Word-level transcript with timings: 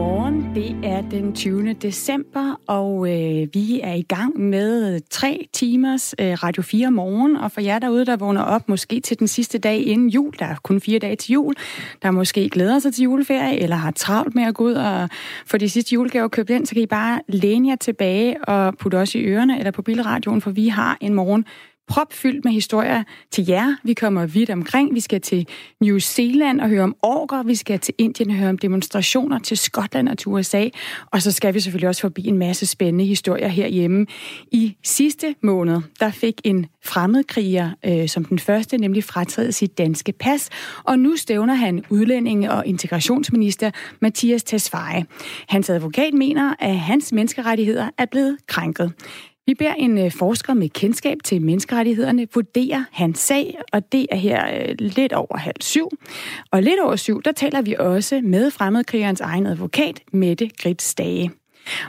Godmorgen. 0.00 0.54
Det 0.54 0.76
er 0.84 1.00
den 1.00 1.34
20. 1.34 1.72
december, 1.72 2.60
og 2.66 3.08
øh, 3.08 3.48
vi 3.54 3.80
er 3.82 3.92
i 3.92 4.02
gang 4.02 4.40
med 4.40 5.00
tre 5.10 5.48
timers 5.52 6.14
øh, 6.20 6.32
Radio 6.32 6.62
4 6.62 6.90
morgen. 6.90 7.36
Og 7.36 7.52
for 7.52 7.60
jer 7.60 7.78
derude, 7.78 8.06
der 8.06 8.16
vågner 8.16 8.42
op 8.42 8.68
måske 8.68 9.00
til 9.00 9.18
den 9.18 9.28
sidste 9.28 9.58
dag 9.58 9.86
inden 9.86 10.08
jul, 10.08 10.32
der 10.38 10.46
er 10.46 10.54
kun 10.62 10.80
fire 10.80 10.98
dage 10.98 11.16
til 11.16 11.32
jul, 11.32 11.54
der 12.02 12.10
måske 12.10 12.48
glæder 12.48 12.78
sig 12.78 12.94
til 12.94 13.02
juleferie, 13.02 13.58
eller 13.58 13.76
har 13.76 13.90
travlt 13.90 14.34
med 14.34 14.44
at 14.44 14.54
gå 14.54 14.64
ud 14.64 14.72
og 14.72 15.08
få 15.46 15.56
de 15.56 15.68
sidste 15.68 15.94
julegaver 15.94 16.28
købt 16.28 16.50
ind, 16.50 16.66
så 16.66 16.74
kan 16.74 16.82
I 16.82 16.86
bare 16.86 17.20
læne 17.28 17.68
jer 17.68 17.76
tilbage 17.76 18.44
og 18.44 18.74
putte 18.78 18.96
os 18.96 19.14
i 19.14 19.18
ørerne 19.18 19.58
eller 19.58 19.70
på 19.70 19.82
bilradioen, 19.82 20.40
for 20.40 20.50
vi 20.50 20.68
har 20.68 20.98
en 21.00 21.14
morgen 21.14 21.44
propfyldt 21.90 22.44
med 22.44 22.52
historier 22.52 23.02
til 23.30 23.46
jer. 23.46 23.76
Vi 23.82 23.94
kommer 23.94 24.26
vidt 24.26 24.50
omkring. 24.50 24.94
Vi 24.94 25.00
skal 25.00 25.20
til 25.20 25.46
New 25.80 25.98
Zealand 25.98 26.60
og 26.60 26.68
høre 26.68 26.82
om 26.82 26.96
orker. 27.02 27.42
Vi 27.42 27.54
skal 27.54 27.78
til 27.78 27.94
Indien 27.98 28.30
og 28.30 28.36
høre 28.36 28.48
om 28.48 28.58
demonstrationer 28.58 29.38
til 29.38 29.56
Skotland 29.56 30.08
og 30.08 30.18
til 30.18 30.28
USA. 30.28 30.68
Og 31.10 31.22
så 31.22 31.32
skal 31.32 31.54
vi 31.54 31.60
selvfølgelig 31.60 31.88
også 31.88 32.00
forbi 32.00 32.26
en 32.26 32.38
masse 32.38 32.66
spændende 32.66 33.04
historier 33.04 33.48
herhjemme. 33.48 34.06
I 34.52 34.76
sidste 34.84 35.34
måned, 35.42 35.80
der 36.00 36.10
fik 36.10 36.40
en 36.44 36.66
fremmedkriger 36.84 37.70
øh, 37.86 38.08
som 38.08 38.24
den 38.24 38.38
første, 38.38 38.78
nemlig 38.78 39.04
frataget 39.04 39.54
sit 39.54 39.78
danske 39.78 40.12
pas. 40.12 40.48
Og 40.84 40.98
nu 40.98 41.16
stævner 41.16 41.54
han 41.54 41.84
udlændinge- 41.90 42.52
og 42.52 42.66
integrationsminister 42.66 43.70
Mathias 44.00 44.42
Tesfaye. 44.42 45.04
Hans 45.48 45.70
advokat 45.70 46.14
mener, 46.14 46.54
at 46.58 46.78
hans 46.78 47.12
menneskerettigheder 47.12 47.90
er 47.98 48.06
blevet 48.06 48.36
krænket. 48.46 48.92
Vi 49.46 49.54
beder 49.54 49.74
en 49.74 49.98
øh, 49.98 50.12
forsker 50.12 50.54
med 50.54 50.68
kendskab 50.68 51.18
til 51.24 51.42
menneskerettighederne 51.42 52.26
vurdere 52.34 52.86
hans 52.92 53.18
sag, 53.18 53.58
og 53.72 53.92
det 53.92 54.06
er 54.10 54.16
her 54.16 54.46
øh, 54.54 54.74
lidt 54.78 55.12
over 55.12 55.36
halv 55.36 55.60
syv. 55.60 55.88
Og 56.50 56.62
lidt 56.62 56.80
over 56.80 56.96
syv, 56.96 57.22
der 57.22 57.32
taler 57.32 57.62
vi 57.62 57.76
også 57.78 58.20
med 58.24 58.50
fremmedkrigerens 58.50 59.20
egen 59.20 59.46
advokat, 59.46 60.00
Mette 60.12 60.50
Grits 60.62 60.84
Stage. 60.84 61.30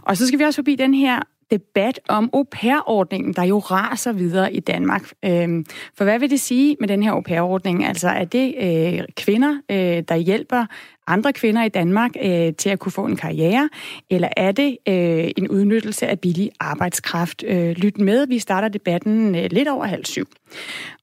Og 0.02 0.18
så 0.18 0.28
skal 0.28 0.40
vi 0.40 0.44
også 0.44 0.58
forbi 0.58 0.76
den 0.76 0.94
her 0.94 1.20
debat 1.52 2.00
om 2.08 2.30
au 2.34 2.44
pair-ordningen, 2.52 3.34
der 3.34 3.44
jo 3.44 3.60
raser 3.60 4.12
videre 4.12 4.54
i 4.54 4.60
Danmark. 4.60 5.12
Øhm, 5.26 5.66
for 5.98 6.04
hvad 6.04 6.20
vil 6.20 6.30
det 6.30 6.40
sige 6.40 6.78
med 6.80 6.88
den 6.88 7.04
her 7.04 7.12
au 7.12 7.22
pair-ordning? 7.22 7.86
Altså 7.86 8.10
er 8.10 8.26
det 8.26 8.56
øh, 8.62 9.04
kvinder, 9.18 9.62
øh, 9.72 10.04
der 10.08 10.16
hjælper 10.16 10.66
andre 11.12 11.34
kvinder 11.34 11.64
i 11.64 11.70
Danmark 11.70 12.12
øh, 12.22 12.54
til 12.54 12.70
at 12.70 12.80
kunne 12.80 12.92
få 12.92 13.06
en 13.06 13.16
karriere, 13.16 13.70
eller 14.10 14.30
er 14.38 14.52
det 14.52 14.78
øh, 14.88 15.32
en 15.38 15.48
udnyttelse 15.50 16.08
af 16.08 16.20
billig 16.20 16.52
arbejdskraft? 16.60 17.44
Øh, 17.48 17.72
lyt 17.72 17.98
med, 17.98 18.28
vi 18.28 18.40
starter 18.40 18.68
debatten 18.68 19.36
øh, 19.36 19.48
lidt 19.52 19.68
over 19.68 19.86
halv 19.86 20.06
syv. 20.06 20.28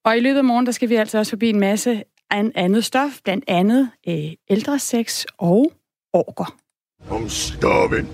Og 0.05 0.17
i 0.17 0.21
løbet 0.21 0.39
af 0.39 0.45
morgen, 0.45 0.67
der 0.67 0.73
skal 0.73 0.89
vi 0.89 0.95
altså 0.95 1.19
også 1.19 1.31
forbi 1.31 1.49
en 1.49 1.61
masse 1.61 2.03
andet 2.31 2.85
stof, 2.85 3.21
blandt 3.25 3.45
andet 3.49 3.91
øh, 4.09 4.33
ældresex 4.51 5.25
og 5.39 5.73
orker. 6.13 6.55
I'm 7.11 7.29
starving. 7.29 8.09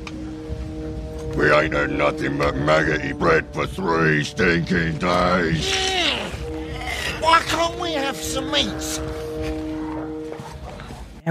We 1.37 1.51
ain't 1.51 1.75
had 1.75 1.91
nothing 1.91 2.39
but 2.39 2.55
maggoty 2.57 3.13
bread 3.13 3.45
for 3.55 3.67
three 3.67 4.25
stinking 4.25 5.01
days. 5.01 5.75
Why 7.21 7.41
can't 7.41 7.81
we 7.81 7.93
have 7.93 8.17
some 8.17 8.51
meat? 8.51 9.24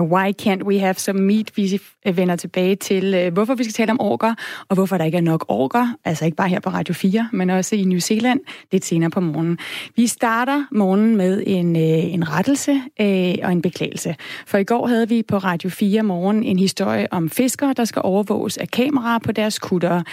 Why 0.02 0.32
can't 0.42 0.64
we 0.64 0.80
have 0.80 0.94
some 0.94 1.22
meat? 1.22 1.58
Vi 1.58 1.80
vender 2.06 2.36
tilbage 2.36 2.76
til, 2.76 3.14
øh, 3.14 3.34
hvorfor 3.34 3.56
vi 3.56 3.64
skal 3.64 3.74
tale 3.74 3.92
om 3.92 4.02
orker, 4.02 4.34
og 4.70 4.76
hvorfor 4.76 4.98
der 4.98 5.06
ikke 5.06 5.18
er 5.18 5.22
nok 5.22 5.46
orker. 5.48 5.88
Altså 6.06 6.26
ikke 6.26 6.38
bare 6.38 6.50
her 6.50 6.60
på 6.60 6.70
Radio 6.70 6.94
4, 6.94 7.30
men 7.32 7.50
også 7.50 7.76
i 7.76 7.84
New 7.84 8.00
Zealand 8.00 8.40
lidt 8.72 8.86
senere 8.86 9.10
på 9.10 9.20
morgenen. 9.20 9.58
Vi 9.96 10.08
starter 10.08 10.64
morgenen 10.72 11.18
med 11.18 11.44
en, 11.48 11.76
øh, 11.76 12.14
en 12.14 12.30
rettelse 12.30 12.82
øh, 13.02 13.36
og 13.44 13.52
en 13.52 13.62
beklagelse. 13.62 14.16
For 14.46 14.58
i 14.58 14.64
går 14.64 14.88
havde 14.88 15.10
vi 15.10 15.24
på 15.28 15.38
Radio 15.38 15.70
4 15.70 16.04
morgen 16.04 16.44
en 16.44 16.60
historie 16.60 17.14
om 17.14 17.30
fiskere, 17.30 17.74
der 17.78 17.86
skal 17.86 18.02
overvåges 18.06 18.58
af 18.58 18.68
kameraer 18.68 19.20
på 19.20 19.32
deres 19.32 19.60
kutter. 19.60 20.04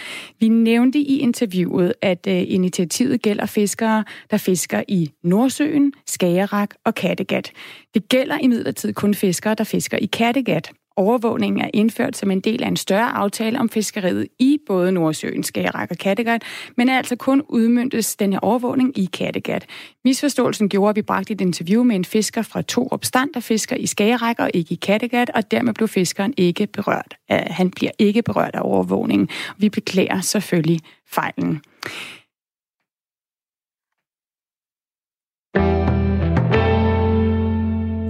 Vi 0.41 0.49
nævnte 0.49 0.99
i 0.99 1.19
interviewet, 1.19 1.95
at 2.03 2.27
initiativet 2.27 3.23
gælder 3.23 3.47
fiskere, 3.47 4.05
der 4.31 4.37
fisker 4.37 4.83
i 4.89 5.11
Nordsøen, 5.23 5.93
Skagerrak 6.07 6.71
og 6.85 6.95
Kattegat. 6.95 7.53
Det 7.95 8.09
gælder 8.09 8.39
imidlertid 8.39 8.93
kun 8.93 9.15
fiskere, 9.15 9.55
der 9.55 9.65
fisker 9.65 9.99
i 9.99 10.07
Kattegat. 10.07 10.73
Overvågningen 10.97 11.61
er 11.61 11.71
indført 11.75 12.17
som 12.17 12.31
en 12.31 12.41
del 12.41 12.63
af 12.63 12.69
en 12.69 12.77
større 12.77 13.11
aftale 13.11 13.59
om 13.59 13.69
fiskeriet 13.69 14.29
i 14.39 14.59
både 14.67 14.93
Nordsøen, 14.93 15.43
Skagerrak 15.43 15.91
og 15.91 15.97
Kattegat, 15.99 16.43
men 16.77 16.89
er 16.89 16.97
altså 16.97 17.17
kun 17.17 17.43
udmyndtes 17.49 18.17
denne 18.17 18.45
overvågning 18.45 18.99
i 18.99 19.05
Kattegat. 19.13 19.67
Misforståelsen 20.05 20.69
gjorde, 20.69 20.91
at 20.91 20.97
vi 20.97 21.03
bragte 21.03 21.33
et 21.33 21.41
interview 21.41 21.83
med 21.83 21.97
en 21.97 22.05
fisker 22.05 22.43
fra 22.43 22.63
to 22.63 22.89
opstand, 22.91 23.31
der 23.35 23.41
fisker 23.41 23.77
i 23.77 23.87
Skagerrak 23.87 24.37
og 24.39 24.51
ikke 24.55 24.73
i 24.73 24.79
Kattegat, 24.83 25.31
og 25.35 25.51
dermed 25.51 25.75
blev 25.75 25.89
fiskeren 25.89 26.35
ikke 26.37 26.67
berørt. 26.67 27.17
Han 27.29 27.71
bliver 27.71 27.93
ikke 27.99 28.23
berørt 28.23 28.55
af 28.55 28.61
overvågningen. 28.63 29.29
Vi 29.59 29.69
beklager 29.69 30.21
selvfølgelig 30.21 30.81
fejlen. 31.09 31.61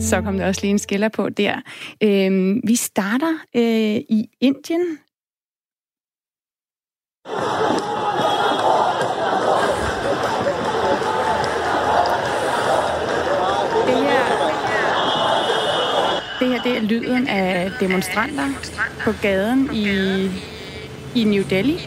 Så 0.00 0.20
kom 0.20 0.38
der 0.38 0.46
også 0.46 0.60
lige 0.62 0.70
en 0.70 0.78
skiller 0.78 1.08
på 1.08 1.28
der. 1.28 1.60
Øhm, 2.02 2.60
vi 2.66 2.76
starter 2.76 3.34
øh, 3.56 3.96
i 3.96 4.28
Indien. 4.40 4.98
Det 13.86 13.96
her, 13.96 14.22
det 16.40 16.48
her 16.48 16.62
det 16.62 16.76
er 16.76 16.82
lyden 16.82 17.28
af 17.28 17.70
demonstranter 17.80 18.48
på 19.04 19.12
gaden 19.22 19.70
i, 19.74 19.88
i 21.20 21.24
New 21.24 21.42
Delhi. 21.50 21.78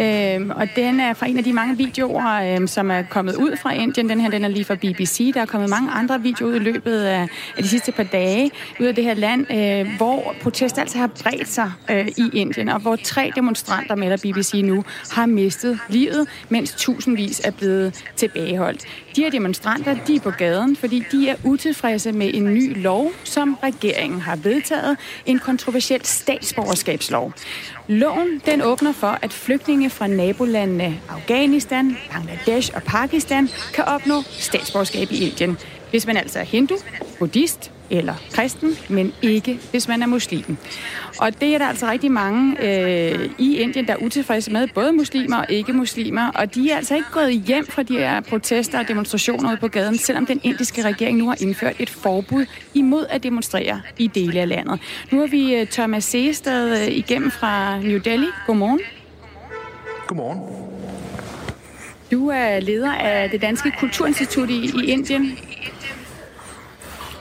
Øhm, 0.00 0.50
og 0.50 0.68
den 0.76 1.00
er 1.00 1.14
fra 1.14 1.26
en 1.26 1.38
af 1.38 1.44
de 1.44 1.52
mange 1.52 1.76
videoer, 1.76 2.54
øhm, 2.54 2.66
som 2.66 2.90
er 2.90 3.02
kommet 3.02 3.36
ud 3.36 3.56
fra 3.56 3.72
Indien. 3.72 4.08
Den 4.08 4.20
her 4.20 4.30
den 4.30 4.44
er 4.44 4.48
lige 4.48 4.64
fra 4.64 4.74
BBC. 4.74 5.30
Der 5.34 5.40
er 5.40 5.46
kommet 5.46 5.70
mange 5.70 5.90
andre 5.90 6.20
videoer 6.20 6.50
ud 6.50 6.56
i 6.56 6.58
løbet 6.58 6.98
af, 6.98 7.28
af 7.56 7.62
de 7.62 7.68
sidste 7.68 7.92
par 7.92 8.02
dage 8.02 8.50
ud 8.80 8.86
af 8.86 8.94
det 8.94 9.04
her 9.04 9.14
land, 9.14 9.52
øh, 9.52 9.96
hvor 9.96 10.34
protester 10.42 10.80
altså 10.82 10.98
har 10.98 11.06
bredt 11.06 11.48
sig 11.48 11.72
øh, 11.90 12.08
i 12.08 12.30
Indien, 12.32 12.68
og 12.68 12.80
hvor 12.80 12.96
tre 12.96 13.32
demonstranter, 13.36 13.94
melder 13.94 14.16
BBC 14.16 14.60
nu, 14.64 14.84
har 15.10 15.26
mistet 15.26 15.78
livet, 15.88 16.28
mens 16.48 16.74
tusindvis 16.78 17.40
er 17.44 17.50
blevet 17.50 18.04
tilbageholdt. 18.16 18.84
De 19.16 19.22
her 19.22 19.30
demonstranter, 19.30 19.96
de 20.06 20.16
er 20.16 20.20
på 20.20 20.30
gaden, 20.30 20.76
fordi 20.76 21.04
de 21.12 21.28
er 21.28 21.36
utilfredse 21.44 22.12
med 22.12 22.30
en 22.34 22.44
ny 22.44 22.82
lov, 22.82 23.12
som 23.24 23.58
regeringen 23.62 24.20
har 24.20 24.36
vedtaget, 24.36 24.96
en 25.26 25.38
kontroversiel 25.38 26.04
statsborgerskabslov. 26.04 27.32
Loven 27.88 28.42
den 28.46 28.62
åbner 28.62 28.92
for, 28.92 29.18
at 29.22 29.32
flygtninge 29.32 29.85
fra 29.90 30.06
nabolandene 30.06 31.00
Afghanistan, 31.08 31.96
Bangladesh 32.12 32.70
og 32.74 32.82
Pakistan 32.82 33.48
kan 33.74 33.84
opnå 33.84 34.22
statsborgerskab 34.22 35.12
i 35.12 35.24
Indien. 35.24 35.58
Hvis 35.90 36.06
man 36.06 36.16
altså 36.16 36.38
er 36.38 36.44
hindu, 36.44 36.76
buddhist 37.18 37.70
eller 37.90 38.14
kristen, 38.32 38.76
men 38.88 39.12
ikke 39.22 39.60
hvis 39.70 39.88
man 39.88 40.02
er 40.02 40.06
muslim. 40.06 40.56
Og 41.18 41.40
det 41.40 41.54
er 41.54 41.58
der 41.58 41.66
altså 41.66 41.86
rigtig 41.86 42.12
mange 42.12 42.56
øh, 42.62 43.30
i 43.38 43.56
Indien, 43.56 43.86
der 43.86 43.92
er 43.92 43.96
utilfredse 43.96 44.52
med, 44.52 44.68
både 44.74 44.92
muslimer 44.92 45.36
og 45.36 45.46
ikke-muslimer, 45.50 46.30
og 46.34 46.54
de 46.54 46.70
er 46.70 46.76
altså 46.76 46.94
ikke 46.94 47.08
gået 47.12 47.32
hjem 47.32 47.66
fra 47.66 47.82
de 47.82 47.98
her 47.98 48.20
protester 48.20 48.78
og 48.78 48.88
demonstrationer 48.88 49.50
ude 49.50 49.56
på 49.56 49.68
gaden, 49.68 49.98
selvom 49.98 50.26
den 50.26 50.40
indiske 50.42 50.82
regering 50.82 51.18
nu 51.18 51.28
har 51.28 51.36
indført 51.40 51.76
et 51.78 51.90
forbud 51.90 52.46
imod 52.74 53.06
at 53.10 53.22
demonstrere 53.22 53.80
i 53.98 54.06
dele 54.06 54.40
af 54.40 54.48
landet. 54.48 54.80
Nu 55.10 55.20
har 55.20 55.26
vi 55.26 55.54
øh, 55.54 55.66
Thomas 55.66 56.04
Seestad 56.04 56.86
øh, 56.86 56.96
igennem 56.96 57.30
fra 57.30 57.78
New 57.78 57.98
Delhi. 57.98 58.26
Godmorgen. 58.46 58.80
Godmorgen. 60.06 60.40
Du 62.12 62.28
er 62.28 62.60
leder 62.60 62.92
af 62.92 63.30
det 63.30 63.42
Danske 63.42 63.72
Kulturinstitut 63.78 64.50
i, 64.50 64.72
i 64.82 64.84
Indien. 64.86 65.38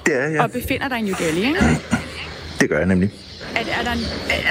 Det 0.06 0.16
er 0.16 0.28
jeg. 0.28 0.42
Og 0.42 0.52
befinder 0.52 0.88
dig 0.88 1.00
i 1.00 1.02
New 1.02 1.16
Delhi, 1.20 1.48
ikke? 1.48 1.60
Det 2.60 2.70
gør 2.70 2.78
jeg 2.78 2.88
nemlig. 2.88 3.12
Er, 3.56 3.60
er, 3.60 3.84
der, 3.84 3.96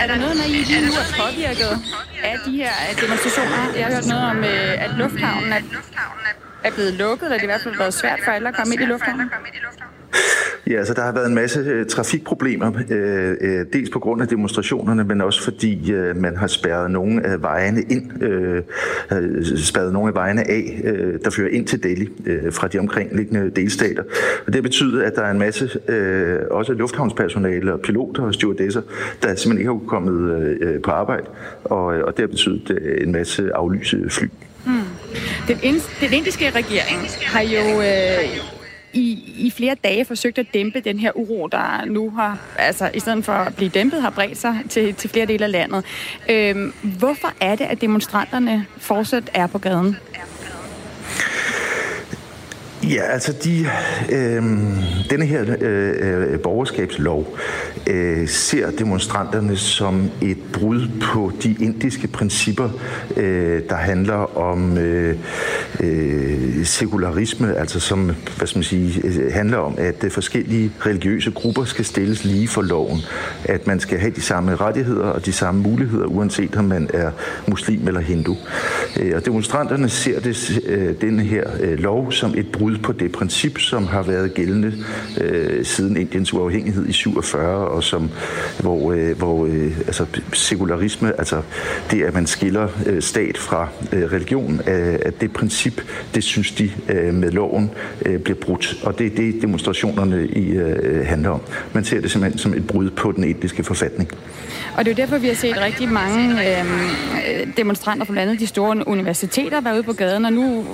er 0.03 0.07
der 0.07 0.17
noget, 0.17 0.37
når 0.37 0.45
I 0.45 0.49
lige 0.49 0.81
nu 0.87 0.93
er 0.93 1.07
påvirket 1.25 1.73
af 2.25 2.37
de 2.47 2.53
her 2.57 2.73
demonstrationer? 3.01 3.75
Jeg 3.77 3.87
har 3.87 3.95
hørt 3.95 4.07
noget 4.07 4.25
om, 4.31 4.39
øh, 4.39 4.85
at 4.85 4.91
lufthavnen 4.99 5.53
er, 5.53 5.61
er 6.65 6.71
blevet 6.71 6.93
lukket, 6.93 7.25
eller 7.25 7.39
det 7.39 7.45
er 7.45 7.49
i 7.49 7.53
hvert 7.55 7.63
fald 7.63 7.77
været 7.79 7.95
svært 7.95 8.19
for 8.25 8.31
alle 8.31 8.49
at 8.49 8.55
komme 8.55 8.75
ind 8.75 8.83
i 8.83 8.87
lufthavnen. 8.87 9.31
Ja, 10.67 10.85
så 10.85 10.95
der 10.95 11.03
har 11.03 11.13
været 11.13 11.27
en 11.27 11.35
masse 11.35 11.61
øh, 11.61 11.87
trafikproblemer, 11.87 12.73
øh, 12.91 13.35
øh, 13.41 13.67
dels 13.73 13.91
på 13.91 13.99
grund 13.99 14.23
af 14.23 14.29
demonstrationerne, 14.29 15.05
men 15.05 15.21
også 15.21 15.43
fordi 15.43 15.93
man 16.15 16.37
har 16.37 16.47
spærret 16.47 16.91
nogle 16.91 17.27
af 17.27 17.43
vejene 17.43 17.83
ind, 17.83 18.13
spærret 19.57 19.93
nogle 19.93 20.09
af 20.09 20.15
vejene 20.15 20.51
af, 20.51 20.83
der 21.25 21.31
fører 21.31 21.49
ind 21.49 21.67
til 21.67 21.83
Delhi 21.83 22.09
fra 22.51 22.69
de 22.69 22.79
omkringliggende 22.79 23.51
delstater. 23.51 24.03
Og 24.47 24.53
det 24.53 24.63
betyder, 24.63 25.07
at 25.07 25.15
der 25.17 25.23
er 25.23 25.31
en 25.31 25.39
masse, 25.39 25.71
også 26.51 26.73
lufthavnspersonale 26.73 27.73
og 27.73 27.81
piloter 27.81 28.23
og 28.23 28.35
stewardesser, 28.35 28.83
der 29.23 29.35
simpelthen 29.35 29.59
ikke 29.59 29.71
har 29.71 29.81
kommet 29.87 30.59
på 30.83 30.91
arbejde, 30.91 31.27
og, 31.65 31.85
og 31.85 32.17
det 32.17 32.19
har 32.19 32.27
betydet 32.27 32.79
en 33.03 33.13
masse 33.13 33.55
aflyse 33.55 34.11
fly. 34.11 34.27
Hmm. 34.65 34.83
Den, 35.49 35.59
ind, 35.63 35.81
den 36.01 36.13
indiske 36.13 36.51
regering 36.51 37.01
har 37.23 37.41
jo 37.41 37.81
øh, 37.81 38.64
i, 38.95 39.35
i 39.37 39.51
flere 39.51 39.77
dage 39.85 40.05
forsøgt 40.05 40.39
at 40.39 40.47
dæmpe 40.55 40.81
den 40.81 40.99
her 40.99 41.11
uro, 41.15 41.47
der 41.47 41.85
nu 41.87 42.11
har, 42.11 42.39
altså 42.59 42.91
i 42.95 43.01
stedet 43.01 43.25
for 43.25 43.33
at 43.33 43.57
blive 43.57 43.69
dæmpet, 43.69 44.03
har 44.03 44.11
bredt 44.11 44.39
sig 44.39 44.59
til, 44.69 44.95
til 44.95 45.11
flere 45.11 45.27
dele 45.27 45.45
af 45.45 45.53
landet. 45.53 45.85
Øhm, 46.29 46.73
hvorfor 46.83 47.33
er 47.41 47.57
det, 47.57 47.65
at 47.65 47.81
demonstranterne 47.81 48.67
fortsat 48.77 49.31
er 49.35 49.47
på 49.47 49.59
gaden? 49.59 49.97
Ja, 52.91 53.03
altså 53.03 53.33
de, 53.45 53.67
øh, 54.13 54.43
denne 55.11 55.27
her 55.27 55.57
øh, 55.61 56.33
øh, 56.33 56.41
borgerskabslov 56.41 57.37
øh, 57.87 58.29
ser 58.29 58.71
demonstranterne 58.71 59.57
som 59.57 60.11
et 60.23 60.39
brud 60.53 60.89
på 61.03 61.33
de 61.43 61.57
indiske 61.61 62.09
principper, 62.09 62.69
øh, 63.17 63.63
der 63.69 63.75
handler 63.75 64.39
om 64.39 64.79
øh, 64.79 65.17
øh, 65.81 66.65
sekularisme, 66.65 67.57
altså 67.57 67.81
som 67.81 68.11
hvad 68.37 68.47
skal 68.47 68.59
man 68.59 68.65
sige, 68.65 69.01
øh, 69.05 69.33
handler 69.33 69.59
om, 69.59 69.75
at 69.79 70.05
øh, 70.05 70.11
forskellige 70.11 70.73
religiøse 70.87 71.31
grupper 71.31 71.65
skal 71.65 71.85
stilles 71.85 72.25
lige 72.25 72.49
for 72.49 72.63
loven, 72.63 73.01
at 73.45 73.67
man 73.67 73.81
skal 73.81 73.99
have 73.99 74.13
de 74.13 74.23
samme 74.23 74.57
rettigheder 74.57 75.07
og 75.07 75.27
de 75.27 75.33
samme 75.33 75.63
muligheder, 75.63 76.07
uanset 76.07 76.57
om 76.57 76.65
man 76.65 76.91
er 76.95 77.11
muslim 77.49 77.89
eller 77.89 78.01
hindu. 78.01 78.37
Øh, 79.01 79.13
og 79.17 79.25
demonstranterne 79.25 79.89
ser 79.89 80.21
det, 80.21 80.61
øh, 80.67 81.01
denne 81.01 81.23
her 81.23 81.45
øh, 81.61 81.79
lov 81.79 82.13
som 82.13 82.35
et 82.37 82.53
brud 82.53 82.74
på 82.79 82.93
det 82.93 83.13
princip, 83.13 83.59
som 83.59 83.87
har 83.87 84.03
været 84.03 84.35
gældende 84.35 84.73
øh, 85.21 85.65
siden 85.65 85.97
Indiens 85.97 86.33
uafhængighed 86.33 86.87
i 86.87 86.93
47, 86.93 87.69
og 87.69 87.85
som, 87.85 88.11
hvor, 88.61 88.93
øh, 88.93 89.19
hvor 89.19 89.47
øh, 89.47 89.79
altså, 89.79 90.07
sekularisme, 90.33 91.13
altså 91.19 91.43
det, 91.91 92.03
at 92.03 92.15
man 92.15 92.27
skiller 92.27 92.69
øh, 92.87 93.03
stat 93.03 93.39
fra 93.39 93.69
øh, 93.93 94.13
religion, 94.13 94.61
øh, 94.67 94.99
at 95.03 95.21
det 95.21 95.33
princip, 95.33 95.81
det 96.15 96.25
synes 96.25 96.53
de 96.53 96.71
øh, 96.89 97.15
med 97.15 97.31
loven 97.31 97.71
øh, 98.07 98.21
bliver 98.21 98.39
brudt. 98.39 98.77
Og 98.83 98.99
det 98.99 99.07
er 99.07 99.17
det, 99.17 99.43
demonstrationerne 99.43 100.27
i, 100.27 100.51
øh, 100.51 101.07
handler 101.07 101.31
om. 101.31 101.41
Man 101.73 101.85
ser 101.85 102.01
det 102.01 102.11
simpelthen 102.11 102.39
som 102.39 102.55
et 102.55 102.67
brud 102.67 102.91
på 102.91 103.13
den 103.13 103.25
etiske 103.25 103.65
forfatning. 103.65 104.11
Og 104.77 104.85
det 104.85 104.91
er 104.91 104.95
jo 104.95 105.03
derfor, 105.03 105.19
vi 105.19 105.29
har 105.29 105.35
set 105.35 105.61
rigtig 105.61 105.89
mange 105.89 106.51
øh, 106.51 106.67
demonstranter 107.57 108.05
fra 108.05 108.13
blandt 108.13 108.31
andet 108.31 108.41
de 108.41 108.47
store 108.47 108.89
universiteter 108.89 109.61
være 109.61 109.75
ude 109.75 109.83
på 109.83 109.93
gaden, 109.93 110.25
og 110.25 110.33
nu 110.33 110.67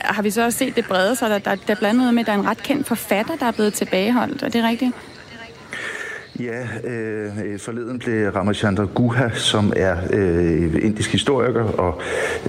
har 0.00 0.22
vi 0.22 0.30
så 0.30 0.44
også 0.44 0.58
set 0.58 0.76
det 0.76 0.84
brede 0.84 1.16
sig. 1.16 1.30
Der, 1.30 1.38
der, 1.44 1.54
der 1.54 1.74
blandt 1.74 2.00
andet 2.00 2.14
med, 2.14 2.20
at 2.20 2.26
der 2.26 2.32
er 2.32 2.38
en 2.38 2.46
ret 2.46 2.62
kendt 2.62 2.86
forfatter, 2.86 3.36
der 3.36 3.46
er 3.46 3.52
blevet 3.52 3.74
tilbageholdt. 3.74 4.42
Er 4.42 4.48
det 4.48 4.64
rigtigt? 4.64 4.92
Ja, 6.40 6.68
øh, 6.84 7.38
øh, 7.44 7.58
forleden 7.58 7.98
blev 7.98 8.28
Ramachandra 8.28 8.84
Guha, 8.94 9.28
som 9.34 9.72
er 9.76 9.96
øh, 10.12 10.74
indisk 10.82 11.12
historiker 11.12 11.62
og 11.64 12.00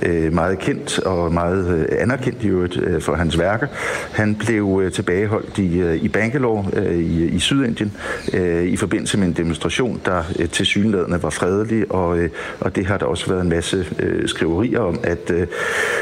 øh, 0.01 0.33
meget 0.33 0.59
kendt 0.59 0.99
og 0.99 1.33
meget 1.33 1.79
øh, 1.79 2.01
anerkendt 2.01 2.43
i 2.43 2.47
øvrigt 2.47 2.77
øh, 2.77 3.01
for 3.01 3.15
hans 3.15 3.39
værker. 3.39 3.67
Han 4.11 4.35
blev 4.35 4.81
øh, 4.83 4.91
tilbageholdt 4.91 5.57
i, 5.57 5.79
øh, 5.79 5.95
i 5.95 6.07
Bangalore 6.07 6.65
øh, 6.73 6.95
i, 6.95 7.25
i 7.25 7.39
Sydindien 7.39 7.93
øh, 8.33 8.63
i 8.63 8.75
forbindelse 8.75 9.17
med 9.17 9.27
en 9.27 9.33
demonstration, 9.33 10.01
der 10.05 10.23
øh, 10.39 10.49
til 10.49 10.65
synlædende 10.65 11.23
var 11.23 11.29
fredelig, 11.29 11.91
og, 11.91 12.19
øh, 12.19 12.29
og 12.59 12.75
det 12.75 12.85
har 12.85 12.97
der 12.97 13.05
også 13.05 13.29
været 13.29 13.41
en 13.41 13.49
masse 13.49 13.85
øh, 13.99 14.27
skriverier 14.27 14.79
om, 14.79 14.99
at 15.03 15.31
øh, 15.31 15.47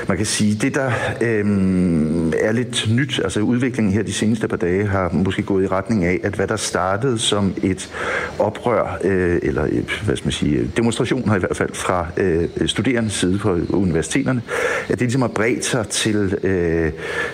man 0.08 0.18
kan 0.18 0.26
sige, 0.26 0.56
det 0.62 0.76
der 0.76 0.92
øh, 1.22 1.46
er 2.40 2.52
lidt 2.52 2.88
nyt, 2.92 3.20
altså 3.24 3.40
udviklingen 3.40 3.94
her 3.94 4.04
de 4.04 4.14
seneste 4.14 4.48
par 4.48 4.58
dage 4.58 4.88
har 4.88 5.10
måske 5.14 5.44
gået 5.44 5.64
i 5.64 5.68
retning 5.68 6.06
af, 6.06 6.20
at 6.24 6.36
hvad 6.36 6.48
der 6.48 6.56
startede 6.56 7.20
som 7.20 7.54
et 7.64 7.73
et 7.74 7.90
oprør, 8.40 8.98
øh, 9.04 9.40
eller 9.44 9.68
hvad 10.06 10.16
skal 10.16 10.26
man 10.26 10.32
sige, 10.32 10.72
demonstrationer 10.78 11.36
i 11.36 11.40
hvert 11.40 11.58
fald 11.58 11.74
fra 11.74 12.08
øh, 12.18 12.48
studerendes 12.66 13.14
side 13.14 13.40
på 13.40 13.60
universiteterne, 13.70 14.42
at 14.84 14.90
det 14.90 15.02
ligesom 15.02 15.22
har 15.22 15.30
bredt 15.30 15.66
sig 15.66 15.88
til 15.88 16.38
øh, 16.44 16.92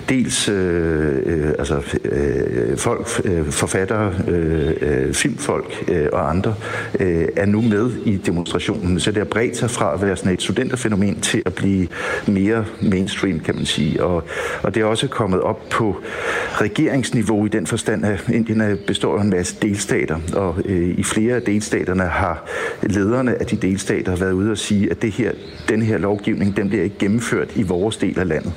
dels 0.10 0.50
øh, 0.50 1.16
øh 1.26 1.50
altså, 1.60 1.82
øh, 2.06 2.78
folk, 2.78 3.22
øh, 3.26 3.46
forfattere, 3.52 4.14
øh, 4.28 4.74
øh, 4.82 5.14
filmfolk 5.14 5.84
øh, 5.88 6.08
og 6.14 6.30
andre 6.30 6.56
øh, 7.00 7.28
er 7.36 7.46
nu 7.46 7.62
med 7.62 7.92
i 8.06 8.18
demonstrationen. 8.18 9.00
Så 9.00 9.12
det 9.12 9.18
har 9.18 9.26
bredt 9.26 9.58
sig 9.58 9.70
fra 9.70 9.94
at 9.94 10.02
være 10.02 10.18
sådan 10.18 10.34
et 10.34 10.42
studenterfænomen 10.42 11.20
til 11.22 11.42
at 11.46 11.54
blive 11.54 11.88
mere 12.28 12.66
mainstream, 12.82 13.40
kan 13.40 13.56
man 13.56 13.66
sige. 13.66 14.04
Og, 14.04 14.24
og 14.64 14.76
det 14.76 14.82
er 14.82 14.86
også 14.86 15.08
kommet 15.08 15.42
op 15.42 15.70
på 15.70 16.02
regeringsniveau 16.62 17.46
i 17.46 17.50
den 17.50 17.68
forstand, 17.68 18.06
at 18.06 18.30
Indien 18.34 18.78
består 18.88 19.18
af 19.18 19.22
en 19.22 19.30
masse 19.30 19.56
delstater, 19.62 20.20
og 20.32 20.58
øh, 20.66 20.90
i 20.98 21.04
flere 21.04 21.36
af 21.36 21.42
delstaterne 21.42 22.04
har 22.04 22.46
lederne 22.84 23.40
af 23.40 23.46
de 23.46 23.56
delstater 23.56 24.16
været 24.16 24.32
ude 24.32 24.52
og 24.52 24.58
sige, 24.58 24.92
at 24.92 25.02
det 25.02 25.12
her, 25.12 25.32
den 25.70 25.82
her 25.82 25.98
lovgivning, 25.98 26.58
den 26.58 26.70
bliver 26.70 26.84
ikke 26.84 26.98
gennemført 27.00 27.50
i 27.56 27.64
vores 27.64 27.98
del 27.98 28.20
af 28.20 28.28
landet. 28.28 28.54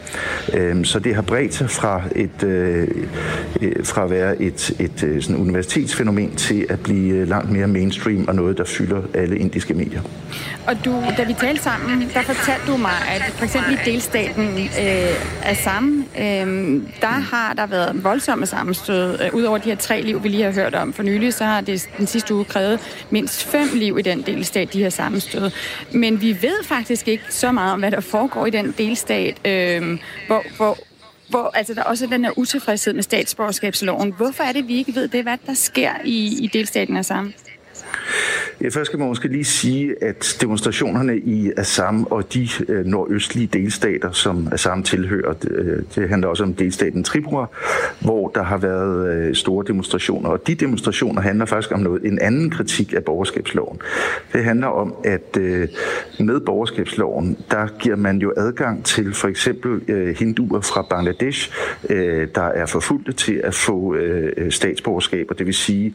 Øh, 0.54 0.84
så 0.84 0.98
det 0.98 1.14
har 1.14 1.22
bredt 1.22 1.54
sig 1.54 1.70
fra, 1.70 2.02
et, 2.16 2.42
øh, 2.42 2.88
øh 3.62 3.84
fra 3.84 4.04
at 4.04 4.10
være 4.10 4.42
et, 4.42 4.76
et 4.80 5.04
øh, 5.04 5.22
sådan 5.22 5.36
universitetsfænomen 5.36 6.36
til 6.36 6.66
at 6.68 6.80
blive 6.80 7.14
øh, 7.14 7.28
langt 7.28 7.50
mere 7.50 7.66
mainstream 7.66 8.28
og 8.28 8.34
noget, 8.34 8.58
der 8.58 8.64
fylder 8.64 9.02
alle 9.14 9.38
indiske 9.38 9.74
medier. 9.74 10.00
Og 10.66 10.84
du, 10.84 11.02
da 11.16 11.24
vi 11.24 11.32
talte 11.32 11.62
sammen, 11.62 12.10
der 12.14 12.22
fortalte 12.22 12.66
du 12.66 12.76
mig, 12.76 12.98
at 13.14 13.22
for 13.22 13.44
eksempel 13.44 13.72
i 13.72 13.76
delstaten 13.84 14.58
øh, 14.58 15.50
Assam, 15.50 16.04
øh, 16.18 16.82
der 17.00 17.06
har 17.06 17.52
der 17.56 17.66
været 17.66 18.04
voldsomme 18.04 18.46
sammenstød. 18.46 19.18
Øh, 19.22 19.34
Udover 19.34 19.58
de 19.58 19.68
her 19.68 19.76
tre 19.76 20.00
liv, 20.00 20.22
vi 20.22 20.28
lige 20.28 20.42
har 20.42 20.52
hørt 20.52 20.74
om 20.74 20.92
for 20.92 21.02
nylig, 21.02 21.34
så 21.34 21.44
har 21.44 21.60
det 21.66 21.90
den 21.98 22.06
sidste 22.06 22.34
uge 22.34 22.44
krævet 22.44 22.80
mindst 23.10 23.44
fem 23.44 23.68
liv 23.74 23.98
i 23.98 24.02
den 24.02 24.22
delstat, 24.22 24.72
de 24.72 24.82
har 24.82 24.90
sammenstød. 24.90 25.50
Men 25.92 26.20
vi 26.20 26.42
ved 26.42 26.64
faktisk 26.64 27.08
ikke 27.08 27.24
så 27.28 27.52
meget 27.52 27.72
om, 27.72 27.78
hvad 27.78 27.90
der 27.90 28.00
foregår 28.00 28.46
i 28.46 28.50
den 28.50 28.74
delstat, 28.78 29.46
øh, 29.46 29.98
hvor, 30.26 30.44
hvor 30.56 30.78
hvor 31.28 31.50
altså, 31.54 31.74
der 31.74 31.82
også 31.82 32.04
er 32.04 32.08
den 32.08 32.24
her 32.24 32.38
utilfredshed 32.38 32.94
med 32.94 33.02
statsborgerskabsloven. 33.02 34.12
Hvorfor 34.12 34.44
er 34.44 34.52
det, 34.52 34.68
vi 34.68 34.76
ikke 34.76 34.94
ved 34.94 35.08
det, 35.08 35.22
hvad 35.22 35.38
der 35.46 35.54
sker 35.54 35.92
i, 36.04 36.44
i 36.44 36.46
delstaten 36.46 36.96
af 36.96 37.04
sammen? 37.04 37.34
Først 38.70 38.86
skal 38.86 38.98
man 38.98 39.08
måske 39.08 39.28
lige 39.28 39.44
sige, 39.44 39.94
at 40.02 40.36
demonstrationerne 40.40 41.18
i 41.18 41.52
Assam 41.56 42.06
og 42.10 42.34
de 42.34 42.48
øh, 42.68 42.86
nordøstlige 42.86 43.46
delstater, 43.46 44.12
som 44.12 44.48
Assam 44.52 44.82
tilhører, 44.82 45.34
øh, 45.50 45.82
det, 45.94 46.08
handler 46.08 46.28
også 46.28 46.44
om 46.44 46.54
delstaten 46.54 47.04
Tripura, 47.04 47.46
hvor 48.00 48.28
der 48.28 48.42
har 48.42 48.56
været 48.56 49.08
øh, 49.08 49.34
store 49.34 49.64
demonstrationer. 49.68 50.30
Og 50.30 50.46
de 50.46 50.54
demonstrationer 50.54 51.22
handler 51.22 51.46
faktisk 51.46 51.72
om 51.72 51.80
noget, 51.80 52.04
en 52.04 52.18
anden 52.18 52.50
kritik 52.50 52.92
af 52.92 53.04
borgerskabsloven. 53.04 53.78
Det 54.32 54.44
handler 54.44 54.66
om, 54.66 54.94
at 55.04 55.36
med 56.20 56.40
borgerskabsloven, 56.40 57.36
der 57.50 57.66
giver 57.78 57.96
man 57.96 58.18
jo 58.18 58.32
adgang 58.36 58.84
til 58.84 59.14
for 59.14 59.28
eksempel 59.28 59.80
hinduer 60.18 60.60
fra 60.60 60.86
Bangladesh, 60.90 61.52
der 62.34 62.50
er 62.54 62.66
forfulgte 62.66 63.12
til 63.12 63.40
at 63.44 63.54
få 63.54 63.96
statsborgerskab. 64.50 65.26
Og 65.30 65.38
det 65.38 65.46
vil 65.46 65.54
sige, 65.54 65.94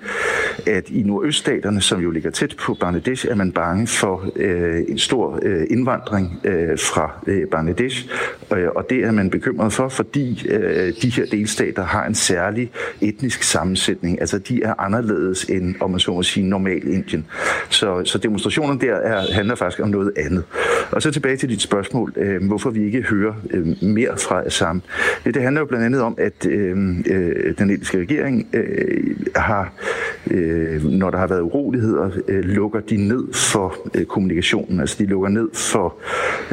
at 0.66 0.90
i 0.90 1.04
nordøststaterne, 1.04 1.82
som 1.82 2.02
jo 2.02 2.07
ligger 2.12 2.32
tæt 2.32 2.56
på 2.60 2.74
Bangladesh, 2.74 3.28
er 3.30 3.36
man 3.36 3.52
bange 3.52 3.88
for 3.88 4.32
øh, 4.36 4.82
en 4.88 4.98
stor 4.98 5.40
øh, 5.42 5.64
indvandring 5.70 6.42
øh, 6.44 6.80
fra 6.80 7.12
øh, 7.28 7.48
Bangladesh, 7.48 8.10
øh, 8.56 8.68
og 8.76 8.86
det 8.90 9.04
er 9.04 9.12
man 9.12 9.30
bekymret 9.30 9.74
for, 9.74 9.90
fordi 9.90 10.48
øh, 10.50 10.94
de 11.02 11.10
her 11.10 11.26
delstater 11.26 11.84
har 11.84 12.06
en 12.06 12.16
særlig 12.16 12.72
etnisk 13.02 13.44
sammensætning. 13.44 14.22
Altså 14.22 14.40
de 14.40 14.64
er 14.64 14.74
anderledes 14.80 15.44
end, 15.44 15.76
om 15.80 15.92
man 15.92 16.00
så 16.00 16.12
må 16.12 16.24
sige, 16.24 16.50
normal 16.50 16.88
Indien. 16.88 17.26
Så, 17.70 18.02
så 18.06 18.18
demonstrationen 18.18 18.82
der 18.82 18.96
er, 18.96 19.34
handler 19.34 19.56
faktisk 19.56 19.84
om 19.84 19.90
noget 19.90 20.12
andet. 20.18 20.44
Og 20.92 21.02
så 21.02 21.12
tilbage 21.12 21.38
til 21.38 21.50
dit 21.50 21.62
spørgsmål, 21.62 22.14
øh, 22.16 22.48
hvorfor 22.48 22.70
vi 22.70 22.86
ikke 22.86 23.02
hører 23.02 23.34
øh, 23.50 23.68
mere 23.82 24.18
fra 24.18 24.46
Assam. 24.46 24.82
Det, 25.26 25.34
det 25.34 25.42
handler 25.42 25.62
jo 25.62 25.66
blandt 25.66 25.86
andet 25.86 26.02
om, 26.02 26.16
at 26.18 26.46
øh, 26.46 26.78
øh, 27.08 27.58
den 27.58 27.70
indiske 27.70 28.00
regering 28.00 28.48
øh, 28.54 29.16
har, 29.36 29.74
øh, 30.32 30.86
når 30.86 31.10
der 31.10 31.18
har 31.18 31.28
været 31.28 31.42
uroligheder, 31.42 32.10
øh, 32.28 32.44
lukker 32.44 32.80
de 32.80 33.08
ned 33.08 33.34
for 33.34 33.76
øh, 33.96 34.06
kommunikationen. 34.06 34.80
Altså 34.80 34.96
de 35.00 35.06
lukker 35.06 35.30
ned 35.30 35.50
for 35.54 35.96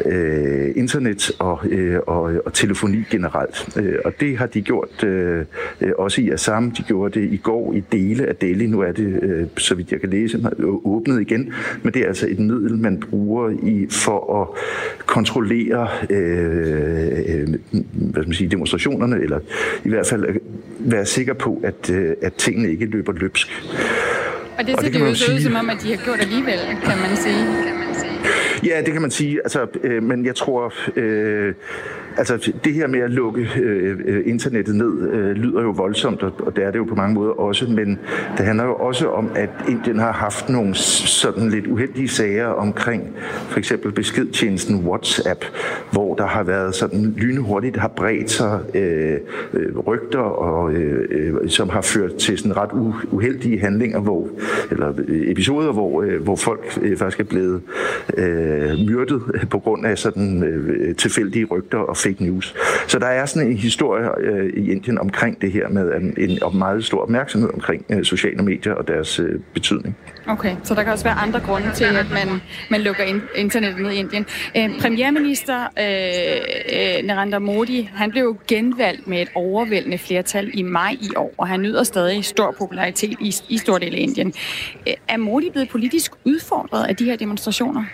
øh, 0.06 0.72
internet 0.76 1.30
og, 1.38 1.60
øh, 1.70 2.00
og, 2.06 2.22
og 2.44 2.52
telefoni 2.52 3.04
generelt. 3.10 3.78
Øh, 3.78 3.98
og 4.04 4.12
det 4.20 4.38
har 4.38 4.46
de 4.46 4.62
gjort 4.62 5.04
øh, 5.04 5.44
øh 5.80 5.92
også 5.98 6.20
i 6.20 6.30
Assam. 6.30 6.70
De 6.70 6.82
gjorde 6.82 7.20
det 7.20 7.32
i 7.32 7.36
går 7.36 7.72
i 7.72 7.82
dele 7.92 8.26
af 8.26 8.36
Delhi. 8.36 8.66
Nu 8.66 8.80
er 8.80 8.92
det, 8.92 9.22
øh, 9.22 9.46
så 9.56 9.74
vidt 9.74 9.92
jeg 9.92 10.00
kan 10.00 10.10
læse, 10.10 10.50
åbnet 10.84 11.20
igen. 11.20 11.52
Men 11.82 11.94
det 11.94 12.02
er 12.02 12.06
altså 12.06 12.26
et 12.30 12.38
middel, 12.38 12.78
man 12.78 13.02
bruger 13.10 13.50
i 13.50 13.86
for 13.90 14.23
at 14.30 14.48
kontrollere 15.06 15.88
øh, 16.10 17.18
øh, 17.28 17.48
hvad 17.92 18.22
skal 18.22 18.26
man 18.26 18.34
sige, 18.34 18.50
demonstrationerne, 18.50 19.22
eller 19.22 19.38
i 19.84 19.88
hvert 19.88 20.06
fald 20.06 20.40
være 20.78 21.06
sikker 21.06 21.34
på, 21.34 21.60
at, 21.64 21.90
øh, 21.90 22.10
at 22.22 22.32
tingene 22.34 22.70
ikke 22.70 22.86
løber 22.86 23.12
løbsk. 23.12 23.48
Og 24.58 24.66
det 24.66 24.80
ser 24.80 24.90
det 24.90 25.00
jo 25.00 25.14
så 25.14 25.32
ud 25.32 25.40
som 25.40 25.54
om, 25.54 25.70
at 25.70 25.76
de 25.82 25.96
har 25.96 26.04
gjort 26.04 26.20
alligevel, 26.20 26.58
kan 26.84 26.98
man 26.98 27.16
sige. 27.16 27.46
Ja, 28.64 28.82
det 28.82 28.92
kan 28.92 29.02
man 29.02 29.10
sige. 29.10 29.40
Altså, 29.44 29.66
øh, 29.82 30.02
men 30.02 30.26
jeg 30.26 30.34
tror, 30.34 30.72
øh, 30.96 31.54
altså 32.16 32.52
det 32.64 32.74
her 32.74 32.86
med 32.86 33.00
at 33.00 33.10
lukke 33.10 33.48
øh, 33.60 33.98
øh 34.04 34.22
internettet 34.26 34.74
ned 34.74 35.10
øh, 35.10 35.30
lyder 35.30 35.62
jo 35.62 35.70
voldsomt, 35.70 36.22
og, 36.22 36.56
det 36.56 36.64
er 36.64 36.70
det 36.70 36.78
jo 36.78 36.84
på 36.84 36.94
mange 36.94 37.14
måder 37.14 37.32
også, 37.32 37.66
men 37.70 37.98
det 38.38 38.46
handler 38.46 38.64
jo 38.64 38.74
også 38.74 39.08
om, 39.10 39.30
at 39.34 39.50
Indien 39.68 39.98
har 39.98 40.12
haft 40.12 40.48
nogle 40.48 40.74
sådan 40.74 41.50
lidt 41.50 41.66
uheldige 41.66 42.08
sager 42.08 42.46
omkring 42.46 43.02
for 43.48 43.58
eksempel 43.58 43.92
beskedtjenesten 43.92 44.86
WhatsApp, 44.86 45.44
hvor 45.92 46.14
der 46.14 46.26
har 46.26 46.42
været 46.42 46.74
sådan 46.74 47.14
lynhurtigt 47.16 47.76
har 47.76 47.88
bredt 47.88 48.30
sig 48.30 48.60
øh, 48.74 49.18
øh, 49.52 49.78
rygter, 49.78 50.18
og, 50.18 50.72
øh, 50.72 51.08
øh, 51.10 51.48
som 51.48 51.68
har 51.68 51.80
ført 51.80 52.14
til 52.14 52.38
sådan 52.38 52.56
ret 52.56 52.70
uheldige 53.10 53.60
handlinger, 53.60 54.00
hvor, 54.00 54.28
eller 54.70 54.92
øh, 55.08 55.30
episoder, 55.30 55.72
hvor, 55.72 56.02
øh, 56.02 56.22
hvor 56.22 56.36
folk 56.36 56.78
øh, 56.82 56.96
faktisk 56.96 57.20
er 57.20 57.24
blevet 57.24 57.60
øh, 58.16 58.78
myrdet 58.88 59.22
på 59.50 59.58
grund 59.58 59.86
af 59.86 59.98
sådan 59.98 60.42
øh, 60.42 60.88
øh 60.88 60.94
tilfældige 60.94 61.44
rygter 61.44 61.78
og 61.78 61.96
fake 62.04 62.24
news. 62.24 62.54
Så 62.88 62.98
der 62.98 63.06
er 63.06 63.26
sådan 63.26 63.48
en 63.48 63.56
historie 63.56 64.08
øh, 64.20 64.52
i 64.56 64.70
Indien 64.70 64.98
omkring 64.98 65.40
det 65.40 65.52
her 65.52 65.68
med 65.68 65.92
øhm, 65.94 66.14
en, 66.18 66.30
en 66.30 66.58
meget 66.58 66.84
stor 66.84 67.00
opmærksomhed 67.02 67.50
omkring 67.54 67.84
øh, 67.90 68.04
sociale 68.04 68.42
medier 68.42 68.72
og 68.74 68.88
deres 68.88 69.18
øh, 69.18 69.40
betydning. 69.54 69.96
Okay, 70.26 70.56
så 70.62 70.74
der 70.74 70.82
kan 70.82 70.92
også 70.92 71.04
være 71.04 71.14
andre 71.14 71.40
grunde 71.40 71.70
til, 71.74 71.84
at 71.84 72.06
man, 72.10 72.40
man 72.70 72.80
lukker 72.80 73.04
in, 73.04 73.22
internettet 73.36 73.82
ned 73.82 73.90
i 73.90 73.96
Indien. 73.96 74.26
Øh, 74.56 74.80
premierminister 74.80 75.60
øh, 75.78 76.98
øh, 76.98 77.06
Narendra 77.06 77.38
Modi, 77.38 77.90
han 77.94 78.10
blev 78.10 78.36
genvalgt 78.48 79.06
med 79.06 79.22
et 79.22 79.28
overvældende 79.34 79.98
flertal 79.98 80.50
i 80.54 80.62
maj 80.62 80.96
i 81.00 81.10
år, 81.16 81.34
og 81.38 81.48
han 81.48 81.60
nyder 81.60 81.82
stadig 81.82 82.24
stor 82.24 82.54
popularitet 82.58 83.16
i, 83.20 83.34
i 83.48 83.58
stor 83.58 83.78
del 83.78 83.94
af 83.94 83.98
Indien. 83.98 84.32
Øh, 84.88 84.94
er 85.08 85.16
Modi 85.16 85.50
blevet 85.50 85.68
politisk 85.68 86.12
udfordret 86.24 86.84
af 86.84 86.96
de 86.96 87.04
her 87.04 87.16
demonstrationer? 87.16 87.84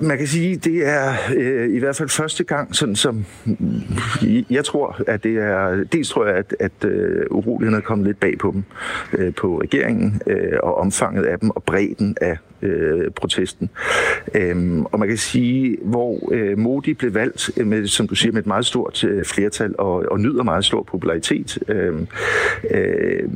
Man 0.00 0.18
kan 0.18 0.26
sige, 0.26 0.56
det 0.56 0.88
er 0.88 1.12
øh, 1.36 1.74
i 1.74 1.78
hvert 1.78 1.96
fald 1.96 2.08
første 2.08 2.44
gang, 2.44 2.74
sådan 2.74 2.96
som 2.96 3.24
jeg 4.50 4.64
tror, 4.64 5.00
at 5.06 5.24
det 5.24 5.36
er, 5.36 5.84
dels 5.92 6.08
tror 6.08 6.26
jeg, 6.26 6.36
at, 6.36 6.56
at 6.60 6.84
øh, 6.84 7.26
urolighederne 7.30 7.76
er 7.76 7.80
kommet 7.80 8.06
lidt 8.06 8.20
bag 8.20 8.38
på 8.38 8.50
dem, 8.52 8.64
øh, 9.12 9.34
på 9.34 9.60
regeringen, 9.60 10.22
øh, 10.26 10.58
og 10.62 10.78
omfanget 10.78 11.24
af 11.24 11.38
dem, 11.38 11.50
og 11.50 11.62
bredden 11.62 12.16
af 12.20 12.38
øh, 12.64 13.10
protesten. 13.10 13.70
Øhm, 14.34 14.84
og 14.84 14.98
man 14.98 15.08
kan 15.08 15.16
sige, 15.16 15.76
hvor 15.82 16.32
øh, 16.32 16.58
Modi 16.58 16.94
blev 16.94 17.14
valgt, 17.14 17.50
øh, 17.56 17.66
med, 17.66 17.86
som 17.86 18.08
du 18.08 18.14
siger, 18.14 18.32
med 18.32 18.40
et 18.40 18.46
meget 18.46 18.66
stort 18.66 19.04
øh, 19.04 19.24
flertal, 19.24 19.74
og, 19.78 20.04
og 20.10 20.20
nyder 20.20 20.42
meget 20.42 20.64
stor 20.64 20.82
popularitet. 20.82 21.58
Øhm, 21.68 22.06
øh, 22.70 23.30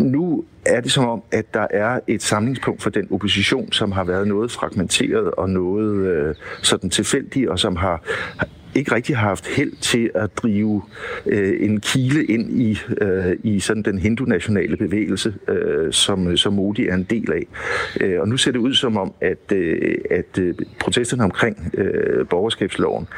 nu 0.00 0.44
er 0.66 0.80
det 0.80 0.92
som 0.92 1.04
om, 1.04 1.22
at 1.32 1.54
der 1.54 1.66
er 1.70 2.00
et 2.06 2.22
samlingspunkt 2.22 2.82
for 2.82 2.90
den 2.90 3.08
opposition, 3.10 3.72
som 3.72 3.92
har 3.92 4.04
været 4.04 4.28
noget 4.28 4.50
fragmenteret 4.50 5.30
og 5.30 5.50
noget 5.50 6.06
øh, 6.06 6.34
sådan 6.62 6.90
tilfældig, 6.90 7.50
og 7.50 7.58
som 7.58 7.76
har 7.76 8.02
ikke 8.74 8.94
rigtig 8.94 9.16
har 9.16 9.28
haft 9.28 9.46
held 9.46 9.72
til 9.80 10.10
at 10.14 10.30
drive 10.36 10.82
øh, 11.26 11.54
en 11.60 11.80
kile 11.80 12.24
ind 12.24 12.60
i, 12.60 12.78
øh, 13.00 13.36
i 13.42 13.60
sådan 13.60 13.82
den 13.82 13.98
hindu-nationale 13.98 14.76
bevægelse, 14.76 15.34
øh, 15.48 15.92
som, 15.92 16.36
som 16.36 16.52
Modi 16.52 16.86
er 16.86 16.94
en 16.94 17.02
del 17.02 17.32
af. 17.32 17.46
Øh, 18.00 18.20
og 18.20 18.28
nu 18.28 18.36
ser 18.36 18.52
det 18.52 18.58
ud 18.58 18.74
som 18.74 18.96
om, 18.96 19.12
at, 19.20 19.52
øh, 19.52 19.94
at 20.10 20.38
øh, 20.38 20.54
protesterne 20.80 21.24
omkring 21.24 21.70
øh, 21.74 22.26
borgerskabsloven 22.26 23.08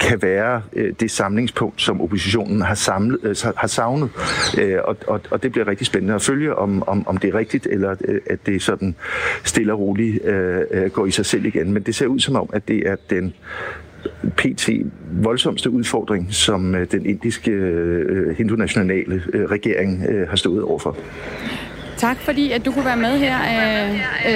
kan 0.00 0.22
være 0.22 0.62
øh, 0.72 0.92
det 1.00 1.10
samlingspunkt, 1.10 1.82
som 1.82 2.00
oppositionen 2.00 2.60
har, 2.60 2.74
samlet, 2.74 3.18
øh, 3.22 3.36
har 3.56 3.66
savnet. 3.66 4.10
Øh, 4.58 4.78
og, 4.84 4.96
og, 5.06 5.20
og 5.30 5.42
det 5.42 5.52
bliver 5.52 5.68
rigtig 5.68 5.86
spændende 5.86 6.14
at 6.14 6.22
følge, 6.22 6.54
om, 6.54 6.88
om, 6.88 7.08
om 7.08 7.16
det 7.16 7.34
er 7.34 7.34
rigtigt, 7.34 7.66
eller 7.70 7.96
øh, 8.04 8.20
at 8.30 8.46
det 8.46 8.62
sådan 8.62 8.94
stille 9.44 9.72
og 9.72 9.78
roligt 9.78 10.24
øh, 10.24 10.60
øh, 10.70 10.90
går 10.90 11.06
i 11.06 11.10
sig 11.10 11.26
selv 11.26 11.44
igen. 11.44 11.72
Men 11.72 11.82
det 11.82 11.94
ser 11.94 12.06
ud 12.06 12.20
som 12.20 12.36
om, 12.36 12.50
at 12.52 12.68
det 12.68 12.88
er 12.88 12.96
den 13.10 13.34
pt. 14.36 14.68
voldsomste 15.22 15.70
udfordring, 15.70 16.34
som 16.34 16.74
øh, 16.74 16.86
den 16.92 17.06
indiske 17.06 17.50
øh, 17.50 18.36
hindu-nationale 18.36 19.22
øh, 19.32 19.44
regering 19.44 20.02
har 20.28 20.36
stået 20.36 20.62
overfor. 20.62 20.96
Tak 21.96 22.16
fordi, 22.16 22.50
at 22.50 22.64
du 22.64 22.72
kunne 22.72 22.84
være 22.84 22.96
med 22.96 23.18
her, 23.18 23.38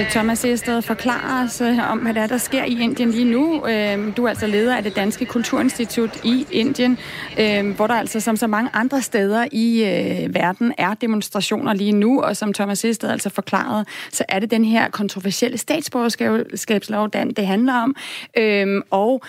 Thomas 0.09 0.45
Ested, 0.45 0.77
og 0.77 0.83
forklare 0.83 1.43
os 1.43 1.61
om, 1.89 1.99
hvad 1.99 2.13
der 2.13 2.21
er, 2.21 2.27
der 2.27 2.37
sker 2.37 2.63
i 2.63 2.81
Indien 2.81 3.11
lige 3.11 3.31
nu. 3.31 3.67
Øhm, 3.67 4.11
du 4.13 4.25
er 4.25 4.29
altså 4.29 4.47
leder 4.47 4.75
af 4.77 4.83
det 4.83 4.95
Danske 4.95 5.25
Kulturinstitut 5.25 6.19
i 6.23 6.47
Indien, 6.51 6.97
øhm, 7.39 7.71
hvor 7.71 7.87
der 7.87 7.93
altså 7.93 8.19
som 8.19 8.35
så 8.35 8.47
mange 8.47 8.69
andre 8.73 9.01
steder 9.01 9.47
i 9.51 9.83
verden 10.29 10.73
er 10.77 10.93
demonstrationer 10.93 11.73
lige 11.73 11.91
nu, 11.91 12.21
og 12.21 12.37
som 12.37 12.53
Thomas 12.53 12.85
Ested 12.85 13.09
altså 13.09 13.29
forklarede, 13.29 13.85
så 14.11 14.23
er 14.29 14.39
det 14.39 14.51
den 14.51 14.65
her 14.65 14.89
kontroversielle 14.89 15.57
statsborgerskabslov, 15.57 17.09
det 17.09 17.47
handler 17.47 17.73
om. 17.73 17.95
Øhm, 18.37 18.81
og 18.89 19.21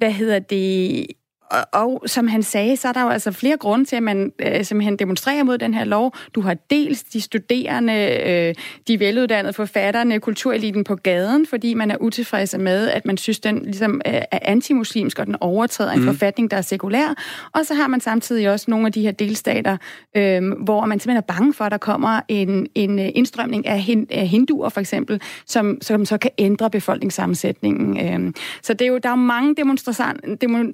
hvad 0.00 0.12
hedder 0.12 0.38
det, 0.38 1.06
og, 1.50 1.82
og 1.82 2.02
som 2.06 2.28
han 2.28 2.42
sagde, 2.42 2.76
så 2.76 2.88
er 2.88 2.92
der 2.92 3.02
jo 3.02 3.08
altså 3.08 3.32
flere 3.32 3.56
grunde 3.56 3.84
til, 3.84 3.96
at 3.96 4.02
man 4.02 4.32
øh, 4.38 4.64
simpelthen 4.64 4.96
demonstrerer 4.96 5.42
mod 5.42 5.58
den 5.58 5.74
her 5.74 5.84
lov. 5.84 6.14
Du 6.34 6.40
har 6.40 6.54
dels 6.54 7.02
de 7.02 7.20
studerende, 7.20 7.94
øh, 8.26 8.54
de 8.88 9.00
veluddannede 9.00 9.52
forfatterne, 9.52 10.20
kultureliten 10.20 10.84
på 10.84 10.96
gaden, 10.96 11.46
fordi 11.46 11.74
man 11.74 11.90
er 11.90 11.96
utilfredse 12.00 12.58
med, 12.58 12.88
at 12.88 13.06
man 13.06 13.16
synes, 13.16 13.40
den 13.40 13.62
ligesom 13.64 14.00
øh, 14.06 14.14
er 14.14 14.38
antimuslimsk, 14.42 15.18
og 15.18 15.26
den 15.26 15.36
overtræder 15.40 15.92
en 15.92 16.00
mm. 16.00 16.06
forfatning, 16.06 16.50
der 16.50 16.56
er 16.56 16.60
sekulær. 16.60 17.14
Og 17.52 17.66
så 17.66 17.74
har 17.74 17.86
man 17.86 18.00
samtidig 18.00 18.50
også 18.50 18.66
nogle 18.68 18.86
af 18.86 18.92
de 18.92 19.02
her 19.02 19.10
delstater, 19.10 19.76
øh, 20.16 20.52
hvor 20.64 20.86
man 20.86 21.00
simpelthen 21.00 21.16
er 21.16 21.34
bange 21.34 21.54
for, 21.54 21.64
at 21.64 21.72
der 21.72 21.78
kommer 21.78 22.20
en, 22.28 22.66
en 22.74 22.98
øh, 22.98 23.08
indstrømning 23.14 23.66
af, 23.66 23.80
hin, 23.80 24.06
af 24.10 24.26
hinduer, 24.26 24.68
for 24.68 24.80
eksempel, 24.80 25.20
som, 25.46 25.78
som 25.82 26.04
så 26.04 26.18
kan 26.18 26.30
ændre 26.38 26.70
befolkningssammensætningen. 26.70 28.26
Øh. 28.26 28.32
Så 28.62 28.72
det 28.72 28.82
er 28.82 28.88
jo, 28.88 28.98
der 28.98 29.08
er 29.08 29.12
jo 29.12 29.16
mange 29.16 29.54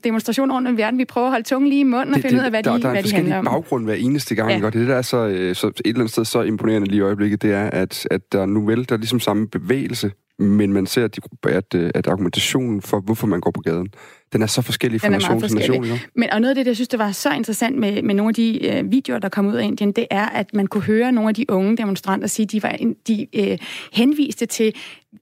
demonstrationer 0.05 0.66
rundt 0.67 0.79
om 0.81 0.83
verden. 0.83 0.99
Vi 0.99 1.05
prøver 1.05 1.27
at 1.27 1.33
holde 1.33 1.45
tungen 1.45 1.69
lige 1.69 1.81
i 1.81 1.85
munden 1.85 2.15
og 2.15 2.15
det, 2.15 2.23
finde 2.23 2.37
det, 2.37 2.41
ud 2.41 2.45
af, 2.45 2.51
hvad 2.51 2.63
der, 2.63 2.77
de, 2.77 2.83
der 2.83 2.91
hvad 2.91 3.03
de 3.03 3.15
handler 3.15 3.39
om. 3.39 3.47
Er 3.47 3.51
baggrund 3.51 3.85
hver 3.85 3.95
eneste 3.95 4.35
gang, 4.35 4.51
ja. 4.51 4.67
og 4.67 4.73
det, 4.73 4.81
det 4.81 4.89
der 4.89 4.95
er 4.95 5.03
så, 5.03 5.27
øh, 5.27 5.55
så 5.55 5.67
et 5.67 5.81
eller 5.85 6.01
andet 6.01 6.11
sted 6.11 6.25
så 6.25 6.43
imponerende 6.43 6.89
lige 6.89 6.99
i 6.99 7.01
øjeblikket, 7.01 7.43
det 7.43 7.53
er, 7.53 7.71
at, 7.71 8.09
at 8.11 8.33
der 8.33 8.47
nu 8.47 8.67
vel, 8.67 8.89
der 8.89 8.95
er 8.95 8.99
ligesom 8.99 9.21
samme 9.21 9.49
bevægelse, 9.49 10.13
men 10.39 10.73
man 10.73 10.87
ser, 10.87 11.05
at, 11.05 11.17
de, 11.17 11.21
at, 11.49 11.75
øh, 11.75 11.91
at 11.95 12.07
argumentationen 12.07 12.83
for, 12.83 13.01
hvorfor 13.01 13.27
man 13.27 13.41
går 13.41 13.51
på 13.51 13.61
gaden, 13.61 13.89
den 14.33 14.43
er 14.43 14.47
så 14.47 14.63
forskellig 14.63 15.01
fra 15.01 15.09
nation 15.09 15.41
til 15.41 15.55
nation. 15.55 15.87
Men, 16.17 16.31
og 16.33 16.41
noget 16.41 16.51
af 16.51 16.55
det, 16.55 16.67
jeg 16.67 16.77
synes, 16.77 16.89
det 16.89 16.99
var 16.99 17.13
så 17.13 17.33
interessant 17.33 17.79
med, 17.79 18.03
med 18.03 18.15
nogle 18.15 18.29
af 18.29 18.35
de 18.35 18.67
øh, 18.67 18.93
videoer, 18.93 19.19
der 19.19 19.29
kom 19.29 19.47
ud 19.47 19.55
af 19.55 19.65
Indien, 19.65 19.93
det 19.93 20.07
er, 20.11 20.27
at 20.27 20.55
man 20.55 20.67
kunne 20.67 20.83
høre 20.83 21.13
nogle 21.13 21.29
af 21.29 21.35
de 21.35 21.45
unge 21.49 21.77
demonstranter 21.77 22.29
sige, 22.29 22.47
de 22.47 22.63
var 22.63 22.77
de 23.09 23.27
øh, 23.35 23.59
henviste 23.93 24.47
til, 24.47 24.75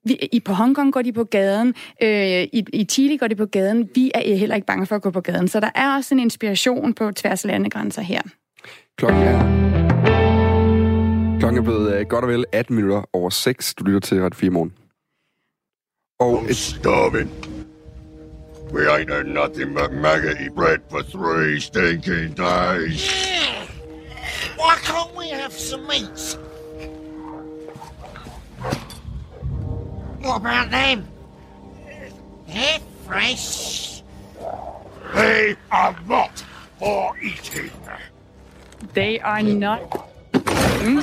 vi, 0.04 0.18
i 0.32 0.40
på 0.40 0.52
Hongkong 0.52 0.92
går 0.92 1.02
de 1.02 1.12
på 1.12 1.24
gaden, 1.24 1.74
øh, 2.02 2.42
i, 2.42 2.64
i 2.72 2.84
Chile 2.84 3.18
går 3.18 3.26
de 3.26 3.34
på 3.34 3.46
gaden, 3.46 3.88
vi 3.94 4.10
er 4.14 4.36
heller 4.36 4.56
ikke 4.56 4.66
bange 4.66 4.86
for 4.86 4.96
at 4.96 5.02
gå 5.02 5.10
på 5.10 5.20
gaden. 5.20 5.48
Så 5.48 5.60
der 5.60 5.70
er 5.74 5.96
også 5.96 6.14
en 6.14 6.20
inspiration 6.20 6.92
på 6.92 7.10
tværs 7.10 7.44
af 7.44 7.50
landegrænser 7.50 8.02
her. 8.02 8.20
Klokken 8.96 9.22
er 9.22 9.64
Klokken 11.38 11.58
er 11.58 11.64
blevet 11.64 12.00
uh, 12.00 12.08
godt 12.08 12.24
og 12.24 12.30
vel 12.30 12.44
18 12.52 12.76
minutter 12.76 13.02
over 13.12 13.30
6. 13.30 13.74
Du 13.74 13.84
lytter 13.84 14.00
til 14.00 14.22
Ret 14.22 14.34
4 14.34 14.50
morgen. 14.50 14.72
Og 16.20 16.44
I'm 16.44 16.54
starving. 16.54 17.28
We 18.70 18.88
ain't 18.88 19.10
had 19.10 19.26
nothing 19.26 19.74
but 19.74 19.92
maggoty 19.92 20.48
bread 20.48 20.82
for 20.88 21.02
three 21.02 21.58
stinking 21.58 22.34
days. 22.34 23.10
Why 24.56 24.76
can't 24.76 25.12
we 25.16 25.30
have 25.30 25.52
some 25.52 25.88
meat? 25.88 26.38
What 30.20 30.36
about 30.36 30.70
them? 30.70 31.08
They're 32.46 32.78
fresh. 33.04 34.04
They 35.14 35.56
are 35.72 35.96
not 36.06 36.44
for 36.78 37.18
eating. 37.18 37.72
They 38.92 39.18
are 39.18 39.42
not 39.42 40.13
Mm. 40.84 41.02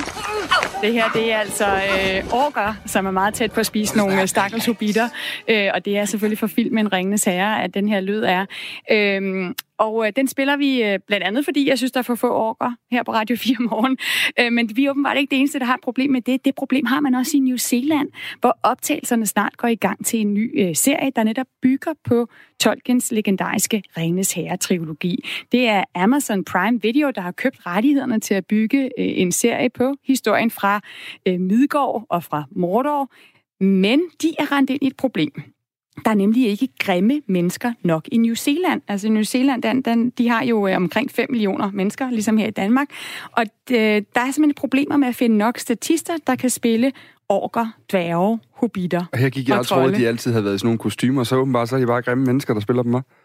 Det 0.82 0.92
her, 0.92 1.08
det 1.14 1.32
er 1.32 1.38
altså 1.38 1.66
øh, 1.66 2.34
orker, 2.34 2.74
som 2.86 3.06
er 3.06 3.10
meget 3.10 3.34
tæt 3.34 3.52
på 3.52 3.60
at 3.60 3.66
spise 3.66 3.96
nogle 3.96 4.22
øh, 4.22 4.28
stakkels 4.28 4.66
hobitter. 4.66 5.08
Øh, 5.48 5.70
og 5.74 5.84
det 5.84 5.98
er 5.98 6.04
selvfølgelig 6.04 6.38
for 6.38 6.46
filmen 6.46 6.92
Ringende 6.92 7.30
Herre, 7.30 7.62
at 7.62 7.74
den 7.74 7.88
her 7.88 8.00
lyd 8.00 8.22
er. 8.22 8.46
Øh, 8.90 9.54
og 9.82 10.06
øh, 10.06 10.12
den 10.16 10.28
spiller 10.28 10.56
vi 10.56 10.82
øh, 10.82 10.98
blandt 11.06 11.26
andet, 11.26 11.44
fordi 11.44 11.68
jeg 11.68 11.78
synes, 11.78 11.92
der 11.92 11.98
er 11.98 12.02
for 12.02 12.14
få 12.14 12.30
orker 12.30 12.72
her 12.90 13.02
på 13.02 13.12
Radio 13.12 13.36
4 13.36 13.56
morgen. 13.60 13.98
Øh, 14.38 14.52
men 14.52 14.76
vi 14.76 14.84
er 14.84 14.90
åbenbart 14.90 15.16
ikke 15.16 15.30
det 15.30 15.38
eneste, 15.38 15.58
der 15.58 15.64
har 15.64 15.74
et 15.74 15.80
problem 15.80 16.10
med 16.10 16.20
det. 16.20 16.44
Det 16.44 16.54
problem 16.54 16.86
har 16.86 17.00
man 17.00 17.14
også 17.14 17.36
i 17.36 17.40
New 17.40 17.56
Zealand, 17.56 18.08
hvor 18.40 18.58
optagelserne 18.62 19.26
snart 19.26 19.56
går 19.56 19.68
i 19.68 19.74
gang 19.74 20.06
til 20.06 20.20
en 20.20 20.34
ny 20.34 20.60
øh, 20.60 20.76
serie, 20.76 21.10
der 21.16 21.22
netop 21.22 21.46
bygger 21.62 21.92
på 22.04 22.28
Tolkiens 22.60 23.12
legendariske 23.12 23.82
Ringenes 23.96 24.32
Herre-trilogi. 24.32 25.24
Det 25.52 25.68
er 25.68 25.84
Amazon 25.94 26.44
Prime 26.44 26.82
Video, 26.82 27.10
der 27.10 27.20
har 27.20 27.32
købt 27.32 27.66
rettighederne 27.66 28.20
til 28.20 28.34
at 28.34 28.46
bygge 28.46 28.84
øh, 28.84 28.90
en 28.96 29.32
serie 29.32 29.70
på 29.70 29.94
historien 30.04 30.50
fra 30.50 30.80
øh, 31.28 31.40
Midgård 31.40 32.06
og 32.08 32.24
fra 32.24 32.44
Mordor. 32.50 33.12
Men 33.64 34.00
de 34.22 34.34
er 34.38 34.52
rendt 34.52 34.70
ind 34.70 34.82
i 34.82 34.86
et 34.86 34.96
problem. 34.96 35.51
Der 36.04 36.10
er 36.10 36.14
nemlig 36.14 36.48
ikke 36.48 36.68
grimme 36.78 37.20
mennesker 37.26 37.72
nok 37.82 38.08
i 38.12 38.16
New 38.16 38.34
Zealand. 38.34 38.82
Altså 38.88 39.08
New 39.08 39.22
Zealand, 39.22 39.62
den, 39.62 39.82
den, 39.82 40.10
de 40.10 40.28
har 40.28 40.44
jo 40.44 40.66
øh, 40.66 40.76
omkring 40.76 41.10
5 41.10 41.30
millioner 41.30 41.70
mennesker, 41.70 42.10
ligesom 42.10 42.36
her 42.36 42.46
i 42.46 42.50
Danmark. 42.50 42.88
Og 43.32 43.44
øh, 43.70 43.76
der 43.76 44.20
er 44.20 44.30
simpelthen 44.30 44.54
problemer 44.54 44.96
med 44.96 45.08
at 45.08 45.14
finde 45.14 45.36
nok 45.36 45.58
statister, 45.58 46.12
der 46.26 46.34
kan 46.34 46.50
spille 46.50 46.92
orker, 47.28 47.66
dværge, 47.90 48.38
hobitter 48.50 49.04
Og 49.12 49.18
her 49.18 49.30
gik 49.30 49.48
jeg 49.48 49.58
og 49.58 49.66
troede, 49.66 49.92
at 49.92 50.00
de 50.00 50.08
altid 50.08 50.32
havde 50.32 50.44
været 50.44 50.54
i 50.54 50.58
sådan 50.58 50.66
nogle 50.66 50.78
kostymer, 50.78 51.24
så 51.24 51.36
åbenbart 51.36 51.68
så 51.68 51.76
er 51.76 51.80
de 51.80 51.86
bare 51.86 52.02
grimme 52.02 52.24
mennesker, 52.24 52.54
der 52.54 52.60
spiller 52.60 52.82
dem, 52.82 52.94
hva'? 52.94 53.21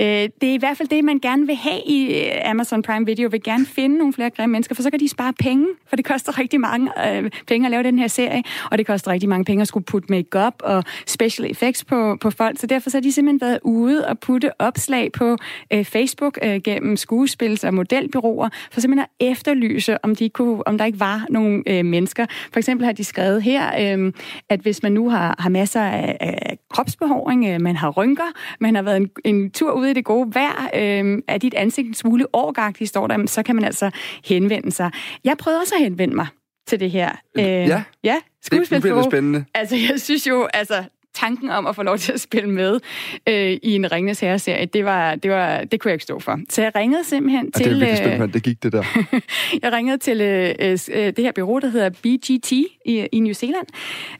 Øh, 0.00 0.06
det 0.40 0.48
er 0.48 0.54
i 0.54 0.56
hvert 0.56 0.76
fald 0.76 0.88
det, 0.88 1.04
man 1.04 1.18
gerne 1.18 1.46
vil 1.46 1.56
have 1.56 1.80
i 1.86 2.14
øh, 2.14 2.50
Amazon 2.50 2.82
Prime 2.82 3.06
Video, 3.06 3.28
vil 3.28 3.42
gerne 3.42 3.66
finde 3.66 3.98
nogle 3.98 4.12
flere 4.12 4.30
grimme 4.30 4.52
mennesker, 4.52 4.74
for 4.74 4.82
så 4.82 4.90
kan 4.90 5.00
de 5.00 5.08
spare 5.08 5.32
penge, 5.32 5.66
for 5.86 5.96
det 5.96 6.04
koster 6.04 6.38
rigtig 6.38 6.60
mange 6.60 7.08
øh, 7.08 7.30
penge 7.46 7.66
at 7.66 7.70
lave 7.70 7.82
den 7.82 7.98
her 7.98 8.08
serie, 8.08 8.42
og 8.70 8.78
det 8.78 8.86
koster 8.86 9.10
rigtig 9.10 9.28
mange 9.28 9.44
penge 9.44 9.62
at 9.62 9.68
skulle 9.68 9.84
putte 9.84 10.06
makeup 10.10 10.54
og 10.60 10.84
special 11.06 11.50
effects 11.50 11.84
på, 11.84 12.16
på 12.20 12.30
folk, 12.30 12.60
så 12.60 12.66
derfor 12.66 12.90
så 12.90 12.96
har 12.96 13.02
de 13.02 13.12
simpelthen 13.12 13.40
været 13.40 13.58
ude 13.62 14.06
og 14.06 14.18
putte 14.18 14.60
opslag 14.60 15.12
på 15.12 15.36
øh, 15.72 15.84
Facebook 15.84 16.38
øh, 16.42 16.60
gennem 16.64 16.96
skuespils- 16.96 17.64
og 17.66 17.74
modelbyråer, 17.74 18.48
for 18.72 18.80
simpelthen 18.80 19.06
at 19.20 19.26
efterlyse, 19.30 20.04
om, 20.04 20.16
de 20.16 20.28
kunne, 20.28 20.66
om 20.66 20.78
der 20.78 20.84
ikke 20.84 21.00
var 21.00 21.26
nogle 21.30 21.62
øh, 21.66 21.84
mennesker. 21.84 22.26
For 22.52 22.58
eksempel 22.58 22.84
har 22.84 22.92
de 22.92 23.04
skrevet 23.04 23.42
her, 23.42 23.96
øh, 23.96 24.12
at 24.48 24.60
hvis 24.60 24.82
man 24.82 24.92
nu 24.92 25.10
har, 25.10 25.36
har 25.38 25.50
masser 25.50 25.82
af, 25.82 26.16
af 26.20 26.58
kropsbehåring, 26.70 27.46
øh, 27.46 27.60
man 27.60 27.76
har 27.76 27.90
rynker, 27.90 28.32
man 28.60 28.74
har 28.74 28.82
været 28.82 28.96
en, 28.96 29.10
en 29.24 29.50
tur 29.50 29.69
ude 29.70 29.90
i 29.90 29.94
det 29.94 30.04
gode 30.04 30.34
vejr, 30.34 30.70
øh, 30.74 31.22
er 31.28 31.38
dit 31.38 31.54
ansigt 31.54 31.88
en 31.88 31.94
smule 31.94 32.26
årgagtigt, 32.32 32.88
står 32.90 33.06
der, 33.06 33.26
så 33.26 33.42
kan 33.42 33.54
man 33.54 33.64
altså 33.64 33.90
henvende 34.24 34.72
sig. 34.72 34.90
Jeg 35.24 35.36
prøvede 35.38 35.60
også 35.60 35.74
at 35.74 35.82
henvende 35.82 36.14
mig 36.16 36.26
til 36.66 36.80
det 36.80 36.90
her. 36.90 37.10
Øh, 37.38 37.44
Ja. 37.44 37.82
ja, 38.04 38.16
Det, 38.44 38.80
bliver 38.80 39.02
spændende. 39.02 39.44
Altså, 39.54 39.76
jeg 39.90 40.00
synes 40.00 40.26
jo, 40.26 40.48
altså, 40.54 40.84
tanken 41.14 41.50
om 41.50 41.66
at 41.66 41.76
få 41.76 41.82
lov 41.82 41.98
til 41.98 42.12
at 42.12 42.20
spille 42.20 42.50
med 42.50 42.80
øh, 43.26 43.58
i 43.62 43.74
en 43.74 43.92
Ringnes 43.92 44.20
Herre-serie, 44.20 44.66
det, 44.66 44.84
var, 44.84 45.14
det, 45.14 45.30
var, 45.30 45.64
det 45.64 45.80
kunne 45.80 45.88
jeg 45.88 45.94
ikke 45.94 46.04
stå 46.04 46.18
for. 46.18 46.40
Så 46.48 46.62
jeg 46.62 46.72
ringede 46.74 47.04
simpelthen 47.04 47.50
Ja, 47.58 47.64
det 47.64 47.82
er 47.82 47.96
til... 47.96 48.22
øh, 48.22 48.32
det 48.32 48.42
gik 48.42 48.62
det 48.62 48.72
der. 48.72 48.82
jeg 49.62 49.72
ringede 49.72 49.98
til 49.98 50.20
øh, 50.20 50.54
øh, 50.60 51.06
det 51.16 51.18
her 51.18 51.32
bureau, 51.32 51.58
der 51.58 51.68
hedder 51.68 51.90
BGT 51.90 52.52
i, 52.52 53.08
i 53.12 53.20
New 53.20 53.32
Zealand, 53.32 53.66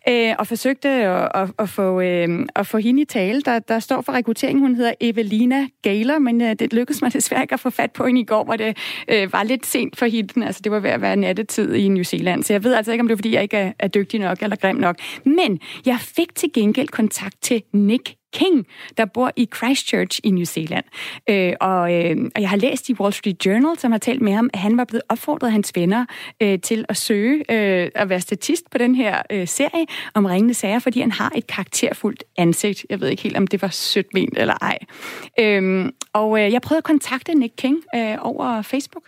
øh, 0.09 0.35
og 0.39 0.47
forsøgte 0.47 0.89
at, 0.89 1.29
at, 1.35 1.51
at, 1.59 1.69
få, 1.69 2.01
øh, 2.01 2.47
at 2.55 2.67
få 2.67 2.79
hende 2.79 3.03
i 3.03 3.05
tale. 3.05 3.43
Der, 3.43 3.59
der 3.59 3.79
står 3.79 4.01
for 4.01 4.13
rekruttering, 4.13 4.59
hun 4.59 4.75
hedder 4.75 4.93
Evelina 5.01 5.67
Galer, 5.83 6.19
men 6.19 6.41
øh, 6.41 6.57
det 6.59 6.73
lykkedes 6.73 7.03
mig 7.03 7.13
desværre 7.21 7.43
ikke 7.43 7.55
at 7.55 7.61
få 7.61 7.71
fat 7.71 7.91
på 7.91 8.07
hende 8.07 8.21
i 8.21 8.25
går, 8.25 8.45
hvor 8.45 8.57
det 8.57 8.77
øh, 9.09 9.33
var 9.33 9.43
lidt 9.43 9.67
sent 9.67 9.99
for 9.99 10.07
hende. 10.07 10.47
Altså, 10.47 10.61
det 10.65 10.73
var 10.73 10.81
ved 10.81 10.91
at 10.91 11.01
være 11.01 11.17
nattetid 11.17 11.75
i 11.75 11.89
New 11.89 12.03
Zealand, 12.03 12.43
så 12.43 12.53
jeg 12.53 12.65
ved 12.65 12.75
altså 12.75 12.93
ikke, 12.93 13.03
om 13.03 13.09
det 13.09 13.15
er, 13.15 13.17
fordi 13.17 13.35
jeg 13.35 13.43
ikke 13.43 13.57
er, 13.57 13.73
er 13.79 13.89
dygtig 13.89 14.21
nok 14.21 14.43
eller 14.43 14.57
grim 14.57 14.77
nok. 14.77 14.97
Men 15.25 15.61
jeg 15.87 15.99
fik 16.01 16.35
til 16.35 16.53
gengæld 16.53 16.80
kontakt 16.87 17.37
til 17.43 17.63
Nick 17.73 18.15
King, 18.33 18.67
der 18.97 19.05
bor 19.05 19.33
i 19.37 19.49
Christchurch 19.57 20.21
i 20.25 20.31
New 20.31 20.45
Zealand. 20.45 20.85
Øh, 21.31 21.53
og, 21.61 21.95
øh, 21.95 22.17
og 22.35 22.41
jeg 22.41 22.51
har 22.51 22.57
læst 22.57 22.89
i 22.89 22.95
Wall 22.95 23.13
Street 23.13 23.47
Journal, 23.47 23.79
som 23.79 23.93
har 23.93 23.99
talt 23.99 24.21
med 24.21 24.33
ham, 24.33 24.51
at 24.53 24.59
han 24.59 24.77
var 24.77 24.85
blevet 24.85 25.03
opfordret 25.09 25.49
af 25.49 25.53
hans 25.53 25.73
venner 25.75 26.07
øh, 26.43 26.61
til 26.61 26.85
at 26.89 26.97
søge 26.97 27.53
øh, 27.53 27.91
at 27.95 28.09
være 28.09 28.21
statist 28.21 28.71
på 28.71 28.79
den 28.79 28.95
her 28.95 29.23
øh, 29.31 29.49
serie 29.49 29.87
om 30.15 30.25
ringende 30.25 30.55
sager, 30.55 30.79
fordi 30.79 31.01
han 31.01 31.13
har 31.13 31.33
et 31.37 31.47
karakterfuldt 31.47 32.25
ansigt. 32.39 32.87
Jeg 32.91 33.01
ved 33.01 33.09
ikke 33.09 33.23
helt, 33.23 33.37
om 33.37 33.47
det 33.47 33.63
var 33.63 33.69
sødt 33.69 34.15
ment 34.15 34.39
eller 34.39 34.55
ej. 34.63 34.79
Øh, 35.41 35.93
og 36.13 36.41
øh, 36.41 36.53
jeg 36.53 36.63
prøvede 36.63 36.79
at 36.79 36.85
kontakte 36.85 37.35
Nick 37.35 37.55
King 37.57 37.77
øh, 37.95 38.17
over 38.21 38.63
Facebook. 38.63 39.05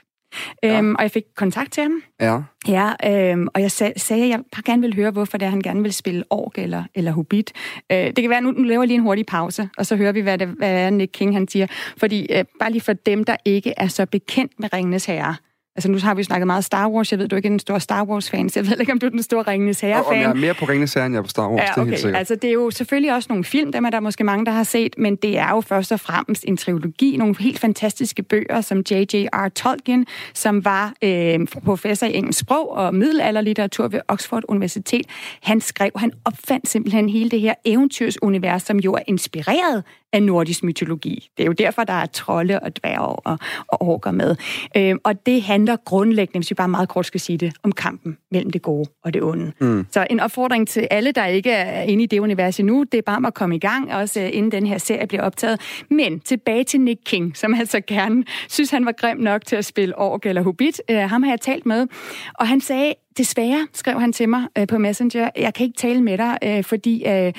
Ja. 0.63 0.79
Øhm, 0.79 0.95
og 0.95 1.03
jeg 1.03 1.11
fik 1.11 1.25
kontakt 1.37 1.73
til 1.73 1.83
ham. 1.83 2.03
Ja. 2.21 2.39
Ja, 2.69 2.93
øhm, 3.33 3.49
og 3.55 3.61
jeg 3.61 3.71
sag, 3.71 3.93
sagde, 3.97 4.23
at 4.23 4.29
jeg 4.29 4.41
bare 4.53 4.63
gerne 4.63 4.81
ville 4.81 4.97
høre, 4.97 5.11
hvorfor 5.11 5.39
det 5.39 5.47
er, 5.47 5.51
han 5.51 5.61
gerne 5.61 5.83
vil 5.83 5.93
spille 5.93 6.25
ork 6.31 6.59
eller, 6.59 6.85
eller 6.95 7.13
hobbit. 7.13 7.53
Øh, 7.93 7.97
det 7.99 8.17
kan 8.17 8.31
være, 8.31 8.41
nu, 8.41 8.51
nu 8.51 8.63
laver 8.63 8.83
jeg 8.83 8.89
lige 8.89 8.97
en 8.97 9.03
hurtig 9.03 9.27
pause, 9.27 9.69
og 9.79 9.87
så 9.87 9.97
hører 9.97 10.13
vi, 10.13 10.21
hvad, 10.21 10.39
det, 10.39 10.49
hvad 10.49 10.91
Nick 10.91 11.13
King 11.13 11.35
han 11.35 11.49
siger. 11.49 11.67
Fordi 11.97 12.27
øh, 12.33 12.45
bare 12.61 12.71
lige 12.73 12.83
for 12.83 12.93
dem, 12.93 13.25
der 13.25 13.37
ikke 13.45 13.75
er 13.77 13.87
så 13.87 14.07
bekendt 14.07 14.53
med 14.59 14.73
Ringenes 14.73 15.05
Herre. 15.05 15.37
Altså 15.77 15.91
nu 15.91 15.99
har 15.99 16.15
vi 16.15 16.21
jo 16.21 16.25
snakket 16.25 16.47
meget 16.47 16.65
Star 16.65 16.89
Wars. 16.89 17.11
Jeg 17.13 17.19
ved, 17.19 17.29
du 17.29 17.35
er 17.35 17.39
ikke 17.39 17.47
en 17.49 17.59
stor 17.59 17.79
Star 17.79 18.05
Wars-fan, 18.05 18.49
så 18.49 18.61
jeg 18.61 18.71
ved 18.71 18.81
ikke, 18.81 18.93
om 18.93 18.99
du 18.99 19.07
er 19.07 19.11
den 19.11 19.23
store 19.23 19.43
Ringenes 19.43 19.83
og 19.83 19.89
jeg 19.89 19.97
Herre-fan. 19.97 20.23
er 20.31 20.35
mere 20.35 20.55
på 20.55 20.65
Ringnes 20.65 20.95
Herre, 20.95 21.07
end 21.07 21.15
jeg 21.15 21.19
er 21.19 21.23
på 21.23 21.29
Star 21.29 21.49
Wars, 21.49 21.61
det 21.61 21.69
er 21.69 21.73
Ja, 21.77 21.85
helt 21.85 21.89
okay. 21.93 21.97
sikkert. 22.01 22.19
Altså, 22.19 22.35
det 22.35 22.49
er 22.49 22.53
jo 22.53 22.71
selvfølgelig 22.71 23.15
også 23.15 23.27
nogle 23.31 23.45
film, 23.45 23.73
dem 23.73 23.85
er 23.85 23.91
der 23.91 24.01
måske 24.01 24.25
mange, 24.25 24.47
der 24.47 24.53
har 24.53 24.63
set, 24.63 24.95
men 24.99 25.17
det 25.17 25.39
er 25.39 25.51
jo 25.51 25.61
først 25.61 25.93
og 25.93 26.01
fremmest 26.01 26.45
en 26.49 26.57
trilogi, 26.57 27.17
nogle 27.17 27.35
helt 27.41 27.59
fantastiske 27.59 28.23
bøger, 28.23 28.61
som 28.61 28.79
J.J.R. 28.91 29.49
Tolkien, 29.49 30.07
som 30.35 30.65
var 30.65 30.93
øh, 31.05 31.39
professor 31.65 32.07
i 32.07 32.15
engelsk 32.17 32.41
sprog 32.41 32.71
og 32.71 32.95
middelalderlitteratur 32.95 33.89
ved 33.89 34.01
Oxford 34.09 34.43
Universitet, 34.49 35.07
han 35.43 35.61
skrev, 35.61 35.91
han 35.97 36.13
opfandt 36.25 36.69
simpelthen 36.69 37.09
hele 37.09 37.31
det 37.31 37.41
her 37.41 37.55
eventyrsunivers, 37.65 38.63
som 38.63 38.79
jo 38.79 38.93
er 38.95 39.03
inspireret 39.07 39.85
af 40.13 40.23
nordisk 40.23 40.63
mytologi. 40.65 41.29
Det 41.37 41.43
er 41.43 41.47
jo 41.47 41.53
derfor, 41.53 41.85
der 41.85 41.93
er 41.93 42.07
trolde 42.07 42.61
og 42.61 42.77
dværge 42.77 42.99
og, 43.07 43.39
og 43.69 43.83
orker 43.83 44.11
med. 44.11 44.37
Øh, 44.77 44.95
og 45.05 45.27
det 45.27 45.43
handler 45.63 45.77
grundlæggende, 45.77 46.39
hvis 46.39 46.51
vi 46.51 46.55
bare 46.55 46.69
meget 46.69 46.89
kort 46.89 47.07
skal 47.07 47.21
sige 47.21 47.39
det, 47.39 47.53
om 47.63 47.73
kampen 47.73 48.19
mellem 48.31 48.51
det 48.51 48.63
gode 48.63 48.91
og 49.05 49.15
det 49.15 49.23
onde. 49.23 49.53
Mm. 49.61 49.87
Så 49.91 50.07
en 50.11 50.21
opfordring 50.21 50.69
til 50.69 50.89
alle, 50.91 51.13
der 51.13 51.27
ikke 51.27 51.51
er 51.51 51.83
inde 51.83 52.05
i 52.05 52.07
det 52.07 52.19
univers 52.19 52.61
endnu, 52.61 52.85
det 52.93 52.99
er 52.99 53.03
bare 53.03 53.17
om 53.17 53.25
at 53.25 53.35
komme 53.35 53.57
i 53.57 53.59
gang, 53.59 53.95
også 53.95 54.21
øh, 54.21 54.31
inden 54.33 54.53
den 54.53 54.67
her 54.67 54.79
serie 54.79 55.07
bliver 55.07 55.23
optaget. 55.23 55.61
Men 55.91 56.21
tilbage 56.21 56.65
til 56.65 56.81
Nick 56.81 57.01
King, 57.05 57.37
som 57.37 57.55
altså 57.55 57.81
gerne 57.81 58.25
synes, 58.49 58.71
han 58.71 58.87
var 58.87 58.93
grim 58.93 59.17
nok 59.17 59.47
til 59.47 59.57
at 59.57 59.65
spille 59.65 59.99
ork 59.99 60.27
eller 60.27 60.43
hobbit. 60.43 60.83
Øh, 60.91 60.97
ham 60.97 61.23
har 61.23 61.31
jeg 61.31 61.41
talt 61.41 61.67
med, 61.67 61.87
og 62.35 62.49
han 62.49 62.61
sagde, 62.61 62.95
Desværre, 63.19 63.67
skrev 63.73 64.01
han 64.01 64.13
til 64.13 64.29
mig 64.29 64.43
øh, 64.59 64.67
på 64.67 64.79
Messenger, 64.79 65.31
jeg 65.37 65.55
kan 65.55 65.67
ikke 65.67 65.77
tale 65.77 66.01
med 66.01 66.19
dig, 66.19 66.39
øh, 66.45 66.65
fordi 66.65 67.05
øh, 67.07 67.33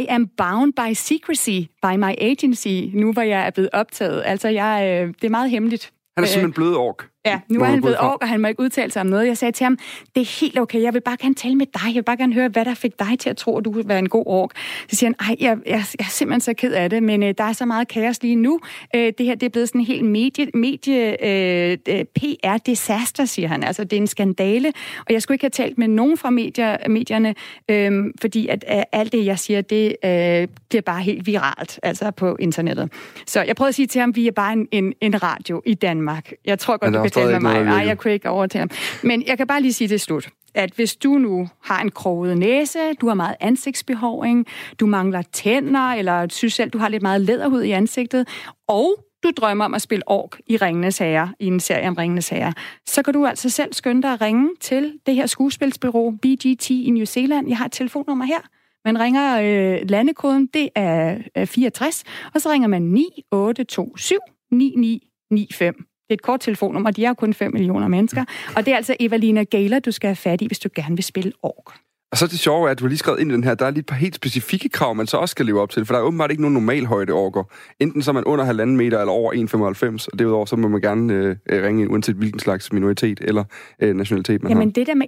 I 0.00 0.06
am 0.08 0.28
bound 0.36 0.72
by 0.72 0.92
secrecy 0.94 1.60
by 1.82 1.96
my 1.96 2.14
agency, 2.18 2.96
nu 2.96 3.12
hvor 3.12 3.22
jeg 3.22 3.46
er 3.46 3.50
blevet 3.50 3.70
optaget. 3.72 4.22
Altså, 4.24 4.48
jeg, 4.48 5.02
øh, 5.02 5.14
det 5.14 5.24
er 5.24 5.30
meget 5.30 5.50
hemmeligt. 5.50 5.92
Han 6.18 6.24
er 6.24 6.28
simpelthen 6.28 6.52
blevet 6.52 6.76
ork. 6.76 7.08
Ja, 7.26 7.40
nu 7.48 7.60
er 7.60 7.64
han 7.64 7.80
blevet 7.80 8.00
ork, 8.00 8.18
og 8.22 8.28
han 8.28 8.40
må 8.40 8.48
ikke 8.48 8.60
udtale 8.60 8.90
sig 8.90 9.00
om 9.00 9.06
noget. 9.06 9.26
Jeg 9.26 9.38
sagde 9.38 9.52
til 9.52 9.64
ham, 9.64 9.78
det 10.14 10.20
er 10.20 10.40
helt 10.40 10.58
okay, 10.58 10.82
jeg 10.82 10.94
vil 10.94 11.00
bare 11.00 11.16
gerne 11.20 11.34
tale 11.34 11.54
med 11.54 11.66
dig. 11.66 11.86
Jeg 11.86 11.94
vil 11.94 12.02
bare 12.02 12.16
gerne 12.16 12.34
høre, 12.34 12.48
hvad 12.48 12.64
der 12.64 12.74
fik 12.74 12.98
dig 12.98 13.18
til 13.18 13.30
at 13.30 13.36
tro, 13.36 13.58
at 13.58 13.64
du 13.64 13.72
kunne 13.72 13.88
være 13.88 13.98
en 13.98 14.08
god 14.08 14.22
ork. 14.26 14.50
Så 14.88 14.96
siger 14.96 15.10
han, 15.18 15.28
ej, 15.28 15.36
jeg, 15.40 15.58
jeg, 15.66 15.84
jeg 15.98 16.04
er 16.04 16.10
simpelthen 16.10 16.40
så 16.40 16.54
ked 16.54 16.72
af 16.72 16.90
det, 16.90 17.02
men 17.02 17.22
øh, 17.22 17.34
der 17.38 17.44
er 17.44 17.52
så 17.52 17.66
meget 17.66 17.88
kaos 17.88 18.22
lige 18.22 18.36
nu. 18.36 18.60
Øh, 18.94 19.12
det 19.18 19.26
her 19.26 19.34
det 19.34 19.46
er 19.46 19.50
blevet 19.50 19.68
sådan 19.68 19.80
en 19.80 19.86
helt 19.86 20.04
medie, 20.04 20.46
medie 20.54 21.24
øh, 21.24 21.78
øh, 21.88 22.04
PR-disaster, 22.04 23.24
siger 23.24 23.48
han. 23.48 23.64
Altså, 23.64 23.84
det 23.84 23.92
er 23.92 24.00
en 24.00 24.06
skandale, 24.06 24.72
og 25.06 25.12
jeg 25.12 25.22
skulle 25.22 25.34
ikke 25.34 25.44
have 25.44 25.50
talt 25.50 25.78
med 25.78 25.88
nogen 25.88 26.16
fra 26.16 26.30
medier, 26.30 26.88
medierne, 26.88 27.34
øh, 27.68 28.04
fordi 28.20 28.48
at 28.48 28.64
øh, 28.72 28.82
alt 28.92 29.12
det, 29.12 29.26
jeg 29.26 29.38
siger, 29.38 29.60
det 29.60 29.96
øh, 30.04 30.48
bliver 30.68 30.82
bare 30.82 31.02
helt 31.02 31.26
viralt, 31.26 31.80
altså 31.82 32.10
på 32.10 32.36
internettet. 32.40 32.92
Så 33.26 33.42
jeg 33.42 33.56
prøvede 33.56 33.68
at 33.68 33.74
sige 33.74 33.86
til 33.86 34.00
ham, 34.00 34.16
vi 34.16 34.26
er 34.26 34.32
bare 34.32 34.52
en, 34.52 34.68
en, 34.72 34.92
en 35.00 35.22
radio 35.22 35.62
i 35.66 35.74
Danmark. 35.74 36.32
Jeg 36.44 36.58
tror 36.58 36.76
godt, 36.76 37.07
Stadig 37.08 37.42
med 37.42 37.52
mig. 37.52 37.64
Nej, 37.64 37.86
jeg 37.86 37.98
kunne 37.98 38.12
ikke 38.12 38.30
overtale 38.30 38.60
ham. 38.60 38.70
Men 39.02 39.24
jeg 39.26 39.36
kan 39.36 39.46
bare 39.46 39.62
lige 39.62 39.72
sige 39.72 39.88
til 39.88 40.00
slut, 40.00 40.28
at 40.54 40.70
hvis 40.76 40.96
du 40.96 41.18
nu 41.18 41.48
har 41.64 41.80
en 41.80 41.90
kroget 41.90 42.38
næse, 42.38 42.78
du 43.00 43.08
har 43.08 43.14
meget 43.14 43.36
ansigtsbehåring, 43.40 44.46
du 44.80 44.86
mangler 44.86 45.22
tænder, 45.32 45.92
eller 45.92 46.26
synes 46.28 46.54
selv, 46.54 46.70
du 46.70 46.78
har 46.78 46.88
lidt 46.88 47.02
meget 47.02 47.20
læderhud 47.20 47.62
i 47.62 47.70
ansigtet, 47.70 48.28
og 48.68 49.04
du 49.22 49.30
drømmer 49.36 49.64
om 49.64 49.74
at 49.74 49.82
spille 49.82 50.02
ork 50.08 50.40
i 50.46 50.56
Ringenes 50.56 50.98
Herre, 50.98 51.32
i 51.40 51.46
en 51.46 51.60
serie 51.60 51.88
om 51.88 51.94
Ringenes 51.94 52.28
Herre, 52.28 52.54
så 52.86 53.02
kan 53.02 53.14
du 53.14 53.26
altså 53.26 53.50
selv 53.50 53.72
skynde 53.72 54.02
dig 54.02 54.12
at 54.12 54.20
ringe 54.20 54.50
til 54.60 54.92
det 55.06 55.14
her 55.14 55.26
skuespilsbureau 55.26 56.10
BGT 56.10 56.70
i 56.70 56.90
New 56.90 57.04
Zealand. 57.04 57.48
Jeg 57.48 57.56
har 57.56 57.64
et 57.64 57.72
telefonnummer 57.72 58.24
her. 58.24 58.40
Man 58.84 59.00
ringer 59.00 59.40
øh, 59.40 59.90
landekoden, 59.90 60.46
det 60.46 60.68
er 60.74 61.18
øh, 61.36 61.46
64, 61.46 62.04
og 62.34 62.40
så 62.40 62.50
ringer 62.50 62.68
man 62.68 62.82
9827 62.82 64.18
9995. 64.50 65.76
Det 66.08 66.14
er 66.14 66.14
et 66.14 66.22
kort 66.22 66.40
telefonnummer, 66.40 66.90
de 66.90 67.04
er 67.04 67.08
jo 67.08 67.14
kun 67.14 67.34
5 67.34 67.52
millioner 67.52 67.88
mennesker. 67.88 68.24
Og 68.56 68.66
det 68.66 68.72
er 68.72 68.76
altså 68.76 68.96
Evalina 69.00 69.42
Galer, 69.42 69.78
du 69.78 69.90
skal 69.90 70.08
have 70.08 70.16
fat 70.16 70.42
i, 70.42 70.46
hvis 70.46 70.58
du 70.58 70.68
gerne 70.74 70.96
vil 70.96 71.04
spille 71.04 71.32
ork. 71.42 71.87
Og 72.12 72.18
så 72.18 72.24
er 72.24 72.28
det 72.28 72.38
sjove, 72.38 72.70
at 72.70 72.78
du 72.78 72.84
har 72.84 72.88
lige 72.88 72.98
skrevet 72.98 73.20
ind 73.20 73.30
i 73.30 73.34
den 73.34 73.44
her, 73.44 73.54
der 73.54 73.66
er 73.66 73.70
lige 73.70 73.80
et 73.80 73.86
par 73.86 73.96
helt 73.96 74.14
specifikke 74.14 74.68
krav, 74.68 74.94
man 74.94 75.06
så 75.06 75.16
også 75.16 75.32
skal 75.32 75.46
leve 75.46 75.60
op 75.60 75.70
til, 75.70 75.84
for 75.84 75.94
der 75.94 76.00
er 76.00 76.04
åbenbart 76.04 76.30
ikke 76.30 76.42
nogen 76.42 76.54
normal 76.54 76.86
højde 76.86 77.12
orker. 77.12 77.42
Enten 77.80 78.02
så 78.02 78.10
er 78.10 78.12
man 78.12 78.24
under 78.24 78.44
halvanden 78.44 78.76
meter 78.76 79.00
eller 79.00 79.12
over 79.12 79.32
1,95, 79.32 80.06
og 80.12 80.18
derudover 80.18 80.44
så 80.46 80.56
må 80.56 80.68
man 80.68 80.80
gerne 80.80 81.12
øh, 81.14 81.36
øh, 81.50 81.64
ringe 81.64 81.82
ind, 81.82 81.90
uanset 81.90 82.14
hvilken 82.16 82.40
slags 82.40 82.72
minoritet 82.72 83.20
eller 83.20 83.44
øh, 83.82 83.96
nationalitet 83.96 84.42
man 84.42 84.50
Jamen 84.50 84.68
har. 84.68 84.72
det 84.72 84.86
der 84.86 84.94
med 84.94 85.06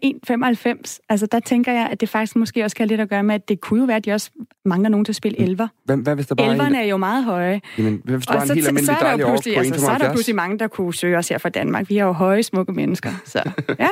1,95, 0.95 0.99
altså 1.09 1.27
der 1.27 1.41
tænker 1.41 1.73
jeg, 1.73 1.89
at 1.91 2.01
det 2.01 2.09
faktisk 2.09 2.37
måske 2.37 2.65
også 2.65 2.77
kan 2.77 2.83
have 2.83 2.89
lidt 2.89 3.01
at 3.01 3.09
gøre 3.09 3.23
med, 3.23 3.35
at 3.35 3.49
det 3.49 3.61
kunne 3.61 3.81
jo 3.81 3.87
være, 3.87 3.97
at 3.97 4.05
de 4.05 4.13
også 4.13 4.31
mangler 4.65 4.89
nogen 4.89 5.05
til 5.05 5.13
at 5.13 5.17
spille 5.17 5.41
elver. 5.41 5.69
Hvad, 5.85 5.97
hvad 5.97 6.15
hvis 6.15 6.27
der 6.27 6.35
bare 6.35 6.53
Elverne 6.53 6.79
er 6.79 6.83
er 6.83 6.87
jo 6.87 6.97
meget 6.97 7.25
høje. 7.25 7.55
en, 7.55 7.61
jamen, 7.79 8.01
hvad 8.05 8.15
hvis 8.17 8.27
du 8.27 8.33
Og 8.33 8.41
er 8.41 8.45
så, 8.45 8.53
en 8.53 8.57
helt 8.57 8.65
så, 8.65 8.69
almindelig 8.69 8.93
er 8.93 8.99
der 8.99 9.07
dejlig 9.07 9.27
på 9.27 9.33
altså, 9.33 9.81
så 9.81 9.91
er 9.91 9.99
der 9.99 10.09
1,75? 10.09 10.13
pludselig 10.13 10.37
mange, 10.37 10.59
der 10.59 10.69
kunne 10.69 10.95
søge 10.95 11.19
os 11.19 11.29
her 11.29 11.39
fra 11.39 11.49
Danmark. 11.49 11.89
Vi 11.89 11.97
har 11.97 12.07
jo 12.07 12.13
høje, 12.13 12.43
smukke 12.43 12.73
mennesker. 12.73 13.11
Så 13.25 13.43
ja, 13.79 13.89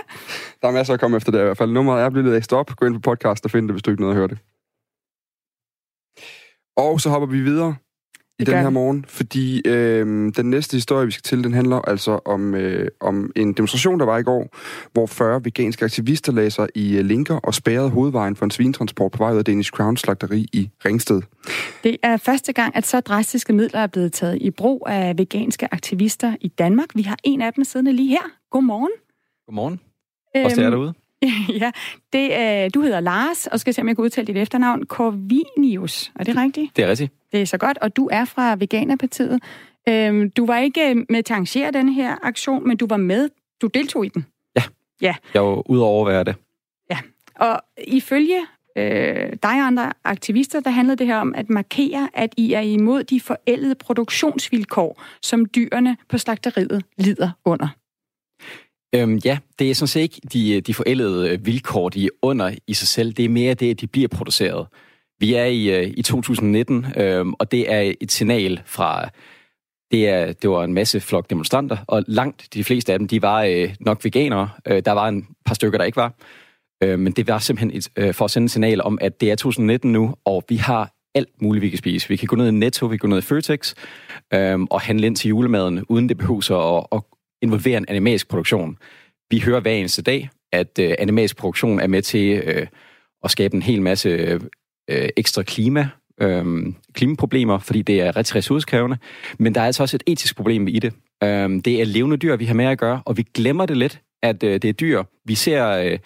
Der 0.62 0.68
er 0.68 0.72
masser 0.72 0.94
at 0.94 1.00
komme 1.00 1.16
efter 1.16 1.32
det 1.32 1.38
i 1.38 1.42
hvert 1.42 1.58
fald. 1.58 1.70
Nummeret 1.72 2.02
er 2.04 2.10
blevet 2.10 2.32
læst 2.32 2.52
op. 2.52 2.76
Gå 2.76 2.86
ind 2.86 2.97
på 2.98 3.11
podcast 3.11 3.44
og 3.44 3.50
find 3.50 3.68
det, 3.68 3.74
hvis 3.74 3.82
du 3.82 3.90
ikke 3.90 4.02
nåede 4.02 4.12
at 4.12 4.18
høre 4.18 4.28
det. 4.28 4.38
Og 6.76 7.00
så 7.00 7.11
hopper 7.11 7.26
vi 7.28 7.40
videre 7.40 7.76
i 8.40 8.44
den 8.44 8.54
her 8.54 8.70
morgen, 8.70 9.04
fordi 9.08 9.62
øh, 9.66 10.32
den 10.37 10.50
næste 10.50 10.76
historie, 10.76 11.06
vi 11.06 11.12
skal 11.12 11.22
til, 11.22 11.44
den 11.44 11.52
handler 11.52 11.76
altså 11.76 12.20
om, 12.24 12.54
øh, 12.54 12.88
om 13.00 13.32
en 13.37 13.52
demonstration, 13.52 14.00
der 14.00 14.06
var 14.06 14.18
i 14.18 14.22
går, 14.22 14.56
hvor 14.92 15.06
40 15.06 15.44
veganske 15.44 15.84
aktivister 15.84 16.32
lagde 16.32 16.50
sig 16.50 16.68
i 16.74 16.96
øh, 16.98 17.04
linker 17.04 17.34
og 17.34 17.54
spærrede 17.54 17.90
hovedvejen 17.90 18.37
for 18.37 18.44
en 18.44 18.50
svintransport 18.50 19.12
på 19.12 19.18
vej 19.18 19.32
ud 19.32 19.38
af 19.38 19.44
Danish 19.44 19.70
Crown 19.72 19.96
slagteri 19.96 20.46
i 20.52 20.70
Ringsted. 20.84 21.22
det 21.84 21.96
er 22.02 22.16
første 22.16 22.52
gang, 22.52 22.76
at 22.76 22.87
så 22.87 23.00
drastiske 23.00 23.52
midler 23.52 23.80
er 23.80 23.87
blevet 23.87 24.12
taget 24.12 24.38
i 24.40 24.50
brug 24.50 24.87
af 24.88 25.18
veganske 25.18 25.74
aktivister 25.74 26.37
i 26.40 26.48
Danmark. 26.48 26.88
Vi 26.94 27.02
har 27.02 27.16
en 27.24 27.42
af 27.42 27.52
dem 27.52 27.64
siddende 27.64 27.92
lige 27.92 28.08
her. 28.08 28.30
Godmorgen. 28.50 28.90
Godmorgen. 29.46 29.80
Også 30.44 30.62
Øhm, 30.62 30.70
derude. 30.70 30.94
ja, 31.62 31.70
det, 32.12 32.33
øh, 32.64 32.70
du 32.74 32.81
hedder 32.81 33.00
Lars, 33.00 33.46
og 33.46 33.61
skal 33.61 33.74
se, 33.74 33.81
om 33.81 33.88
jeg 33.88 33.96
kan 33.96 34.04
udtale 34.04 34.26
dit 34.26 34.37
efternavn. 34.37 34.87
Corvinius, 34.87 36.12
er 36.16 36.24
det 36.24 36.37
rigtigt? 36.37 36.76
Det 36.76 36.85
er 36.85 36.88
rigtigt. 36.88 37.12
Det 37.33 37.42
er 37.42 37.46
så 37.46 37.59
godt, 37.59 37.78
og 37.78 37.96
du 37.96 38.09
er 38.12 38.24
fra 38.24 38.57
Veganerpartiet. 38.59 39.40
Øhm, 39.88 40.31
du 40.31 40.46
var 40.46 40.59
ikke 40.59 40.94
med 40.94 41.22
til 41.22 41.33
at 41.33 41.37
arrangere 41.37 41.70
den 41.70 41.88
her 41.88 42.16
aktion, 42.22 42.68
men 42.68 42.76
du 42.76 42.87
var 42.87 42.96
med. 42.96 43.28
Du 43.62 43.66
deltog 43.66 44.07
i 44.07 44.09
den. 44.09 44.26
Ja. 44.57 44.62
Ja. 45.00 45.14
Jeg 45.35 45.42
var 45.42 45.70
ude 45.70 45.81
at 45.81 45.85
overvære 45.85 46.24
det. 46.24 46.35
Ja, 46.90 46.98
og 47.35 47.62
ifølge 47.87 48.46
øh, 48.78 49.33
dig 49.42 49.61
og 49.61 49.66
andre 49.66 49.92
aktivister, 50.04 50.61
der 50.61 50.70
handlede 50.70 50.96
det 50.96 51.07
her 51.07 51.16
om 51.16 51.35
at 51.35 51.50
markere, 51.50 52.09
at 52.14 52.35
I 52.37 52.52
er 52.52 52.61
imod 52.61 53.04
de 53.04 53.20
forældede 53.20 53.74
produktionsvilkår, 53.74 55.02
som 55.22 55.46
dyrene 55.46 55.96
på 56.09 56.18
slagteriet 56.18 56.85
lider 56.98 57.31
under. 57.44 57.68
Øhm, 58.94 59.16
ja, 59.24 59.38
det 59.59 59.70
er 59.70 59.74
sådan 59.74 59.88
set 59.88 60.01
ikke 60.01 60.20
de, 60.33 60.57
øh, 60.57 60.62
de 60.62 60.74
forældede 60.74 61.31
øh, 61.31 61.46
vilkår, 61.46 61.88
de 61.88 62.05
er 62.05 62.09
under 62.22 62.55
i 62.66 62.74
sig 62.74 62.88
selv. 62.88 63.12
Det 63.12 63.24
er 63.24 63.29
mere 63.29 63.55
det, 63.55 63.70
at 63.70 63.81
de 63.81 63.87
bliver 63.87 64.09
produceret. 64.09 64.66
Vi 65.20 65.35
er 65.35 65.44
i, 65.44 65.81
øh, 65.81 65.94
i 65.96 66.03
2019, 66.03 66.87
øhm, 66.96 67.35
og 67.38 67.53
det 67.53 67.72
er 67.72 67.92
et 68.01 68.12
signal 68.12 68.62
fra... 68.66 69.09
Det, 69.90 70.09
er, 70.09 70.33
det 70.33 70.51
var 70.51 70.64
en 70.64 70.74
masse 70.74 71.01
flok 71.01 71.31
demonstranter, 71.31 71.77
og 71.87 72.05
langt 72.07 72.55
de 72.55 72.64
fleste 72.64 72.92
af 72.92 72.98
dem, 72.98 73.09
de 73.09 73.22
var 73.22 73.42
øh, 73.42 73.74
nok 73.81 74.05
veganere. 74.05 74.51
Øh, 74.66 74.83
der 74.85 74.92
var 74.92 75.09
en 75.09 75.27
par 75.46 75.55
stykker, 75.55 75.79
der 75.79 75.85
ikke 75.85 75.96
var. 75.96 76.14
Øh, 76.83 76.98
men 76.98 77.12
det 77.12 77.29
var 77.29 77.38
simpelthen 77.38 77.79
et, 77.79 77.88
øh, 77.96 78.14
for 78.14 78.24
at 78.24 78.31
sende 78.31 78.44
et 78.44 78.51
signal 78.51 78.83
om, 78.83 78.98
at 79.01 79.20
det 79.20 79.31
er 79.31 79.37
2019 79.37 79.92
nu, 79.92 80.14
og 80.24 80.44
vi 80.48 80.57
har 80.57 80.94
alt 81.14 81.42
muligt, 81.42 81.62
vi 81.62 81.68
kan 81.68 81.79
spise. 81.79 82.09
Vi 82.09 82.16
kan 82.16 82.27
gå 82.27 82.37
ned 82.37 82.48
i 82.48 82.51
Netto, 82.51 82.87
vi 82.87 82.96
kan 82.96 82.98
gå 82.98 83.07
ned 83.07 83.18
i 83.18 83.20
Føtex 83.20 83.74
øh, 84.35 84.61
og 84.61 84.81
handle 84.81 85.07
ind 85.07 85.16
til 85.16 85.29
julemaden, 85.29 85.85
uden 85.88 86.09
det 86.09 86.18
behøver 86.18 86.79
at, 86.79 86.87
at 86.92 87.17
involvere 87.42 87.77
en 87.77 87.85
animalsk 87.88 88.29
produktion. 88.29 88.79
Vi 89.31 89.38
hører 89.38 89.61
hver 89.61 89.72
eneste 89.72 90.03
dag, 90.03 90.31
at 90.53 90.79
øh, 90.81 90.94
animalsk 90.98 91.37
produktion 91.37 91.81
er 91.81 91.87
med 91.87 92.03
til 92.03 92.42
øh, 92.44 92.66
at 93.24 93.31
skabe 93.31 93.55
en 93.55 93.62
hel 93.62 93.83
masse 93.83 94.09
øh, 94.90 95.09
ekstra 95.16 95.42
klima, 95.42 95.88
øh, 96.20 96.66
klimaproblemer, 96.92 97.59
fordi 97.59 97.83
det 97.83 98.01
er 98.01 98.16
ret 98.16 98.35
ressourcekrævende. 98.35 98.98
Men 99.38 99.55
der 99.55 99.61
er 99.61 99.66
altså 99.66 99.83
også 99.83 99.96
et 99.96 100.03
etisk 100.07 100.37
problem 100.37 100.68
i 100.68 100.79
det. 100.79 100.92
Øh, 101.22 101.51
det 101.64 101.81
er 101.81 101.85
levende 101.85 102.16
dyr, 102.16 102.37
vi 102.37 102.44
har 102.44 102.55
med 102.55 102.64
at 102.64 102.79
gøre, 102.79 103.03
og 103.05 103.16
vi 103.16 103.24
glemmer 103.35 103.66
det 103.66 103.77
lidt, 103.77 104.01
at 104.22 104.42
øh, 104.42 104.53
det 104.53 104.64
er 104.64 104.72
dyr. 104.72 105.03
Vi 105.24 105.35
ser... 105.35 105.68
Øh, 105.68 105.98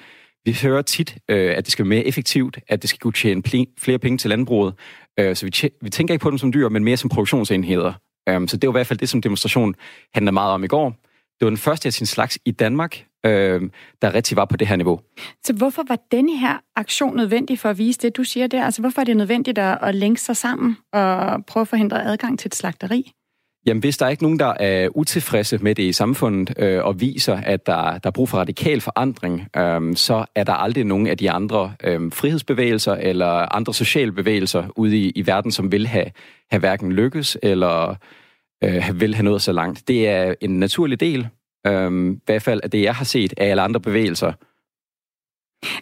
vi 0.45 0.59
hører 0.63 0.83
tit, 0.83 1.17
øh, 1.29 1.57
at 1.57 1.65
det 1.65 1.73
skal 1.73 1.85
være 1.85 1.89
mere 1.89 2.07
effektivt, 2.07 2.59
at 2.69 2.83
det 2.83 2.91
skal 2.91 3.01
kunne 3.01 3.13
tjene 3.13 3.43
flere 3.79 3.99
penge 3.99 4.19
til 4.19 4.29
landbruget. 4.31 4.75
Øh, 5.19 5.37
så 5.37 5.47
vi, 5.47 5.53
tj- 5.57 5.79
vi 5.83 5.91
tænker 5.91 6.15
ikke 6.15 6.23
på 6.23 6.31
dem 6.31 6.39
som 6.39 6.53
dyr, 6.53 6.69
men 6.69 6.85
mere 6.85 6.97
som 6.97 7.11
produktionsenheder. 7.11 7.93
Øh, 8.29 8.49
så 8.49 8.57
det 8.57 8.69
var 8.69 8.73
i 8.73 8.79
hvert 8.79 8.87
fald 8.87 8.99
det, 8.99 9.09
som 9.09 9.23
demonstrationen 9.23 9.75
handler 10.15 10.33
meget 10.33 10.53
om 10.53 10.65
i 10.65 10.67
går. 10.67 10.97
Det 11.43 11.47
var 11.47 11.51
den 11.51 11.59
første 11.59 11.87
af 11.87 11.93
sin 11.93 12.07
slags 12.07 12.39
i 12.45 12.51
Danmark, 12.51 13.05
øh, 13.27 13.61
der 14.03 14.15
rigtig 14.15 14.37
var 14.37 14.45
på 14.45 14.57
det 14.57 14.69
her 14.69 14.77
niveau. 14.77 15.01
Så 15.45 15.53
hvorfor 15.53 15.85
var 15.89 15.99
denne 16.13 16.39
her 16.39 16.59
aktion 16.77 17.17
nødvendig 17.17 17.59
for 17.59 17.69
at 17.69 17.79
vise 17.79 17.99
det, 17.99 18.17
du 18.17 18.25
siger 18.25 18.47
der? 18.47 18.65
Altså 18.65 18.81
hvorfor 18.81 19.01
er 19.01 19.05
det 19.05 19.17
nødvendigt 19.17 19.59
at, 19.59 19.79
at 19.83 19.95
lænke 19.95 20.21
sig 20.21 20.37
sammen 20.37 20.77
og 20.93 21.45
prøve 21.47 21.63
at 21.63 21.69
forhindre 21.69 22.05
adgang 22.05 22.39
til 22.39 22.49
et 22.49 22.55
slagteri? 22.55 23.13
Jamen, 23.67 23.81
hvis 23.81 23.97
der 23.97 24.07
er 24.07 24.11
ikke 24.11 24.23
nogen, 24.23 24.39
der 24.39 24.55
er 24.61 24.89
utilfredse 24.95 25.59
med 25.59 25.75
det 25.75 25.83
i 25.83 25.93
samfundet, 25.93 26.55
øh, 26.59 26.85
og 26.85 27.01
viser, 27.01 27.37
at 27.37 27.67
der, 27.67 27.99
der 27.99 28.07
er 28.07 28.11
brug 28.11 28.29
for 28.29 28.39
radikal 28.39 28.81
forandring, 28.81 29.49
øh, 29.57 29.97
så 29.97 30.25
er 30.35 30.45
der 30.45 30.53
aldrig 30.53 30.85
nogen 30.85 31.07
af 31.07 31.19
de 31.19 31.31
andre 31.31 31.75
øh, 31.85 32.13
frihedsbevægelser 32.13 32.95
eller 32.95 33.57
andre 33.57 33.75
sociale 33.75 34.13
bevægelser 34.13 34.65
ude 34.77 34.97
i, 34.97 35.11
i 35.11 35.27
verden, 35.27 35.53
som 35.53 35.73
vil 35.73 35.87
have, 35.87 36.11
have 36.51 36.61
hverken 36.61 36.93
lykkes 36.93 37.39
eller 37.43 37.97
øh, 38.65 39.01
vil 39.01 39.15
have 39.15 39.25
nået 39.25 39.43
så 39.43 39.53
langt. 39.53 39.89
Det 39.89 40.09
er 40.09 40.35
en 40.41 40.59
naturlig 40.59 41.01
del, 41.01 41.29
øh, 41.67 42.13
i 42.13 42.21
hvert 42.27 42.43
fald 42.43 42.61
af 42.63 42.71
det, 42.71 42.83
jeg 42.83 42.95
har 42.95 43.05
set 43.05 43.35
af 43.37 43.47
alle 43.47 43.63
andre 43.63 43.81
bevægelser. 43.81 44.33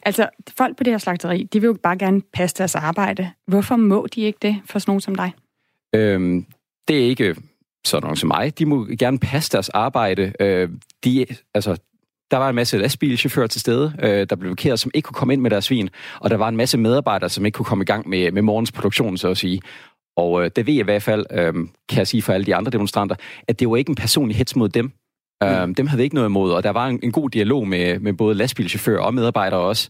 Altså, 0.03 0.29
folk 0.57 0.77
på 0.77 0.85
det 0.85 0.93
her 0.93 0.99
slagteri, 0.99 1.43
de 1.43 1.61
vil 1.61 1.66
jo 1.66 1.77
bare 1.83 1.99
gerne 1.99 2.23
passe 2.33 2.57
deres 2.59 2.75
arbejde. 2.75 3.31
Hvorfor 3.47 3.77
må 3.77 4.07
de 4.14 4.21
ikke 4.21 4.38
det 4.43 4.61
for 4.64 4.79
sådan 4.79 4.90
nogen 4.90 5.01
som 5.01 5.14
dig? 5.14 5.33
Øh, 5.95 6.43
det 6.88 6.99
er 6.99 7.05
ikke 7.05 7.37
sådan 7.85 8.03
nogen 8.03 8.16
som 8.16 8.29
mig, 8.29 8.59
de 8.59 8.66
må 8.66 8.85
gerne 8.99 9.19
passe 9.19 9.53
deres 9.53 9.69
arbejde. 9.69 10.33
Øh, 10.40 10.71
de, 11.05 11.27
altså, 11.55 11.77
der 12.31 12.37
var 12.37 12.49
en 12.49 12.55
masse 12.55 12.79
lastbilchauffører 12.79 13.47
til 13.47 13.61
stede, 13.61 13.95
øh, 14.03 14.27
der 14.31 14.37
blev 14.37 14.51
blokeret, 14.51 14.81
som 14.81 14.90
ikke 14.95 15.07
kunne 15.07 15.14
komme 15.14 15.35
ind 15.35 15.43
med 15.43 15.51
deres 15.51 15.64
svin, 15.64 15.90
og 16.21 16.31
der 16.31 16.37
var 16.37 16.49
en 16.49 16.57
masse 16.57 16.79
medarbejdere, 16.79 17.31
som 17.31 17.47
ikke 17.47 17.57
kunne 17.57 17.66
komme 17.66 17.83
i 17.83 17.87
gang 17.87 18.09
med, 18.09 18.33
med 18.33 18.43
morgens 18.43 18.73
produktion, 18.73 19.16
så 19.16 19.29
at 19.29 19.37
sige. 19.37 19.61
Og 20.20 20.44
øh, 20.44 20.50
det 20.56 20.66
ved 20.66 20.74
jeg 20.74 20.80
i 20.80 20.85
hvert 20.85 21.02
fald, 21.02 21.26
øh, 21.30 21.54
kan 21.88 21.98
jeg 21.98 22.06
sige 22.06 22.22
for 22.22 22.33
alle 22.33 22.46
de 22.46 22.54
andre 22.54 22.70
demonstranter, 22.70 23.16
at 23.48 23.61
det 23.61 23.70
var 23.70 23.76
ikke 23.76 23.90
en 23.90 23.94
personlig 23.94 24.37
hets 24.37 24.56
mod 24.56 24.68
dem. 24.68 24.92
Øh, 25.42 25.68
mm. 25.68 25.74
Dem 25.74 25.87
havde 25.87 25.98
vi 25.98 26.04
ikke 26.04 26.14
noget 26.14 26.28
imod, 26.28 26.52
og 26.52 26.62
der 26.62 26.70
var 26.70 26.87
en, 26.87 27.00
en 27.02 27.12
god 27.12 27.30
dialog 27.30 27.68
med, 27.68 27.98
med 27.98 28.12
både 28.12 28.35
lastbilchauffører 28.35 29.02
og 29.02 29.14
medarbejdere 29.14 29.61
også. 29.61 29.88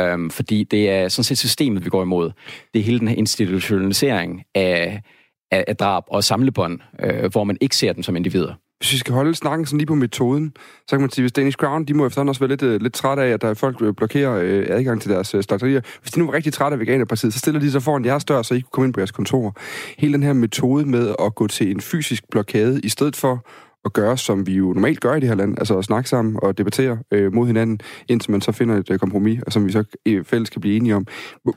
Øh, 0.00 0.30
fordi 0.30 0.64
det 0.64 0.90
er 0.90 1.08
sådan 1.08 1.24
set 1.24 1.38
systemet, 1.38 1.84
vi 1.84 1.90
går 1.90 2.02
imod. 2.02 2.30
Det 2.74 2.80
er 2.80 2.84
hele 2.84 2.98
den 2.98 3.08
her 3.08 3.16
institutionalisering 3.16 4.44
af, 4.54 5.02
af, 5.50 5.64
af 5.68 5.76
drab 5.76 6.02
og 6.06 6.24
samlebånd, 6.24 6.80
øh, 7.00 7.30
hvor 7.32 7.44
man 7.44 7.58
ikke 7.60 7.76
ser 7.76 7.92
dem 7.92 8.02
som 8.02 8.16
individer. 8.16 8.54
Hvis 8.78 8.92
vi 8.92 8.98
skal 8.98 9.14
holde 9.14 9.34
snakken 9.34 9.66
sådan 9.66 9.78
lige 9.78 9.86
på 9.86 9.94
metoden, 9.94 10.52
så 10.56 10.90
kan 10.90 11.00
man 11.00 11.10
sige, 11.10 11.22
hvis 11.22 11.32
Danish 11.32 11.56
Crown, 11.56 11.84
de 11.84 11.94
må 11.94 12.06
efterhånden 12.06 12.28
også 12.28 12.40
være 12.40 12.48
lidt, 12.48 12.62
øh, 12.62 12.80
lidt 12.80 12.94
trætte 12.94 13.22
af, 13.22 13.28
at 13.28 13.42
der 13.42 13.48
er 13.48 13.54
folk 13.54 13.78
der 13.78 13.92
blokerer 13.92 14.40
øh, 14.42 14.66
adgang 14.68 15.02
til 15.02 15.10
deres 15.10 15.34
øh, 15.34 15.42
slagterier. 15.42 15.80
Hvis 16.00 16.10
de 16.10 16.18
nu 16.18 16.28
er 16.28 16.32
rigtig 16.32 16.52
trætte 16.52 16.74
af 16.74 16.80
Veganerpartiet, 16.80 17.32
så 17.32 17.38
stiller 17.38 17.60
de 17.60 17.70
sig 17.70 17.82
foran 17.82 18.04
jeres 18.04 18.24
dør, 18.24 18.42
så 18.42 18.54
I 18.54 18.58
kan 18.58 18.68
komme 18.72 18.86
ind 18.86 18.94
på 18.94 19.00
jeres 19.00 19.10
kontor. 19.10 19.56
Hele 19.98 20.12
den 20.12 20.22
her 20.22 20.32
metode 20.32 20.84
med 20.84 21.14
at 21.18 21.34
gå 21.34 21.46
til 21.46 21.70
en 21.70 21.80
fysisk 21.80 22.24
blokade, 22.30 22.80
i 22.80 22.88
stedet 22.88 23.16
for 23.16 23.46
at 23.84 23.92
gøre, 23.92 24.18
som 24.18 24.46
vi 24.46 24.54
jo 24.54 24.72
normalt 24.72 25.00
gør 25.00 25.14
i 25.14 25.20
det 25.20 25.28
her 25.28 25.36
land, 25.36 25.58
altså 25.58 25.78
at 25.78 25.84
snakke 25.84 26.08
sammen 26.08 26.38
og 26.42 26.58
debattere 26.58 26.98
øh, 27.12 27.32
mod 27.34 27.46
hinanden, 27.46 27.80
indtil 28.08 28.30
man 28.30 28.40
så 28.40 28.52
finder 28.52 28.76
et 28.76 28.90
øh, 28.90 28.98
kompromis, 28.98 29.42
og 29.46 29.52
som 29.52 29.66
vi 29.66 29.72
så 29.72 29.84
øh, 30.06 30.24
fælles 30.24 30.50
kan 30.50 30.60
blive 30.60 30.76
enige 30.76 30.96
om. 30.96 31.06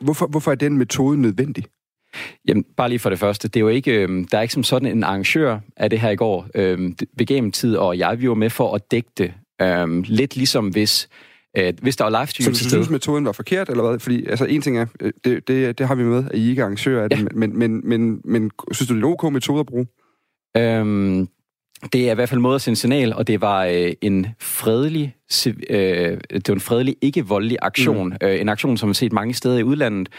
Hvorfor, 0.02 0.28
hvorfor 0.28 0.52
er 0.52 0.56
den 0.56 0.78
metode 0.78 1.22
nødvendig? 1.22 1.66
Jamen, 2.48 2.66
bare 2.78 2.90
lige 2.90 3.00
for 3.00 3.10
det 3.10 3.20
første, 3.20 3.48
det 3.48 3.56
er 3.56 3.60
jo 3.62 3.68
ikke, 3.68 3.92
øh, 3.92 4.26
der 4.32 4.38
er 4.38 4.42
ikke 4.42 4.54
som 4.54 4.64
sådan 4.64 4.98
en 4.98 5.04
arrangør 5.04 5.60
af 5.78 5.90
det 5.90 6.00
her 6.00 6.10
i 6.10 6.16
går. 6.16 6.48
Øh, 6.56 6.92
Vegamentid 7.18 7.76
og 7.76 7.98
jeg, 7.98 8.22
vi 8.22 8.30
var 8.30 8.36
med 8.36 8.50
for 8.50 8.76
at 8.76 8.92
dække 8.92 9.10
det. 9.18 9.34
Øh, 9.62 10.04
lidt 10.04 10.36
ligesom 10.36 10.68
hvis, 10.68 11.10
øh, 11.58 11.74
hvis 11.82 11.96
der 11.96 12.04
var 12.04 12.20
livestream 12.22 12.54
Så 12.54 12.64
du 12.64 12.70
synes, 12.70 12.90
metoden 12.90 13.26
var 13.26 13.32
forkert, 13.32 13.70
eller 13.70 13.90
hvad? 13.90 14.00
Fordi 14.00 14.26
altså, 14.26 14.46
en 14.46 14.62
ting 14.62 14.78
er, 14.78 14.86
øh, 15.02 15.12
det, 15.26 15.48
det, 15.48 15.78
det 15.78 15.88
har 15.88 15.96
vi 15.96 16.04
med, 16.04 16.24
at 16.32 16.38
I 16.38 16.50
ikke 16.50 16.60
er 16.60 16.66
arrangører 16.66 17.04
af 17.04 17.10
det, 17.10 17.20
Ja. 17.20 17.26
men, 17.36 17.60
men, 17.60 17.82
men, 17.90 18.22
men 18.26 18.52
synes 18.72 18.88
du, 18.88 18.96
det 18.96 19.04
er 19.04 19.08
en 19.08 19.14
ok 19.14 19.32
metode 19.34 19.60
at 19.60 19.66
bruge? 19.66 19.88
Øhm, 20.58 21.28
det 21.94 22.08
er 22.08 22.12
i 22.12 22.16
hvert 22.16 22.30
fald 22.30 22.40
måde 22.40 22.56
at 22.56 22.62
sende 22.62 22.80
signal, 22.80 23.14
og 23.14 23.28
det 23.28 23.42
var 23.42 23.66
øh, 23.66 23.94
en 24.02 24.28
fredelig, 24.40 25.16
øh, 25.46 26.18
det 26.32 26.48
var 26.48 26.54
en 26.54 26.60
fredelig, 26.60 26.96
ikke 27.02 27.26
voldelig 27.26 27.58
aktion. 27.62 28.10
Mm. 28.10 28.28
Øh, 28.28 28.42
en 28.42 28.50
aktion, 28.50 28.78
som 28.78 28.88
vi 28.88 28.90
har 28.90 28.94
set 28.94 29.14
mange 29.14 29.34
steder 29.34 29.58
i 29.58 29.64
udlandet. 29.64 30.10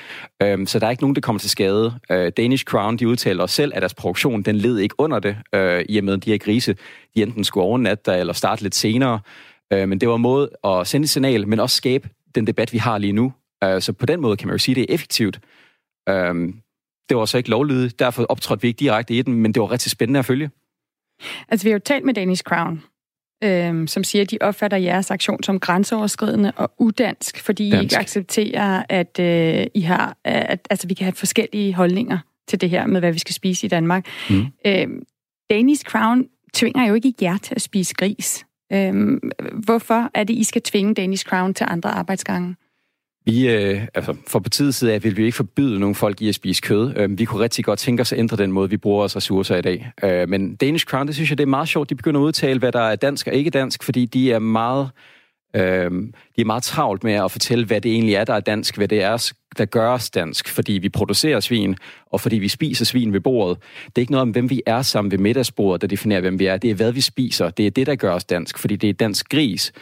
Øhm, 0.42 0.66
så 0.66 0.78
der 0.78 0.86
er 0.86 0.90
ikke 0.90 1.02
nogen, 1.02 1.14
der 1.14 1.20
kommer 1.20 1.40
til 1.40 1.50
skade. 1.50 1.94
Øh, 2.10 2.32
Danish 2.36 2.64
Crown, 2.64 2.96
de 2.96 3.08
udtaler 3.08 3.42
også 3.42 3.54
selv, 3.54 3.72
at 3.74 3.82
deres 3.82 3.94
produktion, 3.94 4.42
den 4.42 4.56
led 4.56 4.78
ikke 4.78 4.94
under 4.98 5.18
det, 5.18 5.36
øh, 5.54 5.84
i 5.88 5.98
og 5.98 6.04
med, 6.04 6.18
de 6.18 6.30
her 6.30 6.38
grise, 6.38 6.76
de 7.14 7.22
enten 7.22 7.44
skulle 7.44 7.64
overnatte 7.64 8.10
der, 8.10 8.16
eller 8.16 8.32
starte 8.32 8.62
lidt 8.62 8.74
senere. 8.74 9.20
Øh, 9.72 9.88
men 9.88 10.00
det 10.00 10.08
var 10.08 10.16
en 10.16 10.22
måde 10.22 10.50
at 10.64 10.86
sende 10.86 11.04
et 11.04 11.10
signal, 11.10 11.48
men 11.48 11.60
også 11.60 11.76
skabe 11.76 12.08
den 12.34 12.46
debat, 12.46 12.72
vi 12.72 12.78
har 12.78 12.98
lige 12.98 13.12
nu. 13.12 13.32
Øh, 13.64 13.80
så 13.80 13.92
på 13.92 14.06
den 14.06 14.20
måde 14.20 14.36
kan 14.36 14.48
man 14.48 14.54
jo 14.54 14.58
sige, 14.58 14.72
at 14.72 14.76
det 14.76 14.90
er 14.90 14.94
effektivt. 14.94 15.40
Øh, 16.08 16.34
det 17.08 17.16
var 17.16 17.24
så 17.24 17.38
ikke 17.38 17.50
lovlydigt, 17.50 17.98
derfor 17.98 18.26
optrådte 18.28 18.62
vi 18.62 18.68
ikke 18.68 18.78
direkte 18.78 19.14
i 19.14 19.22
den, 19.22 19.34
men 19.34 19.54
det 19.54 19.62
var 19.62 19.70
rigtig 19.70 19.90
spændende 19.90 20.18
at 20.18 20.24
følge. 20.24 20.50
Altså, 21.48 21.64
vi 21.64 21.70
har 21.70 21.74
jo 21.74 21.82
talt 21.84 22.04
med 22.04 22.14
Danish 22.14 22.42
Crown, 22.42 22.82
øhm, 23.44 23.86
som 23.86 24.04
siger, 24.04 24.22
at 24.22 24.30
de 24.30 24.38
opfatter 24.40 24.76
jeres 24.76 25.10
aktion 25.10 25.42
som 25.42 25.60
grænseoverskridende 25.60 26.52
og 26.56 26.72
udansk, 26.78 27.40
fordi 27.40 27.68
I 27.68 27.70
Dansk. 27.70 27.82
ikke 27.82 27.98
accepterer, 27.98 28.82
at 28.88 29.18
øh, 29.20 29.66
I 29.74 29.80
har, 29.80 30.16
at, 30.24 30.66
altså, 30.70 30.88
vi 30.88 30.94
kan 30.94 31.04
have 31.04 31.14
forskellige 31.14 31.74
holdninger 31.74 32.18
til 32.48 32.60
det 32.60 32.70
her 32.70 32.86
med, 32.86 33.00
hvad 33.00 33.12
vi 33.12 33.18
skal 33.18 33.34
spise 33.34 33.66
i 33.66 33.68
Danmark. 33.68 34.06
Mm. 34.30 34.46
Øhm, 34.66 35.02
Danish 35.50 35.84
Crown 35.84 36.26
tvinger 36.54 36.86
jo 36.86 36.94
ikke 36.94 37.14
jer 37.22 37.38
til 37.38 37.54
at 37.54 37.62
spise 37.62 37.94
gris. 37.94 38.46
Øhm, 38.72 39.30
hvorfor 39.52 40.10
er 40.14 40.24
det, 40.24 40.34
I 40.34 40.44
skal 40.44 40.62
tvinge 40.62 40.94
Danish 40.94 41.24
Crown 41.24 41.54
til 41.54 41.66
andre 41.68 41.90
arbejdsgange? 41.90 42.56
Vi, 43.24 43.48
øh, 43.48 43.82
altså, 43.94 44.16
for 44.26 44.38
partiets 44.38 44.76
side 44.78 44.92
af 44.92 45.04
vil 45.04 45.16
vi 45.16 45.24
ikke 45.24 45.36
forbyde 45.36 45.80
nogen 45.80 45.94
folk 45.94 46.22
i 46.22 46.28
at 46.28 46.34
spise 46.34 46.62
kød. 46.62 46.92
Øh, 46.96 47.18
vi 47.18 47.24
kunne 47.24 47.42
rigtig 47.42 47.64
godt 47.64 47.78
tænke 47.78 48.00
os 48.00 48.12
at 48.12 48.18
ændre 48.18 48.36
den 48.36 48.52
måde, 48.52 48.70
vi 48.70 48.76
bruger 48.76 48.98
vores 48.98 49.16
ressourcer 49.16 49.56
i 49.56 49.62
dag. 49.62 49.92
Øh, 50.02 50.28
men 50.28 50.56
Danish 50.56 50.86
Crown, 50.86 51.06
det 51.06 51.14
synes 51.14 51.30
jeg, 51.30 51.38
det 51.38 51.44
er 51.44 51.48
meget 51.48 51.68
sjovt. 51.68 51.90
De 51.90 51.94
begynder 51.94 52.20
at 52.20 52.24
udtale, 52.24 52.58
hvad 52.58 52.72
der 52.72 52.80
er 52.80 52.96
dansk 52.96 53.26
og 53.26 53.34
ikke 53.34 53.50
dansk, 53.50 53.82
fordi 53.82 54.06
de 54.06 54.32
er 54.32 54.38
meget... 54.38 54.90
Øh, 55.56 55.90
de 56.36 56.40
er 56.40 56.44
meget 56.44 56.62
travlt 56.62 57.04
med 57.04 57.12
at 57.12 57.30
fortælle, 57.30 57.64
hvad 57.64 57.80
det 57.80 57.92
egentlig 57.92 58.14
er, 58.14 58.24
der 58.24 58.34
er 58.34 58.40
dansk, 58.40 58.76
hvad 58.76 58.88
det 58.88 59.02
er, 59.02 59.32
der 59.58 59.64
gør 59.64 59.90
os 59.90 60.10
dansk, 60.10 60.48
fordi 60.48 60.72
vi 60.72 60.88
producerer 60.88 61.40
svin, 61.40 61.76
og 62.06 62.20
fordi 62.20 62.36
vi 62.36 62.48
spiser 62.48 62.84
svin 62.84 63.12
ved 63.12 63.20
bordet. 63.20 63.58
Det 63.86 63.92
er 63.96 64.00
ikke 64.00 64.12
noget 64.12 64.22
om, 64.22 64.30
hvem 64.30 64.50
vi 64.50 64.62
er 64.66 64.82
sammen 64.82 65.10
ved 65.10 65.18
middagsbordet, 65.18 65.80
der 65.80 65.86
definerer, 65.86 66.20
hvem 66.20 66.38
vi 66.38 66.46
er. 66.46 66.56
Det 66.56 66.70
er, 66.70 66.74
hvad 66.74 66.92
vi 66.92 67.00
spiser. 67.00 67.50
Det 67.50 67.66
er 67.66 67.70
det, 67.70 67.86
der 67.86 67.94
gør 67.94 68.12
os 68.12 68.24
dansk, 68.24 68.58
fordi 68.58 68.76
det 68.76 68.88
er 68.88 68.94
dansk 68.94 69.28
gris. 69.28 69.72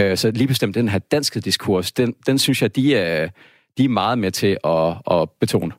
Øh, 0.00 0.16
Så 0.16 0.30
lige 0.30 0.48
bestemt 0.48 0.74
den 0.74 0.88
her 0.88 0.98
danske 0.98 1.40
diskurs, 1.40 1.92
den, 1.92 2.14
den 2.26 2.38
synes 2.38 2.62
jeg, 2.62 2.76
de 2.76 2.96
er, 2.96 3.28
de 3.78 3.84
er 3.84 3.88
meget 3.88 4.18
med 4.18 4.30
til 4.30 4.56
at, 4.64 4.94
at 5.10 5.30
betone. 5.40 5.72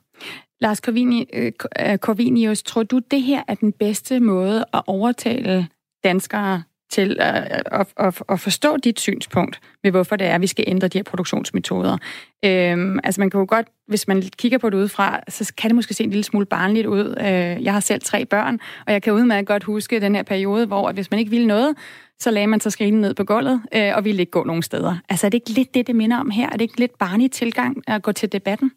Lars 0.60 0.78
Corvini, 0.78 1.26
øh, 1.32 1.52
øh, 1.80 1.98
Corvinius, 1.98 2.62
tror 2.62 2.82
du, 2.82 3.00
det 3.10 3.22
her 3.22 3.42
er 3.48 3.54
den 3.54 3.72
bedste 3.72 4.20
måde 4.20 4.64
at 4.74 4.82
overtale 4.86 5.66
danskere 6.04 6.62
til 6.90 7.16
at, 7.20 7.62
at, 7.72 7.86
at, 7.96 8.22
at 8.28 8.40
forstå 8.40 8.76
dit 8.76 9.00
synspunkt 9.00 9.60
med, 9.82 9.90
hvorfor 9.90 10.16
det 10.16 10.26
er, 10.26 10.34
at 10.34 10.40
vi 10.40 10.46
skal 10.46 10.64
ændre 10.68 10.88
de 10.88 10.98
her 10.98 11.02
produktionsmetoder. 11.02 11.98
Øhm, 12.44 12.98
altså 13.04 13.20
man 13.20 13.30
kan 13.30 13.40
jo 13.40 13.46
godt, 13.48 13.66
hvis 13.88 14.08
man 14.08 14.22
kigger 14.22 14.58
på 14.58 14.70
det 14.70 14.76
udefra, 14.76 15.20
så 15.28 15.52
kan 15.58 15.70
det 15.70 15.74
måske 15.74 15.94
se 15.94 16.04
en 16.04 16.10
lille 16.10 16.24
smule 16.24 16.46
barnligt 16.46 16.86
ud. 16.86 17.14
Øh, 17.20 17.64
jeg 17.64 17.72
har 17.72 17.80
selv 17.80 18.00
tre 18.00 18.24
børn, 18.24 18.58
og 18.86 18.92
jeg 18.92 19.02
kan 19.02 19.12
udmærket 19.12 19.46
godt 19.46 19.64
huske 19.64 20.00
den 20.00 20.14
her 20.14 20.22
periode, 20.22 20.66
hvor 20.66 20.88
at 20.88 20.94
hvis 20.94 21.10
man 21.10 21.20
ikke 21.20 21.30
ville 21.30 21.46
noget, 21.46 21.74
så 22.20 22.30
lagde 22.30 22.46
man 22.46 22.60
så 22.60 22.70
skrinen 22.70 23.00
ned 23.00 23.14
på 23.14 23.24
gulvet, 23.24 23.62
øh, 23.74 23.92
og 23.96 24.04
ville 24.04 24.20
ikke 24.20 24.30
gå 24.30 24.44
nogen 24.44 24.62
steder. 24.62 24.96
Altså 25.08 25.26
er 25.26 25.30
det 25.30 25.36
ikke 25.36 25.50
lidt 25.50 25.74
det, 25.74 25.86
det 25.86 25.96
minder 25.96 26.16
om 26.16 26.30
her? 26.30 26.46
Er 26.46 26.52
det 26.52 26.60
ikke 26.60 26.80
lidt 26.80 26.98
barnlig 26.98 27.30
tilgang 27.30 27.82
at 27.86 28.02
gå 28.02 28.12
til 28.12 28.32
debatten? 28.32 28.72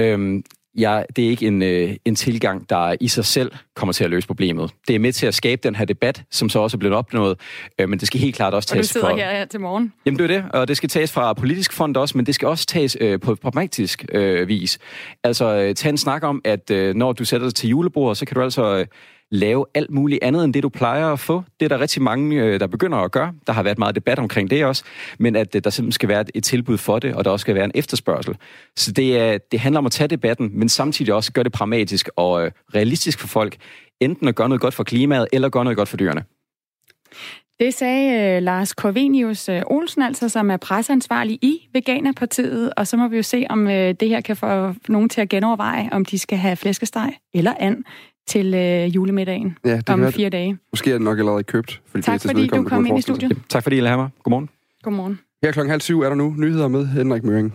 Øhm, 0.00 0.44
ja, 0.78 1.02
det 1.16 1.24
er 1.24 1.28
ikke 1.28 1.46
en, 1.46 1.62
øh, 1.62 1.96
en 2.04 2.14
tilgang, 2.14 2.70
der 2.70 2.96
i 3.00 3.08
sig 3.08 3.24
selv 3.24 3.52
kommer 3.76 3.92
til 3.92 4.04
at 4.04 4.10
løse 4.10 4.26
problemet. 4.26 4.70
Det 4.88 4.94
er 4.94 4.98
med 4.98 5.12
til 5.12 5.26
at 5.26 5.34
skabe 5.34 5.60
den 5.62 5.74
her 5.74 5.84
debat, 5.84 6.22
som 6.30 6.48
så 6.48 6.58
også 6.58 6.76
er 6.76 6.78
blevet 6.78 6.96
opnået, 6.96 7.40
øh, 7.78 7.88
men 7.88 7.98
det 7.98 8.06
skal 8.06 8.20
helt 8.20 8.36
klart 8.36 8.54
også 8.54 8.68
tages 8.68 8.96
Og 8.96 9.02
du 9.02 9.06
sidder 9.06 9.16
her, 9.16 9.30
her 9.30 9.44
til 9.44 9.60
morgen. 9.60 9.92
Jamen 10.06 10.18
det 10.18 10.30
er 10.30 10.40
det, 10.40 10.50
og 10.52 10.68
det 10.68 10.76
skal 10.76 10.88
tages 10.88 11.12
fra 11.12 11.32
politisk 11.32 11.72
fond 11.72 11.96
også, 11.96 12.18
men 12.18 12.26
det 12.26 12.34
skal 12.34 12.48
også 12.48 12.66
tages 12.66 12.96
øh, 13.00 13.20
på 13.20 13.34
pragmatisk 13.34 14.04
øh, 14.12 14.48
vis. 14.48 14.78
Altså 15.24 15.44
øh, 15.44 15.74
tage 15.74 15.90
en 15.90 15.98
snak 15.98 16.22
om, 16.22 16.40
at 16.44 16.70
øh, 16.70 16.94
når 16.94 17.12
du 17.12 17.24
sætter 17.24 17.46
dig 17.46 17.54
til 17.54 17.68
julebord, 17.68 18.14
så 18.14 18.26
kan 18.26 18.34
du 18.34 18.42
altså... 18.42 18.76
Øh, 18.78 18.86
lave 19.30 19.66
alt 19.74 19.90
muligt 19.90 20.24
andet 20.24 20.44
end 20.44 20.54
det, 20.54 20.62
du 20.62 20.68
plejer 20.68 21.06
at 21.06 21.20
få. 21.20 21.42
Det 21.60 21.64
er 21.64 21.68
der 21.68 21.80
rigtig 21.80 22.02
mange, 22.02 22.42
øh, 22.42 22.60
der 22.60 22.66
begynder 22.66 22.98
at 22.98 23.12
gøre. 23.12 23.32
Der 23.46 23.52
har 23.52 23.62
været 23.62 23.78
meget 23.78 23.94
debat 23.94 24.18
omkring 24.18 24.50
det 24.50 24.64
også, 24.64 24.84
men 25.18 25.36
at 25.36 25.54
øh, 25.56 25.64
der 25.64 25.70
simpelthen 25.70 25.92
skal 25.92 26.08
være 26.08 26.24
et 26.34 26.44
tilbud 26.44 26.78
for 26.78 26.98
det, 26.98 27.14
og 27.14 27.24
der 27.24 27.30
også 27.30 27.42
skal 27.42 27.54
være 27.54 27.64
en 27.64 27.72
efterspørgsel. 27.74 28.36
Så 28.76 28.92
det, 28.92 29.18
er, 29.18 29.38
det 29.38 29.60
handler 29.60 29.78
om 29.78 29.86
at 29.86 29.92
tage 29.92 30.08
debatten, 30.08 30.50
men 30.52 30.68
samtidig 30.68 31.14
også 31.14 31.32
gøre 31.32 31.44
det 31.44 31.52
pragmatisk 31.52 32.08
og 32.16 32.44
øh, 32.44 32.50
realistisk 32.74 33.18
for 33.18 33.28
folk, 33.28 33.56
enten 34.00 34.28
at 34.28 34.34
gøre 34.34 34.48
noget 34.48 34.60
godt 34.60 34.74
for 34.74 34.84
klimaet, 34.84 35.26
eller 35.32 35.48
gøre 35.48 35.64
noget 35.64 35.76
godt 35.76 35.88
for 35.88 35.96
dyrene. 35.96 36.24
Det 37.60 37.74
sagde 37.74 38.40
Lars 38.40 38.68
Corvinius 38.68 39.48
uh, 39.48 39.56
Olsen, 39.66 40.02
altså, 40.02 40.28
som 40.28 40.50
er 40.50 40.56
presseansvarlig 40.56 41.38
i 41.42 41.68
Veganerpartiet, 41.72 42.72
og 42.76 42.86
så 42.86 42.96
må 42.96 43.08
vi 43.08 43.16
jo 43.16 43.22
se, 43.22 43.46
om 43.50 43.66
det 43.66 44.08
her 44.08 44.20
kan 44.20 44.36
få 44.36 44.74
nogen 44.88 45.08
til 45.08 45.20
at 45.20 45.28
genoverveje, 45.28 45.88
om 45.92 46.04
de 46.04 46.18
skal 46.18 46.38
have 46.38 46.56
flæskesteg 46.56 47.12
eller 47.34 47.54
and 47.58 47.84
til 48.30 48.54
øh, 48.54 48.94
julemiddagen 48.94 49.58
ja, 49.64 49.76
det 49.76 49.88
om 49.88 50.12
fire 50.12 50.30
dage. 50.30 50.58
Måske 50.72 50.90
er 50.90 50.94
det 50.94 51.02
nok 51.02 51.18
allerede 51.18 51.42
købt. 51.42 51.80
Fordi 51.86 52.02
tak 52.02 52.20
fordi 52.20 52.46
du 52.46 52.64
kom 52.64 52.86
ind 52.86 52.98
i 52.98 53.02
studiet. 53.02 53.30
Ja, 53.30 53.36
tak 53.48 53.62
fordi 53.62 53.76
I 53.76 53.80
lader 53.80 53.96
mig. 53.96 54.08
Godmorgen. 54.22 54.48
Godmorgen. 54.82 55.20
Her 55.42 55.52
klokken 55.52 55.70
halv 55.70 55.80
syv 55.80 56.00
er 56.00 56.08
der 56.08 56.16
nu 56.16 56.34
nyheder 56.36 56.68
med 56.68 56.86
Henrik 56.86 57.24
Møring. 57.24 57.54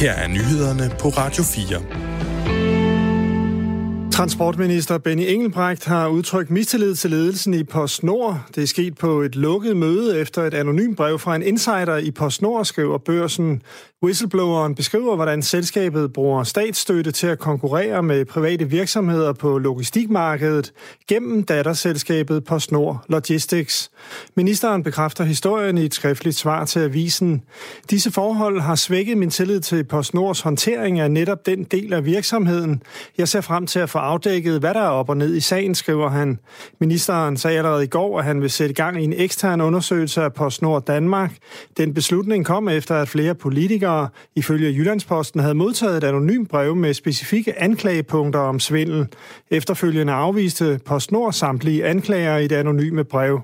Her 0.00 0.12
er 0.12 0.28
nyhederne 0.28 0.90
på 1.00 1.08
Radio 1.08 1.42
4. 1.42 2.13
Transportminister 4.14 4.98
Benny 4.98 5.22
Engelbrecht 5.22 5.84
har 5.84 6.08
udtrykt 6.08 6.50
mistillid 6.50 6.94
til 6.94 7.10
ledelsen 7.10 7.54
i 7.54 7.64
PostNord. 7.64 8.40
Det 8.54 8.62
er 8.62 8.66
sket 8.66 8.94
på 8.94 9.20
et 9.20 9.36
lukket 9.36 9.76
møde 9.76 10.20
efter 10.20 10.42
et 10.42 10.54
anonymt 10.54 10.96
brev 10.96 11.18
fra 11.18 11.36
en 11.36 11.42
insider 11.42 11.96
i 11.96 12.10
PostNord, 12.10 12.64
skriver 12.64 12.98
børsen. 12.98 13.62
Whistlebloweren 14.04 14.74
beskriver, 14.74 15.16
hvordan 15.16 15.42
selskabet 15.42 16.12
bruger 16.12 16.44
statsstøtte 16.44 17.12
til 17.12 17.26
at 17.26 17.38
konkurrere 17.38 18.02
med 18.02 18.24
private 18.24 18.70
virksomheder 18.70 19.32
på 19.32 19.58
logistikmarkedet 19.58 20.72
gennem 21.08 21.42
datterselskabet 21.42 22.44
PostNord 22.44 23.04
Logistics. 23.08 23.90
Ministeren 24.36 24.82
bekræfter 24.82 25.24
historien 25.24 25.78
i 25.78 25.84
et 25.84 25.94
skriftligt 25.94 26.36
svar 26.36 26.64
til 26.64 26.80
avisen. 26.80 27.42
Disse 27.90 28.10
forhold 28.10 28.60
har 28.60 28.74
svækket 28.74 29.18
min 29.18 29.30
tillid 29.30 29.60
til 29.60 29.84
PostNords 29.84 30.40
håndtering 30.40 31.00
af 31.00 31.10
netop 31.10 31.46
den 31.46 31.64
del 31.64 31.92
af 31.92 32.04
virksomheden. 32.04 32.82
Jeg 33.18 33.28
ser 33.28 33.40
frem 33.40 33.66
til 33.66 33.78
at 33.78 33.90
få 33.90 33.98
afdækket, 34.04 34.60
hvad 34.60 34.74
der 34.74 34.80
er 34.80 34.88
op 34.88 35.08
og 35.08 35.16
ned 35.16 35.34
i 35.34 35.40
sagen, 35.40 35.74
skriver 35.74 36.08
han. 36.08 36.38
Ministeren 36.80 37.36
sagde 37.36 37.58
allerede 37.58 37.84
i 37.84 37.86
går, 37.86 38.18
at 38.18 38.24
han 38.24 38.42
vil 38.42 38.50
sætte 38.50 38.74
gang 38.74 39.00
i 39.00 39.04
en 39.04 39.12
ekstern 39.16 39.60
undersøgelse 39.60 40.22
af 40.22 40.32
PostNord 40.34 40.86
Danmark. 40.86 41.36
Den 41.76 41.94
beslutning 41.94 42.46
kom 42.46 42.68
efter, 42.68 42.94
at 42.94 43.08
flere 43.08 43.34
politikere, 43.34 44.08
ifølge 44.36 44.70
Jyllandsposten, 44.70 45.40
havde 45.40 45.54
modtaget 45.54 45.96
et 45.96 46.04
anonymt 46.04 46.48
brev 46.48 46.76
med 46.76 46.94
specifikke 46.94 47.62
anklagepunkter 47.62 48.40
om 48.40 48.60
svindel. 48.60 49.06
Efterfølgende 49.50 50.12
afviste 50.12 50.80
PostNord 50.86 51.32
samtlige 51.32 51.84
anklager 51.84 52.38
i 52.38 52.46
det 52.46 52.56
anonyme 52.56 53.04
brev. 53.04 53.40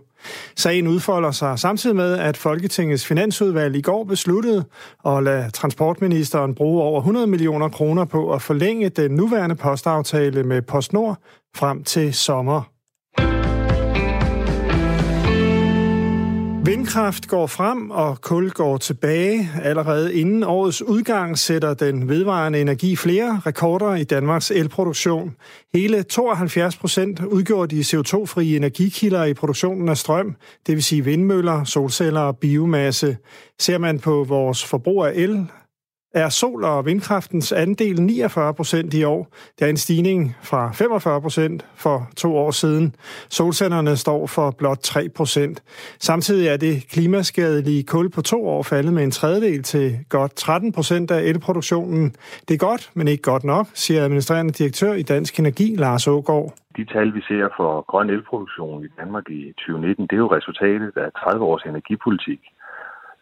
Sagen 0.56 0.86
udfolder 0.86 1.30
sig 1.30 1.58
samtidig 1.58 1.96
med, 1.96 2.18
at 2.18 2.36
Folketingets 2.36 3.06
finansudvalg 3.06 3.76
i 3.76 3.80
går 3.80 4.04
besluttede 4.04 4.64
at 5.06 5.22
lade 5.22 5.50
transportministeren 5.50 6.54
bruge 6.54 6.82
over 6.82 7.00
100 7.00 7.26
millioner 7.26 7.68
kroner 7.68 8.04
på 8.04 8.32
at 8.32 8.42
forlænge 8.42 8.88
den 8.88 9.10
nuværende 9.10 9.54
postaftale 9.54 10.42
med 10.42 10.62
PostNord 10.62 11.16
frem 11.56 11.84
til 11.84 12.14
sommer. 12.14 12.79
Vindkraft 16.70 17.28
går 17.28 17.46
frem, 17.46 17.90
og 17.90 18.20
kul 18.20 18.50
går 18.50 18.76
tilbage. 18.76 19.50
Allerede 19.62 20.14
inden 20.14 20.42
årets 20.42 20.82
udgang 20.82 21.38
sætter 21.38 21.74
den 21.74 22.08
vedvarende 22.08 22.60
energi 22.60 22.96
flere 22.96 23.40
rekorder 23.46 23.94
i 23.94 24.04
Danmarks 24.04 24.50
elproduktion. 24.50 25.36
Hele 25.74 26.02
72 26.02 26.76
procent 26.76 27.20
udgjorde 27.24 27.76
de 27.76 27.80
CO2-frie 27.80 28.56
energikilder 28.56 29.24
i 29.24 29.34
produktionen 29.34 29.88
af 29.88 29.96
strøm, 29.96 30.36
det 30.66 30.74
vil 30.74 30.82
sige 30.82 31.04
vindmøller, 31.04 31.64
solceller 31.64 32.20
og 32.20 32.38
biomasse. 32.38 33.16
Ser 33.58 33.78
man 33.78 33.98
på 33.98 34.24
vores 34.28 34.64
forbrug 34.64 35.04
af 35.04 35.12
el, 35.14 35.46
er 36.14 36.28
sol- 36.28 36.64
og 36.64 36.86
vindkraftens 36.86 37.52
andel 37.52 38.02
49 38.02 38.54
procent 38.54 38.94
i 38.94 39.04
år. 39.04 39.28
Det 39.58 39.64
er 39.64 39.70
en 39.70 39.76
stigning 39.76 40.36
fra 40.42 40.72
45 40.72 41.20
procent 41.20 41.66
for 41.74 42.08
to 42.16 42.36
år 42.36 42.50
siden. 42.50 42.94
Solcellerne 43.28 43.96
står 43.96 44.26
for 44.26 44.50
blot 44.50 44.78
3 44.78 45.08
procent. 45.08 45.62
Samtidig 46.00 46.48
er 46.48 46.56
det 46.56 46.88
klimaskadelige 46.90 47.82
kul 47.82 48.10
på 48.10 48.22
to 48.22 48.48
år 48.48 48.62
faldet 48.62 48.92
med 48.92 49.02
en 49.02 49.10
tredjedel 49.10 49.62
til 49.62 49.98
godt 50.08 50.34
13 50.34 50.72
procent 50.72 51.10
af 51.10 51.22
elproduktionen. 51.22 52.14
Det 52.48 52.54
er 52.54 52.58
godt, 52.58 52.90
men 52.94 53.08
ikke 53.08 53.22
godt 53.22 53.44
nok, 53.44 53.66
siger 53.74 54.04
administrerende 54.04 54.52
direktør 54.52 54.92
i 54.92 55.02
Dansk 55.02 55.38
Energi, 55.38 55.76
Lars 55.76 56.06
Ågaard. 56.08 56.54
De 56.76 56.84
tal, 56.84 57.14
vi 57.14 57.20
ser 57.20 57.48
for 57.56 57.84
grøn 57.90 58.10
elproduktion 58.10 58.84
i 58.84 58.88
Danmark 59.00 59.30
i 59.30 59.52
2019, 59.58 60.06
det 60.06 60.12
er 60.12 60.16
jo 60.16 60.32
resultatet 60.36 60.92
af 60.96 61.08
30 61.12 61.44
års 61.44 61.62
energipolitik. 61.62 62.40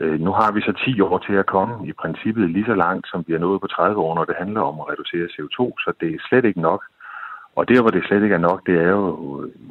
Øh, 0.01 0.21
nu 0.21 0.31
har 0.33 0.53
vi 0.53 0.61
så 0.61 0.73
10 0.85 1.01
år 1.01 1.19
til 1.19 1.33
at 1.33 1.47
komme 1.47 1.89
i 1.89 1.93
princippet 1.93 2.51
lige 2.51 2.65
så 2.71 2.75
langt, 2.75 3.09
som 3.09 3.25
vi 3.27 3.33
er 3.35 3.39
nået 3.39 3.61
på 3.61 3.67
30 3.67 4.01
år, 4.01 4.15
når 4.15 4.25
det 4.25 4.37
handler 4.39 4.61
om 4.61 4.81
at 4.81 4.89
reducere 4.91 5.33
CO2, 5.35 5.59
så 5.85 5.93
det 6.01 6.09
er 6.15 6.19
slet 6.29 6.45
ikke 6.45 6.61
nok. 6.61 6.83
Og 7.57 7.69
der, 7.69 7.81
hvor 7.81 7.91
det 7.91 8.05
slet 8.05 8.23
ikke 8.23 8.35
er 8.35 8.47
nok, 8.51 8.67
det 8.67 8.75
er 8.75 8.89
jo 8.89 9.07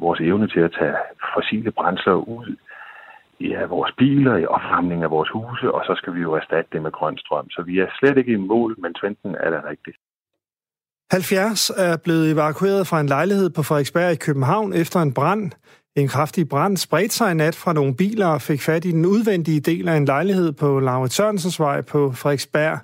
vores 0.04 0.20
evne 0.20 0.48
til 0.48 0.60
at 0.60 0.74
tage 0.78 0.96
fossile 1.34 1.70
brændsler 1.70 2.14
ud 2.14 2.56
i 3.38 3.48
ja, 3.48 3.64
vores 3.64 3.92
biler, 3.98 4.36
i 4.36 4.46
opvarmning 4.46 5.02
af 5.02 5.10
vores 5.10 5.30
huse, 5.30 5.72
og 5.74 5.82
så 5.86 5.94
skal 5.96 6.14
vi 6.14 6.20
jo 6.20 6.32
erstatte 6.34 6.70
det 6.72 6.82
med 6.82 6.92
grøn 6.92 7.18
strøm. 7.18 7.50
Så 7.50 7.62
vi 7.62 7.78
er 7.78 7.86
slet 7.98 8.18
ikke 8.18 8.32
i 8.32 8.44
mål, 8.52 8.74
men 8.78 8.94
trenden 8.94 9.34
er 9.34 9.50
da 9.50 9.60
rigtig. 9.70 9.94
70 11.10 11.70
er 11.70 11.96
blevet 12.04 12.32
evakueret 12.32 12.86
fra 12.86 13.00
en 13.00 13.06
lejlighed 13.06 13.50
på 13.50 13.62
Frederiksberg 13.62 14.12
i 14.12 14.24
København 14.26 14.72
efter 14.72 15.00
en 15.00 15.14
brand. 15.14 15.52
En 15.98 16.08
kraftig 16.08 16.48
brand 16.48 16.76
spredte 16.76 17.14
sig 17.14 17.30
i 17.30 17.34
nat 17.34 17.54
fra 17.54 17.72
nogle 17.72 17.94
biler 17.94 18.26
og 18.26 18.42
fik 18.42 18.62
fat 18.62 18.84
i 18.84 18.90
den 18.90 19.06
udvendige 19.06 19.60
del 19.60 19.88
af 19.88 19.96
en 19.96 20.04
lejlighed 20.04 20.52
på 20.52 20.80
Laurit 20.80 21.12
Sørensensvej 21.12 21.80
på 21.80 22.12
Frederiksberg. 22.12 22.78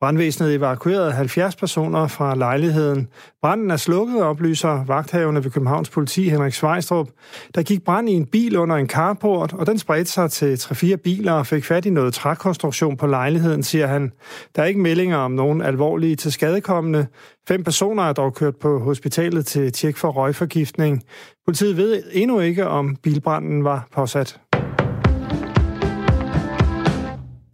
Brandvæsenet 0.00 0.54
evakuerede 0.54 1.12
70 1.12 1.56
personer 1.56 2.06
fra 2.06 2.34
lejligheden. 2.34 3.08
Branden 3.42 3.70
er 3.70 3.76
slukket, 3.76 4.22
oplyser 4.22 4.84
vagthavende 4.84 5.44
ved 5.44 5.50
Københavns 5.50 5.90
politi 5.90 6.28
Henrik 6.28 6.52
Svejstrup. 6.52 7.08
Der 7.54 7.62
gik 7.62 7.84
brand 7.84 8.08
i 8.08 8.12
en 8.12 8.26
bil 8.26 8.56
under 8.56 8.76
en 8.76 8.88
carport, 8.88 9.52
og 9.52 9.66
den 9.66 9.78
spredte 9.78 10.10
sig 10.10 10.30
til 10.30 10.54
3-4 10.54 10.96
biler 10.96 11.32
og 11.32 11.46
fik 11.46 11.64
fat 11.64 11.86
i 11.86 11.90
noget 11.90 12.14
trækonstruktion 12.14 12.96
på 12.96 13.06
lejligheden, 13.06 13.62
siger 13.62 13.86
han. 13.86 14.12
Der 14.56 14.62
er 14.62 14.66
ikke 14.66 14.80
meldinger 14.80 15.16
om 15.16 15.30
nogen 15.30 15.62
alvorlige 15.62 16.16
til 16.16 16.32
skadekommende. 16.32 17.06
Fem 17.48 17.64
personer 17.64 18.02
er 18.02 18.12
dog 18.12 18.34
kørt 18.34 18.56
på 18.56 18.78
hospitalet 18.78 19.46
til 19.46 19.72
tjek 19.72 19.96
for 19.96 20.08
røgforgiftning. 20.08 21.02
Politiet 21.46 21.76
ved 21.76 22.02
endnu 22.12 22.40
ikke, 22.40 22.66
om 22.66 22.96
bilbranden 23.02 23.64
var 23.64 23.88
påsat. 23.94 24.40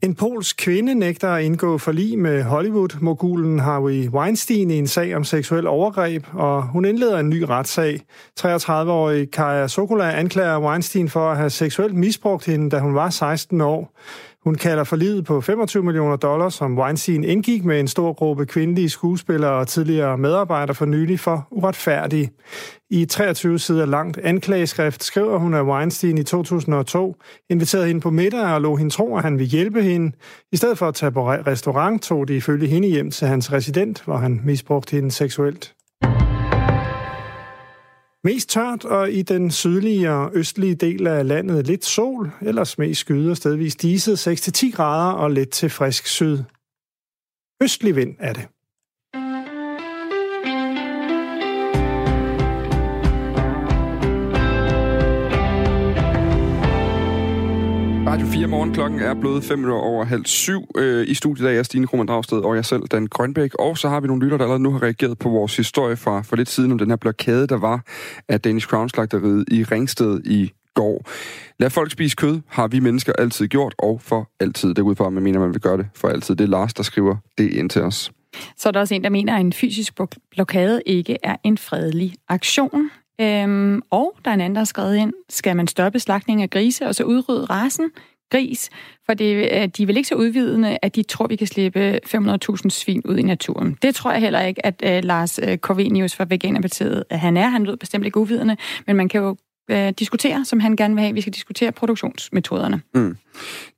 En 0.05 0.14
polsk 0.14 0.57
kvinde 0.57 0.95
nægter 0.95 1.29
at 1.29 1.45
indgå 1.45 1.79
forlig 1.79 2.19
med 2.19 2.43
Hollywood-mogulen 2.43 3.59
Harvey 3.59 4.09
Weinstein 4.09 4.71
i 4.71 4.79
en 4.79 4.87
sag 4.87 5.17
om 5.17 5.25
seksuel 5.25 5.67
overgreb, 5.67 6.27
og 6.33 6.62
hun 6.62 6.85
indleder 6.85 7.19
en 7.19 7.29
ny 7.29 7.43
retssag. 7.43 8.01
33-årige 8.40 9.27
Kaja 9.27 9.69
Sokola 9.69 10.19
anklager 10.19 10.61
Weinstein 10.61 11.09
for 11.09 11.31
at 11.31 11.37
have 11.37 11.51
seksuelt 11.51 11.95
misbrugt 11.95 12.47
hende, 12.47 12.71
da 12.71 12.79
hun 12.79 12.95
var 12.95 13.11
16 13.11 13.61
år. 13.61 13.99
Hun 14.44 14.54
kalder 14.54 14.85
for 14.85 14.96
livet 14.96 15.24
på 15.24 15.40
25 15.40 15.83
millioner 15.83 16.16
dollars, 16.16 16.54
som 16.54 16.78
Weinstein 16.78 17.24
indgik 17.24 17.64
med 17.64 17.80
en 17.80 17.88
stor 17.88 18.12
gruppe 18.12 18.46
kvindelige 18.46 18.88
skuespillere 18.88 19.52
og 19.52 19.68
tidligere 19.68 20.18
medarbejdere 20.18 20.74
for 20.74 20.85
nylig 20.85 21.20
for 21.20 21.48
uretfærdig. 21.50 22.30
I 22.90 23.04
23 23.04 23.59
sider 23.59 23.87
langt 23.87 24.18
anklageskrift 24.18 25.04
skriver 25.04 25.38
hun, 25.38 25.54
at 25.54 25.64
Weinstein 25.64 26.18
i 26.18 26.22
2002 26.22 27.16
inviterede 27.50 27.87
hende 27.87 28.00
på 28.00 28.11
middag 28.11 28.54
og 28.54 28.61
lå 28.61 28.76
hende 28.76 28.90
tro, 28.90 29.16
at 29.16 29.22
han 29.22 29.38
ville 29.38 29.50
hjælpe 29.50 29.83
hende. 29.83 30.16
I 30.52 30.57
stedet 30.57 30.78
for 30.78 30.88
at 30.88 30.94
tage 30.94 31.12
på 31.12 31.30
restaurant, 31.30 32.02
tog 32.02 32.28
de 32.28 32.37
ifølge 32.37 32.66
hende 32.66 32.88
hjem 32.88 33.11
til 33.11 33.26
hans 33.28 33.52
resident, 33.52 34.04
hvor 34.04 34.16
han 34.16 34.40
misbrugte 34.44 34.96
hende 34.96 35.11
seksuelt. 35.11 35.74
Mest 38.25 38.49
tørt, 38.49 38.85
og 38.85 39.13
i 39.13 39.23
den 39.23 39.51
sydlige 39.51 40.11
og 40.11 40.31
østlige 40.35 40.75
del 40.75 41.07
af 41.07 41.29
landet 41.29 41.67
lidt 41.67 41.85
sol, 41.85 42.31
ellers 42.43 42.79
mest 42.79 43.01
skyde 43.01 43.31
og 43.31 43.37
stedvis 43.37 43.77
diset 43.77 44.29
6-10 44.29 44.71
grader 44.71 45.13
og 45.13 45.31
let 45.31 45.51
til 45.51 45.71
frisk 45.71 46.07
syd. 46.07 46.39
Østlig 47.63 47.97
vind 47.97 48.17
er 48.19 48.33
det. 48.33 48.49
Radio 58.14 58.27
4 58.27 58.46
morgenklokken 58.46 59.00
er 59.00 59.14
blevet 59.14 59.44
5 59.44 59.59
minutter 59.59 59.83
over 59.83 60.05
halv 60.05 60.24
syv. 60.24 60.70
Øh, 60.77 61.09
I 61.09 61.14
studiet 61.14 61.46
dag 61.46 61.59
er 61.59 61.62
Stine 61.62 61.87
Krohmann 61.87 62.09
Dragsted 62.09 62.38
og 62.38 62.57
jeg 62.57 62.64
selv, 62.64 62.83
Dan 62.83 63.07
Grønbæk. 63.07 63.55
Og 63.55 63.79
så 63.79 63.88
har 63.88 64.00
vi 64.00 64.07
nogle 64.07 64.22
lytter, 64.22 64.37
der 64.37 64.44
allerede 64.44 64.62
nu 64.62 64.72
har 64.72 64.83
reageret 64.83 65.18
på 65.18 65.29
vores 65.29 65.57
historie 65.57 65.96
fra 65.96 66.22
for 66.22 66.37
lidt 66.37 66.48
siden 66.48 66.72
om 66.72 66.79
den 66.79 66.90
her 66.90 66.96
blokade, 66.96 67.46
der 67.46 67.59
var 67.59 67.83
af 68.29 68.40
Danish 68.40 68.66
Crown 68.66 68.88
slagteriet 68.88 69.44
i 69.50 69.64
Ringsted 69.64 70.20
i 70.24 70.53
går. 70.74 71.11
Lad 71.59 71.70
folk 71.70 71.90
spise 71.90 72.16
kød, 72.16 72.40
har 72.48 72.68
vi 72.68 72.81
mennesker 72.81 73.12
altid 73.18 73.46
gjort, 73.46 73.74
og 73.79 74.00
for 74.00 74.31
altid. 74.40 74.68
Det 74.68 74.79
er 74.79 74.83
ud 74.83 74.94
fra, 74.94 75.07
at 75.07 75.12
man 75.12 75.22
mener, 75.22 75.40
man 75.40 75.53
vil 75.53 75.61
gøre 75.61 75.77
det 75.77 75.87
for 75.94 76.09
altid. 76.09 76.37
Det 76.37 76.44
er 76.44 76.48
Lars, 76.48 76.74
der 76.74 76.83
skriver 76.83 77.16
det 77.38 77.53
ind 77.53 77.70
til 77.70 77.83
os. 77.83 78.12
Så 78.57 78.68
er 78.68 78.70
der 78.72 78.81
også 78.81 78.94
en, 78.94 79.05
der 79.05 79.11
mener, 79.11 79.35
at 79.35 79.40
en 79.40 79.53
fysisk 79.53 80.00
blokade 80.31 80.83
ikke 80.87 81.18
er 81.22 81.37
en 81.44 81.59
fredelig 81.59 82.14
aktion. 82.29 82.90
Øhm, 83.20 83.83
og 83.90 84.16
der 84.24 84.31
er 84.31 84.35
en 84.35 84.40
anden, 84.40 84.55
der 84.55 84.61
har 84.61 84.64
skrevet 84.64 84.96
ind, 84.96 85.12
skal 85.29 85.57
man 85.57 85.68
stoppe 85.68 85.98
slagtning 85.98 86.42
af 86.42 86.50
grise 86.50 86.87
og 86.87 86.94
så 86.94 87.05
udrydde 87.05 87.44
rasen 87.44 87.90
gris, 88.31 88.70
for 89.07 89.14
det, 89.14 89.35
øh, 89.35 89.68
de 89.77 89.83
er 89.83 89.87
vel 89.87 89.96
ikke 89.96 90.09
så 90.09 90.14
udvidende, 90.14 90.79
at 90.83 90.96
de 90.96 91.03
tror, 91.03 91.27
vi 91.27 91.37
kan 91.37 91.46
slippe 91.46 92.00
500.000 92.07 92.68
svin 92.68 93.03
ud 93.05 93.16
i 93.16 93.22
naturen. 93.22 93.79
Det 93.83 93.94
tror 93.94 94.12
jeg 94.12 94.20
heller 94.20 94.40
ikke, 94.40 94.66
at 94.66 94.83
uh, 94.87 95.05
Lars 95.05 95.38
øh, 95.38 95.53
uh, 95.53 95.57
Corvinius 95.57 96.14
fra 96.14 96.27
Veganerpartiet, 96.29 97.05
at 97.11 97.20
han 97.20 97.37
er. 97.37 97.48
Han 97.48 97.64
lyder 97.64 97.77
bestemt 97.77 98.05
ikke 98.05 98.18
uvidende, 98.18 98.57
men 98.87 98.96
man 98.96 99.09
kan 99.09 99.20
jo 99.20 99.37
diskutere, 99.98 100.44
som 100.44 100.61
han 100.61 100.77
gerne 100.77 100.94
vil 100.94 101.03
have. 101.03 101.14
Vi 101.14 101.20
skal 101.20 101.33
diskutere 101.33 101.72
produktionsmetoderne. 101.72 102.81
Mm. 102.94 103.16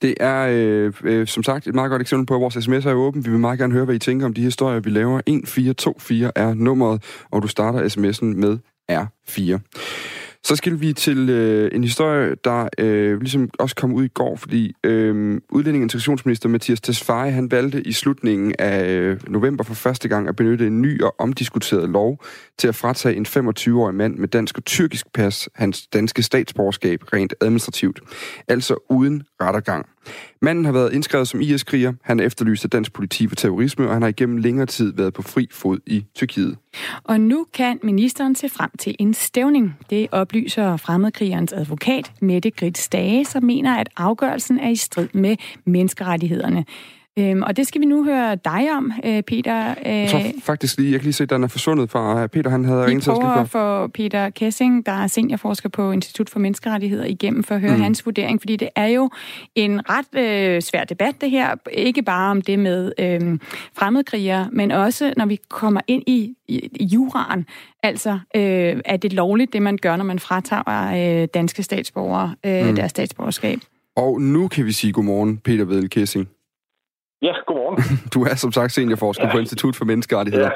Det 0.03 0.15
er 0.21 0.47
øh, 0.51 0.93
øh, 1.05 1.27
som 1.27 1.43
sagt 1.43 1.67
et 1.67 1.75
meget 1.75 1.91
godt 1.91 2.03
eksempel 2.03 2.27
på, 2.27 2.35
at 2.35 2.41
vores 2.41 2.57
sms'er 2.57 2.89
er 2.89 2.95
åben. 2.95 3.25
Vi 3.25 3.31
vil 3.31 3.41
meget 3.41 3.59
gerne 3.59 3.73
høre, 3.73 3.85
hvad 3.85 3.95
I 3.95 3.99
tænker 3.99 4.27
om 4.27 4.35
de 4.35 4.43
historier, 4.43 4.81
vi 4.81 4.91
laver. 4.91 5.19
1424 5.19 6.33
er 6.37 6.55
nummeret, 6.55 7.03
og 7.31 7.43
du 7.43 7.49
starter 7.49 7.79
sms'en 7.89 8.25
med 8.25 8.59
R4. 8.93 9.59
Så 10.47 10.57
skal 10.57 10.81
vi 10.81 10.93
til 10.93 11.31
øh, 11.31 11.71
en 11.73 11.85
historie, 11.85 12.35
der 12.45 12.69
øh, 12.79 13.21
ligesom 13.21 13.51
også 13.59 13.77
kom 13.77 13.93
ud 13.93 14.05
i 14.05 14.09
går, 14.09 14.37
fordi 14.37 14.73
øh, 14.85 15.41
udlænding- 15.53 15.83
og 15.83 15.85
integrationsminister 15.85 16.49
Mathias 16.49 16.81
Tesfaye, 16.81 17.31
han 17.31 17.51
valgte 17.51 17.83
i 17.83 17.93
slutningen 17.93 18.55
af 18.59 18.89
øh, 18.89 19.21
november 19.29 19.65
for 19.65 19.75
første 19.75 20.09
gang 20.09 20.29
at 20.29 20.37
benytte 20.37 20.67
en 20.67 20.83
ny 20.83 21.03
og 21.03 21.15
omdiskuteret 21.19 21.89
lov 21.89 22.25
til 22.59 22.69
at 22.69 22.75
fratage 22.75 23.17
en 23.17 23.27
25-årig 23.27 23.95
mand 23.95 24.17
med 24.17 24.29
dansk 24.29 24.59
og 24.59 24.65
tyrkisk 24.65 25.07
pas 25.15 25.49
hans 25.55 25.87
danske 25.87 26.23
statsborgerskab 26.23 27.13
rent 27.13 27.35
administrativt. 27.41 28.01
Altså 28.49 28.87
uden 28.91 29.23
rettergang. 29.41 29.87
Manden 30.43 30.65
har 30.65 30.73
været 30.73 30.93
indskrevet 30.93 31.29
som 31.29 31.41
IS-kriger, 31.41 31.93
han 32.03 32.21
er 32.21 32.25
efterlyst 32.25 32.65
af 32.65 32.71
dansk 32.71 32.93
politi 32.93 33.29
for 33.29 33.37
terrorisme, 33.37 33.87
og 33.87 33.93
han 33.93 34.03
har 34.03 34.09
igennem 34.09 34.37
længere 34.37 34.67
tid 34.67 34.93
været 34.97 35.15
på 35.15 35.23
fri 35.23 35.49
fod 35.53 35.79
i 35.87 36.05
Tyrkiet. 36.15 36.57
Og 37.05 37.21
nu 37.21 37.47
kan 37.55 37.79
ministeren 37.83 38.35
se 38.35 38.49
frem 38.49 38.71
til 38.79 38.97
en 38.99 39.15
stævning. 39.15 39.77
Det 39.91 40.07
oplyser 40.13 40.77
fremmedkrigerens 40.77 41.53
advokat 41.53 42.13
Mette 42.21 42.51
Grits 42.51 42.81
Stage, 42.81 43.25
som 43.25 43.45
mener, 43.45 43.77
at 43.77 43.89
afgørelsen 43.97 44.59
er 44.59 44.69
i 44.69 44.77
strid 44.77 45.09
med 45.13 45.37
menneskerettighederne. 45.65 46.65
Øhm, 47.19 47.43
og 47.43 47.57
det 47.57 47.67
skal 47.67 47.81
vi 47.81 47.87
nu 47.87 48.05
høre 48.05 48.35
dig 48.35 48.73
om, 48.77 48.93
øh, 49.05 49.23
Peter. 49.23 49.75
Øh, 49.87 49.93
jeg 49.93 50.11
tror 50.11 50.21
faktisk 50.43 50.79
lige, 50.79 50.93
jeg 50.93 51.01
kan 51.01 51.05
lige 51.05 51.13
se, 51.13 51.23
at 51.23 51.31
den 51.31 51.45
er 51.45 51.49
forsvundet 51.49 51.91
fra 51.91 52.27
Peter. 52.27 52.51
Han 52.51 52.65
havde 52.65 52.87
ringet 52.87 53.03
til 53.03 53.13
os 53.13 53.51
for 53.51 53.87
Peter 53.87 54.31
Kessing, 54.31 54.87
der 54.87 54.93
er 54.93 55.07
seniorforsker 55.07 55.69
på 55.69 55.91
Institut 55.91 56.31
for 56.31 56.39
Menneskerettigheder, 56.39 57.05
igennem 57.05 57.45
for 57.45 57.55
at 57.55 57.61
høre 57.61 57.77
mm. 57.77 57.83
hans 57.83 58.07
vurdering, 58.07 58.41
fordi 58.41 58.57
det 58.57 58.69
er 58.77 58.87
jo 58.87 59.11
en 59.55 59.81
ret 59.91 60.21
øh, 60.21 60.63
svær 60.63 60.85
debat, 60.85 61.21
det 61.21 61.31
her. 61.31 61.55
Ikke 61.73 62.03
bare 62.03 62.31
om 62.31 62.43
det 62.43 62.59
med 62.59 62.93
øh, 62.99 63.39
fremmedkrigere, 63.79 64.49
men 64.53 64.71
også 64.71 65.13
når 65.17 65.27
vi 65.27 65.39
kommer 65.49 65.81
ind 65.87 66.03
i, 66.07 66.35
i, 66.49 66.71
i 66.81 66.85
juraen. 66.85 67.47
Altså, 67.83 68.11
øh, 68.37 68.81
er 68.85 68.97
det 68.97 69.13
lovligt, 69.13 69.53
det 69.53 69.63
man 69.63 69.79
gør, 69.83 69.97
når 69.97 70.05
man 70.05 70.19
fratager 70.19 71.23
øh, 71.23 71.29
danske 71.35 71.63
statsborgere 71.63 72.35
øh, 72.47 72.69
mm. 72.69 72.75
deres 72.75 72.91
statsborgerskab? 72.91 73.59
Og 73.97 74.21
nu 74.21 74.49
kan 74.49 74.67
vi 74.67 74.73
sige 74.73 74.93
godmorgen, 74.93 75.39
Peter 75.39 75.65
Vedel 75.65 75.91
Kessing. 75.91 76.29
Ja, 77.23 77.33
godmorgen. 77.47 77.83
Du 78.15 78.23
er 78.25 78.35
som 78.35 78.53
sagt 78.53 78.73
seniorforsker 78.73 79.27
ja. 79.27 79.33
på 79.33 79.39
Institut 79.39 79.77
for 79.77 79.85
Menneskerettigheder. 79.85 80.45
Ja. 80.45 80.51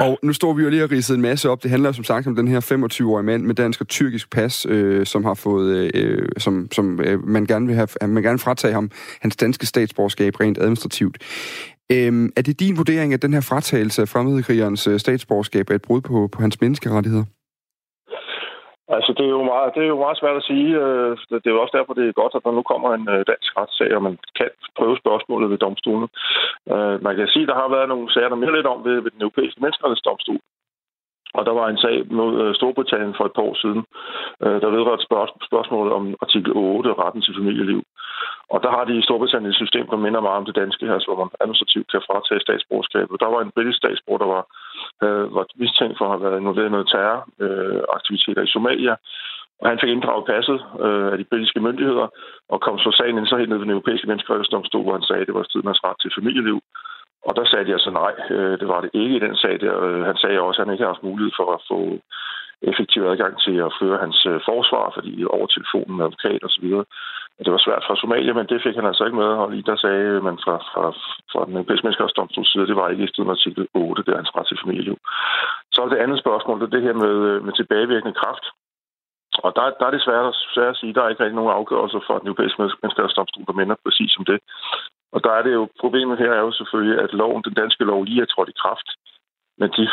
Og 0.00 0.18
nu 0.22 0.32
står 0.32 0.52
vi 0.52 0.62
jo 0.62 0.68
lige 0.68 0.84
og 0.84 0.90
ridset 0.90 1.14
en 1.14 1.22
masse 1.22 1.50
op. 1.50 1.62
Det 1.62 1.70
handler 1.70 1.92
som 1.92 2.04
sagt 2.04 2.26
om 2.26 2.36
den 2.36 2.48
her 2.48 2.60
25-årige 2.60 3.26
mand 3.26 3.42
med 3.42 3.54
dansk 3.54 3.80
og 3.80 3.88
tyrkisk 3.88 4.30
pas, 4.30 4.66
øh, 4.68 5.06
som 5.06 5.24
har 5.24 5.34
fået, 5.34 5.94
øh, 5.94 6.28
som, 6.38 6.68
som 6.72 7.00
øh, 7.00 7.28
man 7.28 7.46
gerne 7.46 7.66
vil 7.66 7.74
have, 7.74 7.88
man 8.02 8.22
gerne 8.22 8.38
fratage 8.38 8.72
ham 8.72 8.90
hans 9.20 9.36
danske 9.36 9.66
statsborgerskab 9.66 10.40
rent 10.40 10.58
administrativt. 10.58 11.18
Øh, 11.92 12.28
er 12.36 12.42
det 12.42 12.60
din 12.60 12.76
vurdering, 12.76 13.14
at 13.14 13.22
den 13.22 13.32
her 13.32 13.40
fratagelse 13.40 14.02
af 14.02 14.08
fremmedkrigerens 14.08 14.86
øh, 14.86 15.00
statsborgerskab 15.00 15.70
er 15.70 15.74
et 15.74 15.82
brud 15.82 16.00
på, 16.00 16.28
på 16.32 16.40
hans 16.40 16.60
menneskerettigheder? 16.60 17.24
Altså, 18.96 19.10
det 19.18 19.24
er, 19.26 19.34
jo 19.38 19.42
meget, 19.52 19.74
det 19.74 19.82
er 19.82 19.92
jo 19.94 20.02
meget 20.04 20.20
svært 20.20 20.36
at 20.40 20.48
sige. 20.50 20.68
Øh, 20.82 21.10
det 21.42 21.46
er 21.46 21.56
jo 21.56 21.62
også 21.62 21.76
derfor, 21.78 21.92
det 21.94 22.04
er 22.06 22.20
godt, 22.22 22.34
at 22.36 22.44
der 22.44 22.52
nu 22.58 22.62
kommer 22.62 22.88
en 22.94 23.06
øh, 23.14 23.22
dansk 23.32 23.50
retssag, 23.58 23.90
og 23.96 24.02
man 24.08 24.18
kan 24.38 24.48
prøve 24.78 24.96
spørgsmålet 25.02 25.50
ved 25.50 25.58
domstolen. 25.66 26.08
Øh, 26.74 26.96
man 27.06 27.14
kan 27.16 27.28
sige, 27.32 27.44
at 27.44 27.50
der 27.50 27.60
har 27.62 27.68
været 27.76 27.88
nogle 27.88 28.12
sager, 28.12 28.28
der 28.28 28.42
mere 28.42 28.56
lidt 28.56 28.72
om 28.72 28.84
ved, 28.88 28.96
ved 29.04 29.10
den 29.14 29.22
europæiske 29.26 29.62
menneskerettighedsdomstol. 29.62 30.40
Og 31.34 31.42
der 31.46 31.54
var 31.60 31.66
en 31.68 31.78
sag 31.84 31.96
mod 32.18 32.32
øh, 32.42 32.54
Storbritannien 32.54 33.14
for 33.16 33.24
et 33.24 33.34
par 33.36 33.42
år 33.42 33.56
siden, 33.62 33.82
øh, 34.44 34.58
der 34.62 34.70
vedrørte 34.76 35.04
spørgsmålet 35.50 35.92
om 35.92 36.04
artikel 36.24 36.52
8, 36.54 36.94
retten 37.02 37.22
til 37.22 37.36
familieliv. 37.38 37.82
Og 38.54 38.58
der 38.64 38.70
har 38.76 38.84
de 38.84 38.98
i 38.98 39.06
Storbritannien 39.06 39.50
et 39.50 39.62
system, 39.62 39.86
der 39.92 40.04
minder 40.04 40.20
meget 40.20 40.40
om 40.40 40.48
det 40.48 40.60
danske 40.62 40.86
her, 40.86 40.98
hvor 41.06 41.18
man 41.24 41.40
administrativt 41.40 41.90
kan 41.92 42.06
fratage 42.08 42.40
statsborgerskabet. 42.46 43.20
Der 43.20 43.30
var 43.34 43.40
en 43.40 43.54
britisk 43.54 43.78
statsborger, 43.78 44.22
der 44.24 44.30
var, 44.36 44.44
øh, 45.04 45.34
var 45.36 45.44
mistænkt 45.62 45.98
for 45.98 46.04
at 46.04 46.12
have 46.12 46.24
været 46.26 46.40
involveret 46.40 46.68
i 46.68 46.76
noget 46.76 46.90
terroraktiviteter 46.94 48.42
øh, 48.42 48.48
i 48.48 48.54
Somalia. 48.54 48.94
Og 49.60 49.68
han 49.70 49.78
fik 49.80 49.90
inddraget 49.90 50.24
passet 50.32 50.58
øh, 50.84 51.08
af 51.12 51.18
de 51.18 51.30
britiske 51.30 51.60
myndigheder, 51.66 52.06
og 52.52 52.60
kom 52.60 52.78
så 52.78 52.90
sagen 52.98 53.18
ind 53.18 53.26
så 53.26 53.36
helt 53.36 53.48
ned 53.48 53.58
ved 53.58 53.66
den 53.66 53.76
europæiske 53.76 54.06
menneskerettighedsdomstol, 54.06 54.82
hvor 54.84 54.98
han 54.98 55.08
sagde, 55.08 55.22
at 55.22 55.26
det 55.28 55.38
var 55.38 55.42
stridens 55.42 55.84
ret 55.84 55.98
til 56.00 56.14
familieliv. 56.18 56.58
Og 57.26 57.32
der 57.36 57.44
sagde 57.44 57.66
jeg 57.68 57.78
altså 57.78 57.90
nej, 57.90 58.14
øh, 58.36 58.58
det 58.60 58.68
var 58.68 58.80
det 58.80 58.90
ikke 58.94 59.16
i 59.16 59.24
den 59.26 59.36
sag 59.36 59.60
der. 59.60 59.74
Øh, 59.86 60.02
han 60.10 60.16
sagde 60.16 60.40
også, 60.40 60.58
at 60.60 60.66
han 60.66 60.72
ikke 60.74 60.84
har 60.84 60.94
haft 60.94 61.08
mulighed 61.10 61.32
for 61.36 61.48
at 61.54 61.60
få 61.70 61.80
effektiv 62.70 63.02
adgang 63.02 63.34
til 63.44 63.56
at 63.66 63.74
føre 63.80 63.98
hans 64.04 64.26
øh, 64.30 64.40
forsvar, 64.50 64.92
fordi 64.96 65.24
over 65.24 65.46
telefonen 65.46 65.96
med 65.96 66.04
advokat 66.04 66.42
osv. 66.48 66.66
Det 67.44 67.52
var 67.52 67.64
svært 67.66 67.84
fra 67.86 67.96
Somalia, 67.96 68.32
men 68.32 68.46
det 68.50 68.62
fik 68.64 68.76
han 68.78 68.90
altså 68.90 69.04
ikke 69.04 69.20
med. 69.22 69.30
Og 69.42 69.50
lige 69.50 69.68
der 69.70 69.76
sagde 69.76 70.20
man 70.28 70.36
fra, 70.44 70.56
fra, 70.72 70.84
fra 71.32 71.40
den 71.46 71.54
europæiske 71.56 71.84
menneskerettighedsdomstols 71.84 72.52
side, 72.52 72.66
det 72.70 72.76
var 72.80 72.88
ikke 72.88 73.04
i 73.04 73.10
stedet 73.10 73.26
med 73.26 73.36
artikel 73.38 73.62
8, 73.74 74.02
det 74.04 74.12
er 74.12 74.20
hans 74.22 74.36
ret 74.36 74.48
til 74.48 74.60
familieliv. 74.62 74.96
Så 75.74 75.78
er 75.82 75.88
det 75.88 76.04
andet 76.04 76.18
spørgsmål, 76.24 76.60
det 76.60 76.66
er 76.66 76.76
det 76.76 76.86
her 76.88 76.96
med, 77.04 77.16
med 77.46 77.52
tilbagevirkende 77.52 78.18
kraft. 78.20 78.44
Og 79.44 79.50
der, 79.56 79.64
der 79.78 79.86
er 79.86 79.92
det 79.94 80.02
svært, 80.06 80.36
svært 80.54 80.74
at 80.74 80.80
sige, 80.80 80.94
der 80.94 81.02
er 81.02 81.08
ikke 81.08 81.22
rigtig 81.22 81.40
nogen 81.40 81.58
afgørelse 81.60 81.98
for 82.06 82.14
den 82.18 82.28
europæiske 82.28 82.58
menneskerettighedsdomstol, 82.60 83.46
der 83.48 83.60
minder 83.60 83.76
præcis 83.84 84.18
om 84.18 84.24
det. 84.30 84.38
Og 85.14 85.18
der 85.24 85.32
er 85.38 85.42
det 85.42 85.52
jo, 85.58 85.62
problemet 85.82 86.18
her 86.18 86.32
er 86.32 86.42
jo 86.48 86.52
selvfølgelig, 86.52 86.96
at 87.04 87.12
loven, 87.12 87.42
den 87.48 87.54
danske 87.54 87.84
lov 87.84 88.04
lige 88.04 88.22
er 88.22 88.30
trådt 88.30 88.48
i 88.54 88.60
kraft. 88.62 88.88
Men 89.60 89.68
de 89.76 89.84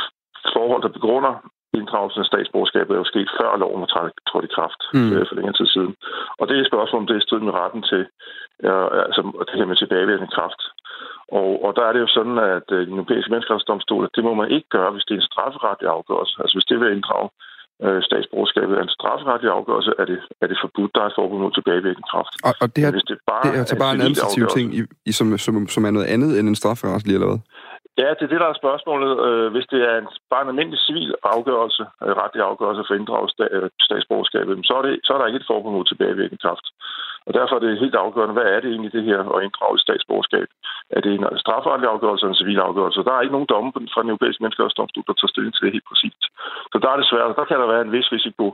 forhold, 0.55 0.81
der 0.83 0.97
begrunder 0.97 1.33
inddragelsen 1.73 2.21
af 2.21 2.29
statsborgerskabet 2.31 2.93
er 2.93 3.01
jo 3.03 3.11
sket 3.13 3.29
før 3.39 3.57
loven 3.57 3.81
var 3.81 4.11
trådt 4.29 4.45
i 4.49 4.55
kraft 4.57 4.81
mm. 4.93 5.11
Øh, 5.13 5.25
for 5.27 5.35
længere 5.35 5.57
tid 5.57 5.67
siden. 5.75 5.93
Og 6.39 6.43
det 6.47 6.53
er 6.55 6.61
et 6.61 6.71
spørgsmål, 6.71 7.01
om 7.01 7.07
det 7.07 7.15
er 7.15 7.21
i 7.23 7.27
strid 7.27 7.43
med 7.45 7.53
retten 7.61 7.83
til 7.91 8.01
ja, 8.67 8.75
altså, 9.07 9.21
det 9.47 9.55
her 9.59 9.65
med 9.71 9.75
tilbagevirkende 9.75 10.35
kraft. 10.37 10.61
Og, 11.39 11.49
og 11.65 11.71
der 11.77 11.83
er 11.85 11.93
det 11.93 12.01
jo 12.05 12.09
sådan, 12.17 12.37
at 12.55 12.67
øh, 12.77 12.81
den 12.87 12.95
europæiske 12.99 13.31
menneskerettighedsdomstol, 13.31 14.09
det 14.15 14.23
må 14.27 14.33
man 14.33 14.49
ikke 14.55 14.69
gøre, 14.77 14.91
hvis 14.91 15.05
det 15.05 15.13
er 15.13 15.21
en 15.21 15.31
strafferetlig 15.31 15.89
afgørelse. 15.97 16.35
Altså 16.41 16.55
hvis 16.55 16.69
det 16.69 16.79
vil 16.79 16.95
inddrage 16.95 17.29
øh, 17.85 17.99
statsborgerskabet 18.09 18.73
er 18.79 18.83
en 18.87 18.95
strafferetlig 18.97 19.51
afgørelse, 19.59 19.91
er 20.01 20.05
det, 20.11 20.19
er 20.41 20.47
det 20.51 20.57
forbudt, 20.63 20.91
der 20.95 21.03
er 21.07 21.11
forbud 21.19 21.39
mod 21.43 21.51
tilbagevirkende 21.51 22.07
kraft. 22.11 22.33
Og, 22.47 22.53
og 22.61 22.67
det, 22.73 22.81
her, 22.83 22.91
hvis 22.91 23.07
det, 23.11 23.17
bare 23.31 23.43
det 23.43 23.55
er 23.55 23.59
altså 23.63 23.77
bare 23.83 23.93
en 23.95 24.01
administrativ 24.01 24.43
ting, 24.57 24.67
i, 24.79 24.81
i, 25.09 25.11
som, 25.17 25.37
som, 25.45 25.53
som 25.75 25.85
er 25.87 25.91
noget 25.91 26.07
andet 26.15 26.31
end 26.39 26.45
en 26.47 26.61
strafferetlig, 26.61 27.13
eller 27.17 27.29
hvad? 27.31 27.41
Ja, 28.01 28.09
det 28.17 28.23
er 28.25 28.33
det, 28.33 28.43
der 28.43 28.49
er 28.51 28.61
spørgsmålet. 28.63 29.11
Øh, 29.27 29.47
hvis 29.53 29.67
det 29.73 29.81
er 29.89 29.95
en, 30.01 30.07
bare 30.31 30.43
en 30.43 30.53
almindelig 30.53 30.79
civil 30.87 31.11
afgørelse, 31.35 31.83
retlig 32.21 32.41
afgørelse 32.51 32.83
for 32.87 32.95
inddraget 32.99 33.31
øh, 33.55 33.69
statsborgerskabet, 33.87 34.53
så 34.69 34.73
er, 34.79 34.83
det, 34.87 34.93
så 35.05 35.09
er 35.13 35.17
der 35.19 35.27
ikke 35.29 35.41
et 35.41 35.49
forbud 35.51 35.71
mod 35.71 35.85
tilbagevirkende 35.85 36.43
kraft. 36.45 36.65
Og 37.27 37.31
derfor 37.37 37.55
er 37.55 37.63
det 37.63 37.83
helt 37.83 37.97
afgørende, 38.05 38.37
hvad 38.37 38.47
er 38.53 38.59
det 38.59 38.69
egentlig 38.71 38.93
det 38.97 39.03
her 39.09 39.19
at 39.35 39.43
inddrage 39.45 39.79
statsborgerskab? 39.85 40.47
Er 40.95 41.01
det 41.01 41.11
en 41.13 41.25
strafferetlig 41.45 41.89
afgørelse 41.95 42.23
eller 42.23 42.35
en 42.35 42.41
civil 42.43 42.59
afgørelse? 42.69 43.05
Der 43.07 43.13
er 43.13 43.21
ikke 43.21 43.37
nogen 43.37 43.51
domme 43.53 43.71
fra 43.93 44.01
den 44.03 44.11
europæiske 44.13 44.41
menneskerettighedsdomstol, 44.43 45.07
der 45.07 45.15
tager 45.17 45.33
stilling 45.33 45.53
til 45.53 45.63
det 45.65 45.75
helt 45.75 45.89
præcist. 45.91 46.21
Så 46.71 46.77
der 46.83 46.89
er 46.91 46.97
det 46.99 47.07
svært. 47.07 47.39
Der 47.39 47.49
kan 47.49 47.59
der 47.61 47.73
være 47.73 47.85
en 47.85 47.95
vis 47.97 48.11
risiko 48.17 48.45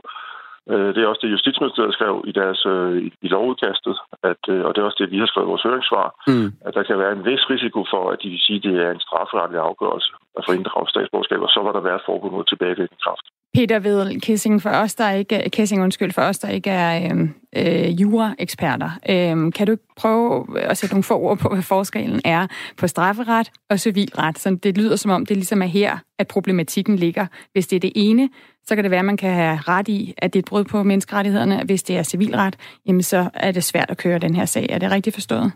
Øh, 0.72 0.90
det 0.94 1.00
er 1.02 1.06
også 1.10 1.22
det, 1.24 1.34
Justitsministeriet 1.36 1.94
skrev 1.94 2.14
i 2.30 2.32
deres 2.40 2.60
øh, 2.66 2.96
i 3.26 3.28
lovudkastet, 3.34 3.96
at, 4.30 4.42
øh, 4.48 4.64
og 4.64 4.70
det 4.70 4.80
er 4.80 4.88
også 4.88 5.00
det, 5.02 5.10
vi 5.10 5.18
har 5.18 5.26
skrevet 5.26 5.46
i 5.48 5.52
vores 5.52 5.66
høringssvar, 5.68 6.06
mm. 6.32 6.48
at 6.66 6.74
der 6.74 6.82
kan 6.82 6.98
være 6.98 7.12
en 7.12 7.24
vis 7.30 7.44
risiko 7.54 7.80
for, 7.92 8.02
at 8.12 8.18
de 8.22 8.28
vil 8.28 8.44
sige, 8.46 8.60
at 8.60 8.64
det 8.66 8.74
er 8.86 8.90
en 8.90 9.06
strafferetlig 9.06 9.60
afgørelse 9.70 10.12
at 10.38 10.44
få 10.46 10.52
inddraget 10.52 10.90
statsborgerskab, 10.90 11.40
og 11.46 11.52
så 11.54 11.60
var 11.66 11.72
der 11.72 11.80
være 11.88 11.98
et 12.00 12.06
forbud 12.08 12.30
mod 12.30 12.44
tilbagevirkende 12.44 13.02
kraft. 13.04 13.26
Peter 13.54 13.78
Vedel 13.78 14.20
Kissing, 14.20 14.62
for 14.62 14.70
os, 14.70 14.94
der 14.94 15.10
ikke, 15.10 15.50
Kissing, 15.52 15.82
undskyld, 15.82 16.12
for 16.12 16.22
os, 16.22 16.38
der 16.38 16.48
ikke 16.48 16.70
er 16.70 17.14
øh, 17.14 17.28
øh, 17.56 18.00
jura-eksperter. 18.00 18.90
Øh, 19.08 19.52
kan 19.52 19.66
du 19.66 19.76
prøve 19.96 20.60
at 20.60 20.76
sætte 20.76 20.94
nogle 20.94 21.02
få 21.02 21.18
ord 21.18 21.38
på, 21.38 21.48
hvad 21.48 21.62
forskellen 21.62 22.20
er 22.24 22.46
på 22.80 22.86
strafferet 22.86 23.50
og 23.70 23.80
civilret? 23.80 24.38
Så 24.38 24.58
det 24.62 24.78
lyder 24.78 24.96
som 24.96 25.10
om, 25.10 25.26
det 25.26 25.36
ligesom 25.36 25.62
er 25.62 25.66
her, 25.66 25.98
at 26.18 26.28
problematikken 26.28 26.96
ligger. 26.96 27.26
Hvis 27.52 27.66
det 27.66 27.76
er 27.76 27.80
det 27.80 27.92
ene, 27.96 28.28
så 28.64 28.74
kan 28.74 28.84
det 28.84 28.90
være, 28.90 28.98
at 28.98 29.04
man 29.04 29.16
kan 29.16 29.32
have 29.32 29.56
ret 29.56 29.88
i, 29.88 30.14
at 30.18 30.32
det 30.32 30.38
er 30.38 30.42
et 30.42 30.48
brud 30.48 30.64
på 30.64 30.82
menneskerettighederne. 30.82 31.62
Hvis 31.64 31.82
det 31.82 31.98
er 31.98 32.02
civilret, 32.02 32.56
jamen 32.86 33.02
så 33.02 33.30
er 33.34 33.52
det 33.52 33.64
svært 33.64 33.90
at 33.90 33.98
køre 33.98 34.18
den 34.18 34.34
her 34.34 34.44
sag. 34.44 34.66
Er 34.70 34.78
det 34.78 34.90
rigtigt 34.90 35.16
forstået? 35.16 35.52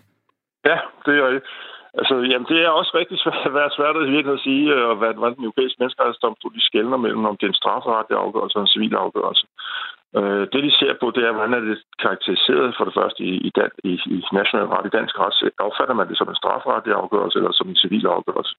Ja, 0.65 0.77
det 1.07 1.15
er 1.19 1.27
rigtigt. 1.27 1.47
Altså, 1.99 2.15
jamen, 2.31 2.49
det 2.53 2.59
er 2.63 2.71
også 2.81 2.93
rigtig 3.01 3.19
svært, 3.25 3.73
svært 3.79 3.97
at 3.97 4.13
virkelig 4.17 4.35
at 4.39 4.45
sige, 4.49 4.65
og 4.89 4.97
hvad, 5.01 5.13
hvad 5.21 5.31
den 5.37 5.45
europæiske 5.49 5.81
menneskerettighedsdomstol 5.81 6.55
de 6.55 6.69
skældner 6.69 6.99
mellem, 7.05 7.25
om 7.31 7.37
det 7.37 7.47
er 7.47 7.53
en 7.53 7.63
strafferetlig 7.63 8.17
afgørelse 8.25 8.57
og 8.59 8.63
en 8.63 8.75
civil 8.75 8.95
afgørelse. 9.05 9.47
Øh, 10.17 10.45
det, 10.53 10.61
de 10.67 10.73
ser 10.81 10.93
på, 11.01 11.07
det 11.17 11.23
er, 11.25 11.33
hvordan 11.33 11.55
er 11.55 11.61
det 11.61 11.79
karakteriseret 12.05 12.75
for 12.77 12.85
det 12.85 12.95
første 12.99 13.21
i, 13.31 13.35
i, 13.49 13.51
dan, 13.59 13.71
i, 13.91 13.93
i 14.17 14.19
national 14.41 14.67
ret, 14.73 14.87
i 14.87 14.97
dansk 14.99 15.15
ret. 15.23 15.35
Opfatter 15.67 15.95
man 15.95 16.09
det 16.09 16.19
som 16.19 16.29
en 16.29 16.41
strafretlig 16.43 16.95
afgørelse 17.03 17.39
eller 17.39 17.53
som 17.53 17.69
en 17.69 17.83
civil 17.85 18.07
afgørelse? 18.19 18.55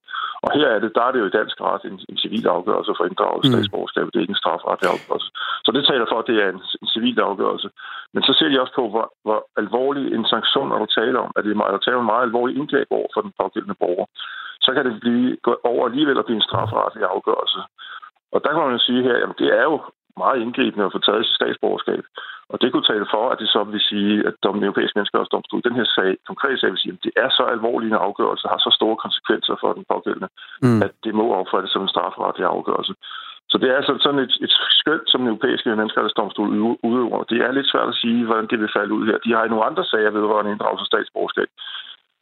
Og 0.45 0.49
her 0.57 0.67
er 0.75 0.79
det, 0.79 0.91
der 0.97 1.03
er 1.05 1.11
det 1.11 1.19
jo 1.19 1.29
i 1.29 1.37
dansk 1.39 1.57
ret 1.61 1.83
en, 1.89 1.99
en 2.11 2.17
civil 2.23 2.47
afgørelse 2.57 2.91
for 2.97 3.05
inddraget 3.05 3.43
mm. 3.43 3.51
statsborgerskab. 3.51 4.05
Det 4.05 4.17
er 4.17 4.25
ikke 4.25 4.37
en 4.37 4.43
strafretlig 4.43 4.89
afgørelse. 4.95 5.29
Så 5.65 5.69
det 5.75 5.83
taler 5.91 6.05
for, 6.09 6.17
at 6.19 6.27
det 6.29 6.37
er 6.43 6.49
en, 6.55 6.61
en 6.83 6.89
civil 6.95 7.19
afgørelse. 7.29 7.69
Men 8.13 8.21
så 8.27 8.31
ser 8.37 8.49
de 8.49 8.61
også 8.63 8.73
på, 8.79 8.83
hvor, 8.93 9.05
hvor 9.25 9.39
alvorlig 9.61 10.05
en 10.17 10.25
sanktion 10.33 10.71
er 10.71 10.79
der 10.79 10.95
tale 10.99 11.17
om. 11.25 11.31
At 11.35 11.43
det 11.43 11.51
er, 11.51 11.77
tale 11.85 12.01
om 12.01 12.11
meget 12.13 12.27
alvorlig 12.27 12.53
indgreb 12.57 12.87
over 12.99 13.09
for 13.13 13.21
den 13.25 13.33
pågældende 13.39 13.79
borger. 13.81 14.07
Så 14.65 14.69
kan 14.73 14.85
det 14.85 14.99
blive 15.03 15.37
gå 15.45 15.51
over 15.71 15.83
alligevel 15.89 16.17
at 16.19 16.25
blive 16.25 16.41
en 16.41 16.49
strafretlig 16.49 17.03
afgørelse. 17.15 17.59
Og 18.33 18.39
der 18.43 18.49
kan 18.51 18.61
man 18.63 18.75
jo 18.77 18.81
sige 18.87 19.03
her, 19.03 19.15
at 19.25 19.39
det 19.41 19.49
er 19.59 19.65
jo 19.71 19.77
meget 20.23 20.41
indgribende 20.43 20.85
at 20.85 20.93
få 20.95 20.99
taget 20.99 21.25
sit 21.25 21.39
statsborgerskab. 21.39 22.03
Og 22.51 22.57
det 22.61 22.71
kunne 22.71 22.89
tale 22.91 23.07
for, 23.13 23.23
at 23.31 23.39
det 23.41 23.49
så 23.55 23.61
vil 23.71 23.81
sige, 23.91 24.13
at 24.27 24.35
den 24.43 24.63
europæiske 24.67 24.95
menneskerettighedsdomstol, 24.97 25.67
den 25.67 25.79
her 25.79 25.87
sag, 25.97 26.11
konkret 26.31 26.59
sag 26.59 26.69
vil 26.71 26.83
sige, 26.83 26.95
at 26.97 27.03
det 27.07 27.13
er 27.23 27.29
så 27.37 27.43
alvorlig 27.55 27.87
en 27.87 28.05
afgørelse, 28.07 28.51
har 28.53 28.61
så 28.65 28.71
store 28.79 28.97
konsekvenser 29.05 29.55
for 29.61 29.69
den 29.77 29.85
pågældende, 29.93 30.29
mm. 30.65 30.81
at 30.85 30.93
det 31.05 31.13
må 31.19 31.25
opfattes 31.41 31.71
som 31.71 31.81
en 31.85 31.93
strafferetlig 31.95 32.45
afgørelse. 32.55 32.93
Så 33.51 33.57
det 33.61 33.67
er 33.69 33.75
altså 33.79 33.93
sådan 34.05 34.23
et, 34.25 34.33
et 34.45 34.53
skøn, 34.81 35.01
som 35.11 35.19
den 35.21 35.31
europæiske 35.33 35.69
menneskerettighedsdomstol 35.69 36.49
udøver. 36.89 37.23
Det 37.31 37.39
er 37.45 37.51
lidt 37.51 37.71
svært 37.71 37.89
at 37.93 37.99
sige, 38.03 38.25
hvordan 38.25 38.47
det 38.51 38.59
vil 38.59 38.75
falde 38.77 38.93
ud 38.97 39.05
her. 39.09 39.17
De 39.25 39.33
har 39.35 39.43
i 39.45 39.51
nogle 39.51 39.67
andre 39.69 39.85
sager 39.91 40.11
vedrørende 40.17 40.51
inddragelse 40.51 40.83
af 40.83 40.91
statsborgerskab 40.91 41.49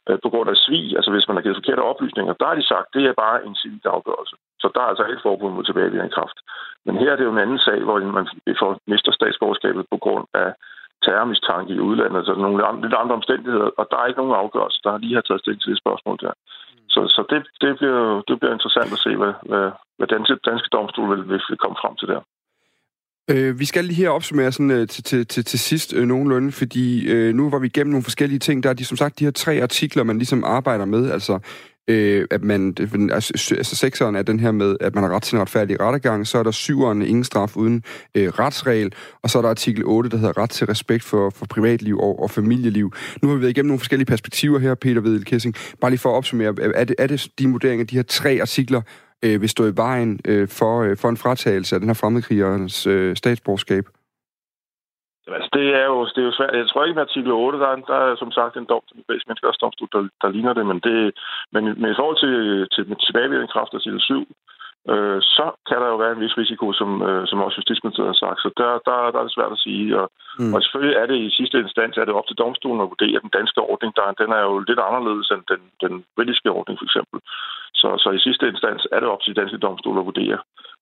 øh, 0.08 0.18
på 0.24 0.28
grund 0.32 0.48
af 0.50 0.56
svig, 0.64 0.86
altså 0.98 1.10
hvis 1.12 1.28
man 1.28 1.36
har 1.36 1.42
givet 1.42 1.60
forkerte 1.60 1.88
oplysninger, 1.92 2.32
der 2.40 2.46
har 2.50 2.56
de 2.60 2.70
sagt, 2.72 2.94
det 2.94 3.04
er 3.04 3.22
bare 3.24 3.46
en 3.46 3.56
civil 3.62 3.86
afgørelse. 3.96 4.34
Så 4.62 4.66
der 4.74 4.80
er 4.80 4.90
altså 4.92 5.04
ikke 5.04 5.26
forbud 5.26 5.50
mod 5.50 5.64
tilbagevirkende 5.64 6.16
kraft. 6.18 6.38
Men 6.86 6.94
her 7.00 7.12
er 7.12 7.16
det 7.16 7.24
jo 7.24 7.34
en 7.34 7.44
anden 7.44 7.58
sag, 7.58 7.78
hvor 7.86 7.98
man 8.18 8.26
får, 8.60 8.70
mister 8.86 9.12
statsborgerskabet 9.12 9.84
på 9.92 9.98
grund 10.04 10.26
af 10.34 10.50
terrormistanke 11.04 11.72
i 11.74 11.84
udlandet, 11.88 12.18
altså 12.18 12.34
nogle 12.34 12.66
andre, 12.68 12.82
lidt 12.82 13.00
andre 13.02 13.14
omstændigheder, 13.20 13.70
og 13.78 13.84
der 13.90 13.96
er 13.98 14.06
ikke 14.06 14.20
nogen 14.20 14.40
afgørelse, 14.42 14.80
der 14.84 14.98
lige 14.98 15.14
har 15.14 15.24
taget 15.26 15.40
stilling 15.40 15.62
til 15.62 15.72
det 15.72 15.82
spørgsmål 15.84 16.16
der. 16.24 16.32
Så, 16.94 17.00
så 17.16 17.20
det, 17.30 17.40
det, 17.62 17.78
bliver, 17.78 18.22
det 18.28 18.34
bliver 18.38 18.52
interessant 18.52 18.92
at 18.96 19.04
se, 19.06 19.12
hvad, 19.16 19.34
hvad, 19.50 19.66
hvad 19.98 20.08
danske, 20.14 20.34
danske 20.50 20.68
domstol 20.76 21.10
vil, 21.10 21.40
vil 21.50 21.62
komme 21.64 21.78
frem 21.82 21.94
til 21.96 22.08
der. 22.08 22.20
Øh, 23.30 23.58
vi 23.58 23.64
skal 23.64 23.84
lige 23.84 23.96
her 23.96 24.08
opsummere 24.08 24.52
sådan, 24.52 24.70
øh, 24.70 24.88
til, 24.88 25.04
til, 25.04 25.26
til, 25.26 25.44
til 25.44 25.58
sidst 25.58 25.94
øh, 25.94 26.06
nogenlunde, 26.06 26.52
fordi 26.52 27.08
øh, 27.08 27.34
nu 27.34 27.50
var 27.50 27.58
vi 27.58 27.66
igennem 27.66 27.90
nogle 27.90 28.04
forskellige 28.04 28.38
ting. 28.38 28.62
Der 28.62 28.68
er 28.70 28.74
de, 28.74 28.84
som 28.84 28.96
sagt 28.96 29.18
de 29.18 29.24
her 29.24 29.30
tre 29.30 29.62
artikler, 29.62 30.02
man 30.02 30.18
ligesom 30.18 30.44
arbejder 30.44 30.84
med. 30.84 31.10
Altså, 31.10 31.38
øh, 31.88 32.26
at 32.30 32.42
man, 32.42 32.74
altså, 33.12 33.54
altså 33.56 33.76
sekseren 33.76 34.16
er 34.16 34.22
den 34.22 34.40
her 34.40 34.50
med, 34.50 34.76
at 34.80 34.94
man 34.94 35.04
har 35.04 35.10
ret 35.10 35.22
til 35.22 35.36
en 35.36 35.40
retfærdig 35.40 35.80
rettergang. 35.80 36.26
Så 36.26 36.38
er 36.38 36.42
der 36.42 36.50
syveren, 36.50 37.02
ingen 37.02 37.24
straf 37.24 37.56
uden 37.56 37.82
øh, 38.14 38.28
retsregel. 38.28 38.92
Og 39.22 39.30
så 39.30 39.38
er 39.38 39.42
der 39.42 39.48
artikel 39.48 39.82
8, 39.86 40.10
der 40.10 40.16
hedder 40.16 40.38
ret 40.38 40.50
til 40.50 40.66
respekt 40.66 41.04
for, 41.04 41.30
for 41.30 41.46
privatliv 41.46 41.98
og, 41.98 42.22
og 42.22 42.30
familieliv. 42.30 42.92
Nu 43.22 43.28
har 43.28 43.36
vi 43.36 43.40
været 43.40 43.50
igennem 43.50 43.68
nogle 43.68 43.80
forskellige 43.80 44.06
perspektiver 44.06 44.58
her, 44.58 44.74
Peter 44.74 45.00
Vedel 45.00 45.24
Kissing. 45.24 45.54
Bare 45.80 45.90
lige 45.90 45.98
for 45.98 46.10
at 46.10 46.16
opsummere, 46.16 46.54
er 46.74 46.84
det, 46.84 46.96
er 46.98 47.06
det 47.06 47.28
de 47.38 47.48
vurderinger, 47.48 47.86
de 47.86 47.96
her 47.96 48.02
tre 48.02 48.38
artikler, 48.40 48.82
øh, 49.24 49.40
vil 49.40 49.48
stå 49.48 49.62
i 49.66 49.76
vejen 49.76 50.20
øh, 50.24 50.48
for, 50.58 50.74
øh, 50.82 50.96
for 51.00 51.08
en 51.08 51.22
fratagelse 51.24 51.74
af 51.74 51.80
den 51.80 51.88
her 51.88 52.00
fremmedkrigerens 52.02 52.86
øh, 52.86 53.16
statsborgerskab? 53.16 53.84
Altså, 55.36 55.50
det 55.58 55.66
er 55.80 55.86
jo, 55.92 55.98
det 56.14 56.20
er 56.20 56.28
jo 56.30 56.36
svært. 56.38 56.56
Jeg 56.62 56.68
tror 56.68 56.84
ikke, 56.84 56.98
med 56.98 57.08
artikel 57.08 57.32
8, 57.32 57.58
der 57.62 57.68
er, 57.72 57.76
der 57.92 57.98
er 58.06 58.16
som 58.16 58.32
sagt 58.38 58.54
en 58.56 58.70
dom 58.72 58.82
til 58.84 58.94
den 58.94 59.02
europæiske 59.02 59.28
menneskerettighedsdomstol, 59.28 59.88
der, 59.94 60.02
der 60.22 60.34
ligner 60.34 60.52
det, 60.58 60.64
men, 60.70 60.78
det, 60.86 60.96
men, 61.54 61.62
men 61.80 61.88
i 61.90 61.98
forhold 61.98 62.18
til, 62.24 62.34
til 62.74 62.82
tilbagevirkende 63.06 63.54
kraft 63.54 63.72
af 63.72 63.78
artikel 63.78 64.00
7, 64.00 64.26
øh, 64.92 65.20
så 65.36 65.46
kan 65.68 65.78
der 65.82 65.88
jo 65.92 65.96
være 66.02 66.12
en 66.12 66.22
vis 66.24 66.38
risiko, 66.42 66.66
som, 66.72 66.90
øh, 67.08 67.26
som 67.26 67.38
også 67.46 67.58
Justitsministeriet 67.58 68.12
har 68.14 68.22
sagt. 68.24 68.38
Så 68.44 68.50
der, 68.60 68.70
der, 68.86 68.96
der 69.12 69.18
er 69.20 69.26
det 69.26 69.36
svært 69.36 69.56
at 69.56 69.64
sige. 69.66 69.86
Og, 70.00 70.06
mm. 70.38 70.54
og 70.54 70.58
selvfølgelig 70.62 70.96
er 70.96 71.06
det 71.06 71.18
i 71.26 71.36
sidste 71.38 71.56
instans 71.64 71.96
er 71.96 72.06
det 72.06 72.18
op 72.18 72.28
til 72.28 72.40
domstolen 72.44 72.80
at 72.82 72.90
vurdere 72.92 73.24
den 73.24 73.32
danske 73.38 73.60
ordning. 73.72 73.90
Der, 73.98 74.18
den 74.22 74.30
er 74.38 74.42
jo 74.48 74.54
lidt 74.68 74.80
anderledes 74.88 75.28
end 75.34 75.44
den, 75.52 75.62
den 75.84 75.94
britiske 76.16 76.50
ordning, 76.58 76.76
for 76.78 76.86
eksempel. 76.88 77.18
Så, 77.80 77.88
så 78.02 78.08
i 78.18 78.24
sidste 78.26 78.44
instans 78.52 78.82
er 78.94 79.00
det 79.00 79.08
op 79.08 79.22
til 79.22 79.32
de 79.32 79.40
danske 79.40 79.58
domstole 79.66 80.00
at 80.00 80.08
vurdere, 80.10 80.38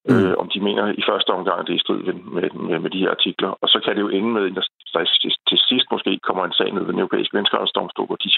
mm. 0.08 0.14
øh, 0.14 0.34
om 0.42 0.48
de 0.52 0.60
mener 0.68 0.84
i 1.00 1.02
første 1.10 1.30
omgang, 1.38 1.58
at 1.60 1.66
det 1.66 1.72
er 1.72 1.80
i 1.80 1.86
strid 1.86 2.02
med, 2.06 2.14
med, 2.36 2.50
med, 2.68 2.78
med 2.84 2.90
de 2.90 3.02
her 3.04 3.10
artikler. 3.18 3.50
Og 3.62 3.68
så 3.72 3.78
kan 3.84 3.94
det 3.96 4.02
jo 4.06 4.14
ende 4.18 4.30
med, 4.36 4.44
at 4.46 4.54
der 4.56 5.04
til 5.50 5.58
sidst 5.70 5.86
måske 5.94 6.12
kommer 6.28 6.44
en 6.44 6.58
sag 6.58 6.70
ned 6.72 6.82
ved 6.84 6.92
den 6.92 7.04
europæiske 7.04 7.36
menneskerettighedsdomstol, 7.36 8.06
hvor 8.06 8.16
de 8.16 8.30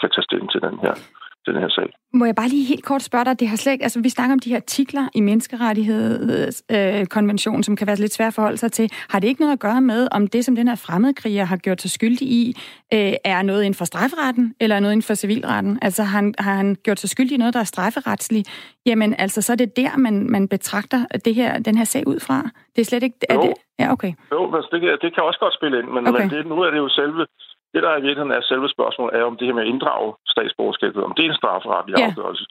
kan 0.00 0.10
tage 0.10 0.26
stilling 0.28 0.50
til 0.50 0.62
den 0.66 0.78
her 0.84 0.94
den 1.46 1.56
her 1.56 1.68
sag. 1.68 1.86
Må 2.12 2.24
jeg 2.24 2.34
bare 2.34 2.48
lige 2.48 2.64
helt 2.64 2.84
kort 2.84 3.02
spørge 3.02 3.24
dig, 3.24 3.40
det 3.40 3.48
har 3.48 3.56
slet 3.56 3.82
altså 3.82 4.00
vi 4.00 4.08
snakker 4.08 4.32
om 4.32 4.38
de 4.38 4.50
her 4.50 4.56
artikler 4.56 5.08
i 5.14 5.20
menneskerettighedskonventionen, 5.20 7.60
øh, 7.60 7.64
som 7.64 7.76
kan 7.76 7.86
være 7.86 7.96
lidt 7.96 8.12
svært 8.12 8.28
at 8.28 8.34
forholde 8.34 8.56
sig 8.56 8.72
til. 8.72 8.90
Har 9.10 9.20
det 9.20 9.28
ikke 9.28 9.40
noget 9.40 9.52
at 9.52 9.60
gøre 9.60 9.80
med, 9.80 10.08
om 10.10 10.26
det, 10.26 10.44
som 10.44 10.56
den 10.56 10.68
her 10.68 10.74
fremmedkriger 10.74 11.44
har 11.44 11.56
gjort 11.56 11.82
sig 11.82 11.90
skyldig 11.90 12.28
i, 12.28 12.56
øh, 12.94 13.12
er 13.24 13.42
noget 13.42 13.62
inden 13.62 13.74
for 13.74 13.84
strafferetten, 13.84 14.54
eller 14.60 14.80
noget 14.80 14.92
inden 14.92 15.02
for 15.02 15.14
civilretten? 15.14 15.78
Altså 15.82 16.02
har 16.02 16.18
han, 16.18 16.34
har 16.38 16.54
han 16.54 16.76
gjort 16.84 17.00
sig 17.00 17.10
skyldig 17.10 17.34
i 17.34 17.36
noget, 17.36 17.54
der 17.54 17.60
er 17.60 17.64
strafferetsligt? 17.64 18.76
Jamen 18.86 19.14
altså, 19.18 19.42
så 19.42 19.52
er 19.52 19.56
det 19.56 19.76
der, 19.76 19.96
man, 19.96 20.30
man 20.30 20.48
betragter 20.48 21.04
det 21.24 21.34
her, 21.34 21.58
den 21.58 21.78
her 21.78 21.84
sag 21.84 22.06
ud 22.06 22.20
fra. 22.20 22.42
Det 22.76 22.80
er 22.80 22.84
slet 22.84 23.02
ikke... 23.02 23.16
Er 23.30 23.34
jo. 23.34 23.42
det, 23.42 23.52
ja, 23.78 23.92
okay. 23.92 24.12
Jo, 24.32 24.56
altså 24.56 24.68
det, 24.72 24.80
det 25.02 25.14
kan 25.14 25.22
også 25.22 25.40
godt 25.40 25.54
spille 25.54 25.78
ind, 25.78 25.88
men, 25.94 26.06
okay. 26.06 26.20
men 26.20 26.30
det, 26.30 26.46
nu 26.46 26.60
er 26.60 26.70
det 26.70 26.78
jo 26.78 26.88
selve 26.88 27.26
det, 27.76 27.84
der 27.86 27.92
i 27.96 28.04
virkeligheden 28.06 28.36
er 28.38 28.50
selve 28.50 28.68
spørgsmålet, 28.76 29.12
er 29.14 29.24
om 29.30 29.36
det 29.36 29.46
her 29.46 29.54
med 29.54 29.66
at 29.66 29.72
inddrage 29.72 30.08
statsborgerskabet, 30.34 31.04
om 31.04 31.14
det 31.16 31.24
er 31.24 31.30
en 31.30 31.40
strafferetlig 31.40 31.94
ja. 31.98 32.06
afgørelse, 32.06 32.44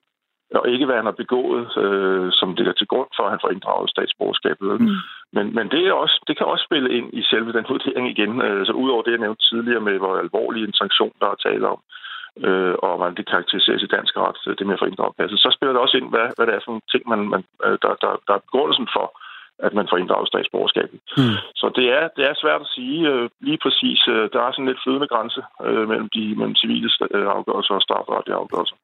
og 0.59 0.65
ikke 0.73 0.85
hvad 0.85 0.97
han 1.01 1.09
har 1.11 1.21
begået, 1.23 1.65
øh, 1.85 2.27
som 2.39 2.49
det 2.57 2.67
er 2.67 2.75
til 2.77 2.87
grund 2.91 3.09
for, 3.15 3.23
at 3.23 3.33
han 3.33 3.43
får 3.43 3.51
inddraget 3.55 3.89
statsborgerskabet. 3.95 4.71
Mm. 4.81 4.97
Men, 5.35 5.45
men 5.57 5.65
det, 5.73 5.81
er 5.87 5.93
også, 6.03 6.17
det 6.27 6.37
kan 6.37 6.45
også 6.53 6.63
spille 6.69 6.89
ind 6.97 7.07
i 7.19 7.21
selve 7.31 7.51
den 7.57 7.65
vurdering 7.69 8.05
igen. 8.13 8.33
Øh, 8.47 8.65
så 8.65 8.71
udover 8.83 9.03
det, 9.03 9.11
jeg 9.11 9.23
nævnte 9.23 9.47
tidligere 9.49 9.85
med, 9.87 9.95
hvor 10.01 10.13
alvorlig 10.17 10.61
en 10.63 10.79
sanktion, 10.81 11.13
der 11.21 11.27
er 11.29 11.43
tale 11.47 11.65
om, 11.73 11.79
øh, 12.47 12.75
og 12.85 12.93
hvordan 12.97 13.17
det 13.17 13.29
karakteriseres 13.33 13.83
i 13.83 13.93
dansk 13.95 14.13
ret, 14.17 14.57
det 14.57 14.65
med 14.67 14.77
at 14.77 14.81
få 14.81 14.89
inddraget 14.89 15.17
passet, 15.19 15.39
så 15.39 15.49
spiller 15.55 15.73
det 15.73 15.81
også 15.81 15.97
ind, 15.97 16.09
hvad, 16.13 16.27
hvad 16.35 16.45
det 16.47 16.55
er 16.55 16.63
for 16.63 16.71
nogle 16.71 16.89
ting, 16.93 17.03
man, 17.11 17.21
man, 17.33 17.43
øh, 17.65 17.77
der, 17.83 17.91
der, 18.03 18.11
der 18.27 18.33
er 18.35 18.45
begrundelsen 18.47 18.87
for, 18.95 19.07
at 19.59 19.73
man 19.73 19.87
får 19.89 19.97
inddraget 19.97 20.27
statsborgerskabet. 20.27 20.99
Mm. 21.17 21.37
Så 21.61 21.65
det 21.77 21.87
er, 21.97 22.05
det 22.17 22.23
er 22.29 22.35
svært 22.43 22.61
at 22.65 22.71
sige 22.75 22.99
øh, 23.11 23.29
lige 23.47 23.59
præcis. 23.65 23.99
Øh, 24.13 24.23
der 24.33 24.41
er 24.41 24.51
sådan 24.51 24.69
lidt 24.69 24.83
flydende 24.83 25.07
grænse 25.13 25.41
øh, 25.67 25.87
mellem 25.91 26.09
de 26.15 26.23
mellem 26.39 26.55
civile 26.61 26.89
afgørelser 27.39 27.73
og 27.79 27.81
strafferetlige 27.87 28.39
afgørelser. 28.43 28.75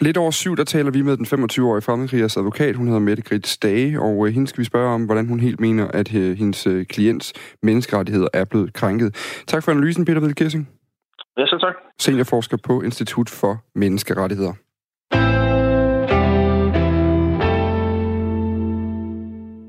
Lidt 0.00 0.16
over 0.16 0.30
syv, 0.30 0.56
der 0.56 0.64
taler 0.64 0.90
vi 0.90 1.02
med 1.02 1.16
den 1.16 1.26
25-årige 1.26 1.86
fremmedkrigers 1.86 2.36
advokat. 2.36 2.76
Hun 2.76 2.86
hedder 2.86 3.00
Mette 3.08 3.22
Grits 3.22 3.58
Dage, 3.58 4.00
og 4.00 4.30
hende 4.34 4.46
skal 4.48 4.60
vi 4.60 4.64
spørge 4.64 4.94
om, 4.94 5.04
hvordan 5.06 5.28
hun 5.28 5.40
helt 5.40 5.60
mener, 5.60 5.88
at 5.88 6.08
hendes 6.08 6.68
klients 6.88 7.56
menneskerettigheder 7.62 8.28
er 8.34 8.44
blevet 8.50 8.72
krænket. 8.74 9.10
Tak 9.46 9.64
for 9.64 9.70
analysen, 9.72 10.04
Peter 10.04 10.20
Ved 10.20 10.34
Kissing. 10.34 10.68
Ja, 11.38 11.46
så 11.46 11.58
tak. 11.58 11.74
Seniorforsker 11.98 12.56
på 12.68 12.80
Institut 12.80 13.28
for 13.40 13.54
Menneskerettigheder. 13.74 14.54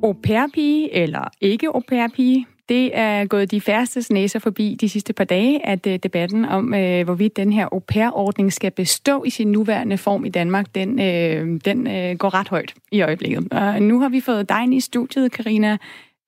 Au 0.04 0.14
pair-pige 0.14 0.94
eller 0.94 1.30
ikke 1.42 1.68
au 1.68 1.82
pair-pige, 1.88 2.48
det 2.70 2.98
er 2.98 3.26
gået 3.26 3.52
de 3.52 3.62
færreste 3.62 4.14
næser 4.14 4.40
forbi 4.40 4.78
de 4.82 4.90
sidste 4.90 5.14
par 5.14 5.24
dage, 5.24 5.66
at 5.66 5.88
øh, 5.88 6.00
debatten 6.04 6.46
om, 6.46 6.74
øh, 6.74 7.04
hvorvidt 7.04 7.38
den 7.38 7.54
her 7.54 7.68
au 7.72 7.80
pair-ordning 7.80 8.54
skal 8.54 8.72
bestå 8.72 9.24
i 9.24 9.30
sin 9.30 9.52
nuværende 9.52 9.98
form 9.98 10.26
i 10.26 10.30
Danmark, 10.30 10.76
den, 10.76 11.00
øh, 11.02 11.60
den 11.66 11.88
øh, 11.88 12.18
går 12.18 12.34
ret 12.34 12.50
højt 12.50 12.74
i 12.92 13.02
øjeblikket. 13.02 13.48
Og 13.52 13.82
nu 13.82 14.00
har 14.00 14.10
vi 14.10 14.22
fået 14.22 14.50
dig 14.50 14.64
ind 14.64 14.74
i 14.74 14.80
studiet, 14.80 15.32
Karina 15.32 15.78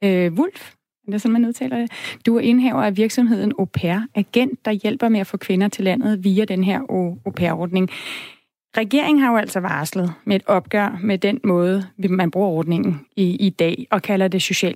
øh, 0.04 0.34
Wulf. 0.34 0.72
Er 1.14 1.18
sådan, 1.18 1.34
man 1.34 1.46
udtaler 1.46 1.78
det? 1.78 1.92
Du 2.26 2.36
er 2.36 2.42
indhaver 2.42 2.84
af 2.84 2.98
virksomheden 2.98 3.54
Au 3.60 3.66
Pair, 3.66 4.00
agent, 4.16 4.66
der 4.66 4.72
hjælper 4.72 5.10
med 5.10 5.20
at 5.20 5.28
få 5.28 5.38
kvinder 5.38 5.68
til 5.68 5.84
landet 5.84 6.24
via 6.24 6.46
den 6.46 6.64
her 6.64 6.80
au 6.80 7.32
pair-ordning. 7.36 7.90
Regeringen 8.78 9.24
har 9.24 9.32
jo 9.32 9.38
altså 9.38 9.60
varslet 9.60 10.14
med 10.26 10.36
et 10.36 10.44
opgør 10.46 11.00
med 11.04 11.18
den 11.18 11.40
måde, 11.44 11.84
man 12.10 12.32
bruger 12.32 12.48
ordningen 12.48 13.06
i, 13.16 13.36
i 13.36 13.50
dag, 13.50 13.88
og 13.92 14.02
kalder 14.02 14.28
det 14.28 14.42
social 14.42 14.76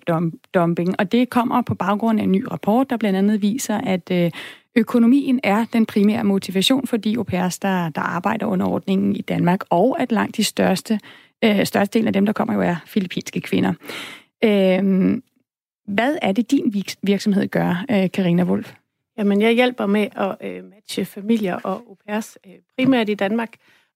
dumping. 0.53 0.95
Og 0.99 1.11
det 1.11 1.29
kommer 1.29 1.61
på 1.61 1.75
baggrund 1.75 2.19
af 2.19 2.23
en 2.23 2.31
ny 2.31 2.45
rapport, 2.51 2.89
der 2.89 2.97
blandt 2.97 3.17
andet 3.17 3.41
viser, 3.41 3.77
at 3.77 4.11
øh, 4.11 4.31
økonomien 4.75 5.39
er 5.43 5.65
den 5.73 5.85
primære 5.85 6.23
motivation 6.23 6.87
for 6.87 6.97
de 6.97 7.17
au 7.17 7.23
pairs, 7.23 7.59
der, 7.59 7.89
der 7.89 8.01
arbejder 8.01 8.45
under 8.45 8.65
ordningen 8.65 9.15
i 9.15 9.21
Danmark, 9.21 9.59
og 9.69 10.01
at 10.01 10.11
langt 10.11 10.37
de 10.37 10.43
største, 10.43 10.99
øh, 11.43 11.65
største 11.65 11.99
del 11.99 12.07
af 12.07 12.13
dem, 12.13 12.25
der 12.25 12.33
kommer 12.33 12.53
jo 12.53 12.61
er 12.61 12.75
filippinske 12.85 13.41
kvinder. 13.41 13.73
Øh, 14.43 15.17
hvad 15.87 16.17
er 16.21 16.31
det, 16.31 16.51
din 16.51 16.83
virksomhed 17.03 17.47
gør, 17.47 17.85
øh, 17.91 18.11
Karina 18.11 18.43
Wolf? 18.43 18.73
Jamen, 19.17 19.41
jeg 19.41 19.53
hjælper 19.53 19.85
med 19.85 20.07
at 20.15 20.35
øh, 20.41 20.63
matche 20.63 21.05
familier 21.05 21.55
og 21.55 21.73
au 21.73 21.97
pairs, 22.07 22.37
øh, 22.47 22.53
primært 22.77 23.09
i 23.09 23.13
Danmark. 23.13 23.49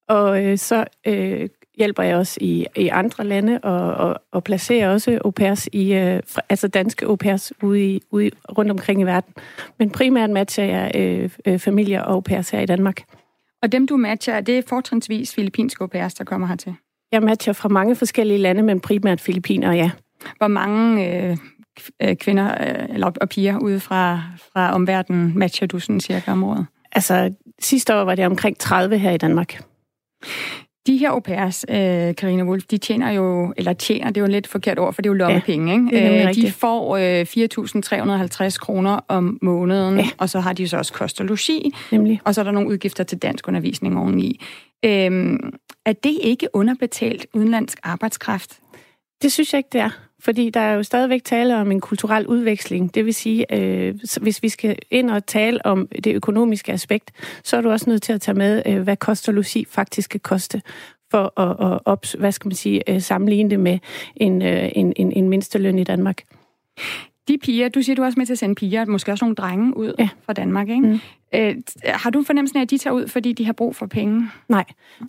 Og 0.08 0.44
øh, 0.44 0.58
så 0.58 0.86
øh, 1.08 1.50
hjælper 1.78 2.04
jeg 2.04 2.18
også 2.18 2.38
i, 2.42 2.66
i 2.76 2.88
andre 2.88 3.24
lande 3.24 3.60
og, 3.64 3.94
og, 3.94 4.22
og 4.32 4.44
placerer 4.44 4.90
også 4.90 5.20
au 5.26 5.32
pairs 5.32 5.68
i, 5.68 5.94
øh, 5.94 6.20
altså 6.50 6.68
danske 6.68 7.06
au 7.06 7.16
pairs 7.16 7.54
ude, 7.64 7.86
i, 7.86 8.02
ude 8.12 8.32
rundt 8.58 8.72
omkring 8.72 9.02
i 9.02 9.04
verden. 9.04 9.34
Men 9.80 9.90
primært 9.90 10.30
matcher 10.30 10.64
jeg 10.64 10.92
øh, 10.96 11.30
øh, 11.46 11.60
familier 11.60 12.02
og 12.02 12.14
au 12.14 12.20
pairs 12.20 12.50
her 12.50 12.60
i 12.60 12.66
Danmark. 12.66 13.04
Og 13.62 13.72
dem, 13.72 13.88
du 13.88 13.98
matcher, 13.98 14.42
det 14.42 14.58
er 14.58 14.62
fortrinsvis 14.68 15.36
filippinske 15.36 15.82
au 15.82 15.88
pairs, 15.88 16.14
der 16.14 16.24
kommer 16.24 16.48
hertil? 16.48 16.76
Jeg 17.12 17.24
matcher 17.24 17.54
fra 17.54 17.70
mange 17.70 17.96
forskellige 17.96 18.38
lande, 18.38 18.64
men 18.64 18.80
primært 18.80 19.22
filippiner, 19.22 19.74
ja. 19.74 19.92
Hvor 20.38 20.48
mange 20.48 21.08
øh, 21.08 21.38
øh 22.02 22.16
kvinder 22.16 22.52
øh, 22.68 22.90
eller, 22.90 23.12
og 23.22 23.30
piger 23.30 23.60
ude 23.60 23.80
fra, 23.80 24.22
fra 24.54 24.74
omverdenen 24.74 25.40
matcher 25.40 25.68
du 25.68 25.80
sådan 25.80 26.00
cirka 26.00 26.32
om 26.32 26.44
året? 26.44 26.66
Altså, 26.92 27.34
sidste 27.60 27.96
år 27.96 28.04
var 28.04 28.16
det 28.16 28.26
omkring 28.26 28.58
30 28.58 28.98
her 28.98 29.12
i 29.12 29.18
Danmark. 29.18 29.64
De 30.88 30.98
her 30.98 31.10
au 31.10 31.20
pairs, 31.20 31.66
øh, 31.70 32.16
Karina 32.16 32.44
Wolf, 32.44 32.64
de 32.64 32.78
tjener 32.78 33.12
jo, 33.12 33.54
eller 33.58 33.74
tjener, 33.74 34.08
det 34.08 34.18
er 34.18 34.22
jo 34.22 34.32
lidt 34.32 34.48
forkert 34.48 34.80
ord, 34.80 34.94
for 34.94 35.02
det 35.02 35.10
er 35.10 35.14
jo 35.14 35.18
lommepenge, 35.18 35.90
ja, 35.92 36.10
ikke? 36.10 36.28
Øh, 36.28 36.34
de 36.34 36.52
får 36.52 36.98
øh, 36.98 37.22
4.350 38.50 38.58
kroner 38.60 39.00
om 39.08 39.38
måneden, 39.42 40.00
ja. 40.00 40.08
og 40.18 40.30
så 40.30 40.40
har 40.40 40.54
de 40.54 40.68
så 40.68 40.78
også 40.78 40.94
kost 40.94 41.20
og 41.22 41.26
logi, 41.26 41.72
Nemlig. 41.92 42.22
og 42.24 42.36
så 42.36 42.42
er 42.42 42.46
der 42.46 42.52
nogle 42.52 42.70
udgifter 42.70 43.04
til 43.04 43.18
dansk 43.18 43.48
undervisning 43.48 43.98
oveni. 43.98 44.42
Øh, 44.86 45.40
er 45.86 45.94
det 45.94 46.18
ikke 46.22 46.48
underbetalt 46.54 47.26
udenlandsk 47.34 47.80
arbejdskraft? 47.84 48.60
Det 49.22 49.32
synes 49.32 49.54
jeg 49.54 49.58
ikke, 49.58 49.70
det 49.74 49.82
er. 49.82 49.90
Fordi 50.24 50.50
der 50.50 50.60
er 50.60 50.74
jo 50.74 50.84
stadigvæk 50.84 51.24
tale 51.24 51.58
om 51.58 51.72
en 51.72 51.82
kulturel 51.82 52.28
udveksling. 52.28 52.96
Det 52.96 53.06
vil 53.06 53.14
sige, 53.14 53.56
øh, 53.56 53.96
hvis 54.22 54.44
vi 54.44 54.50
skal 54.50 54.76
ind 54.92 55.10
og 55.10 55.26
tale 55.26 55.66
om 55.66 55.88
det 56.04 56.16
økonomiske 56.16 56.72
aspekt, 56.72 57.12
så 57.44 57.58
er 57.58 57.62
du 57.62 57.70
også 57.70 57.90
nødt 57.90 58.02
til 58.02 58.14
at 58.14 58.22
tage 58.22 58.36
med, 58.36 58.64
øh, 58.66 58.82
hvad 58.82 58.98
koster 58.98 59.32
logi 59.32 59.66
faktisk 59.70 60.06
skal 60.06 60.20
koste 60.20 60.62
for 61.12 61.40
at, 61.40 61.74
at 61.74 61.80
op, 61.86 62.06
hvad 62.20 62.32
skal 62.32 62.48
man 62.48 62.56
sige, 62.56 62.90
øh, 62.90 63.02
sammenligne 63.02 63.50
det 63.50 63.60
med 63.60 63.80
en, 64.16 64.42
øh, 64.42 64.70
en, 64.76 64.94
en, 64.96 65.12
en 65.12 65.30
mindsteløn 65.30 65.80
i 65.80 65.84
Danmark. 65.84 66.24
De 67.28 67.38
piger, 67.38 67.70
du 67.70 67.82
siger, 67.82 67.96
du 67.96 68.02
er 68.02 68.06
også 68.06 68.20
med 68.20 68.26
til 68.26 68.34
at 68.34 68.40
sende 68.40 68.56
piger, 68.56 68.86
måske 68.86 69.12
også 69.12 69.26
nogle 69.26 69.36
drenge 69.36 69.78
ud 69.78 69.94
ja. 70.00 70.10
fra 70.26 70.34
Danmark, 70.34 70.70
ikke? 70.70 70.88
Mm. 70.88 71.00
Øh, 71.36 71.56
har 71.86 72.10
du 72.10 72.24
fornemmelsen 72.24 72.58
af, 72.58 72.62
at 72.62 72.70
de 72.70 72.78
tager 72.78 72.94
ud, 72.94 73.08
fordi 73.08 73.34
de 73.34 73.46
har 73.46 73.54
brug 73.54 73.76
for 73.76 73.86
penge? 73.86 74.30
Nej, 74.50 74.66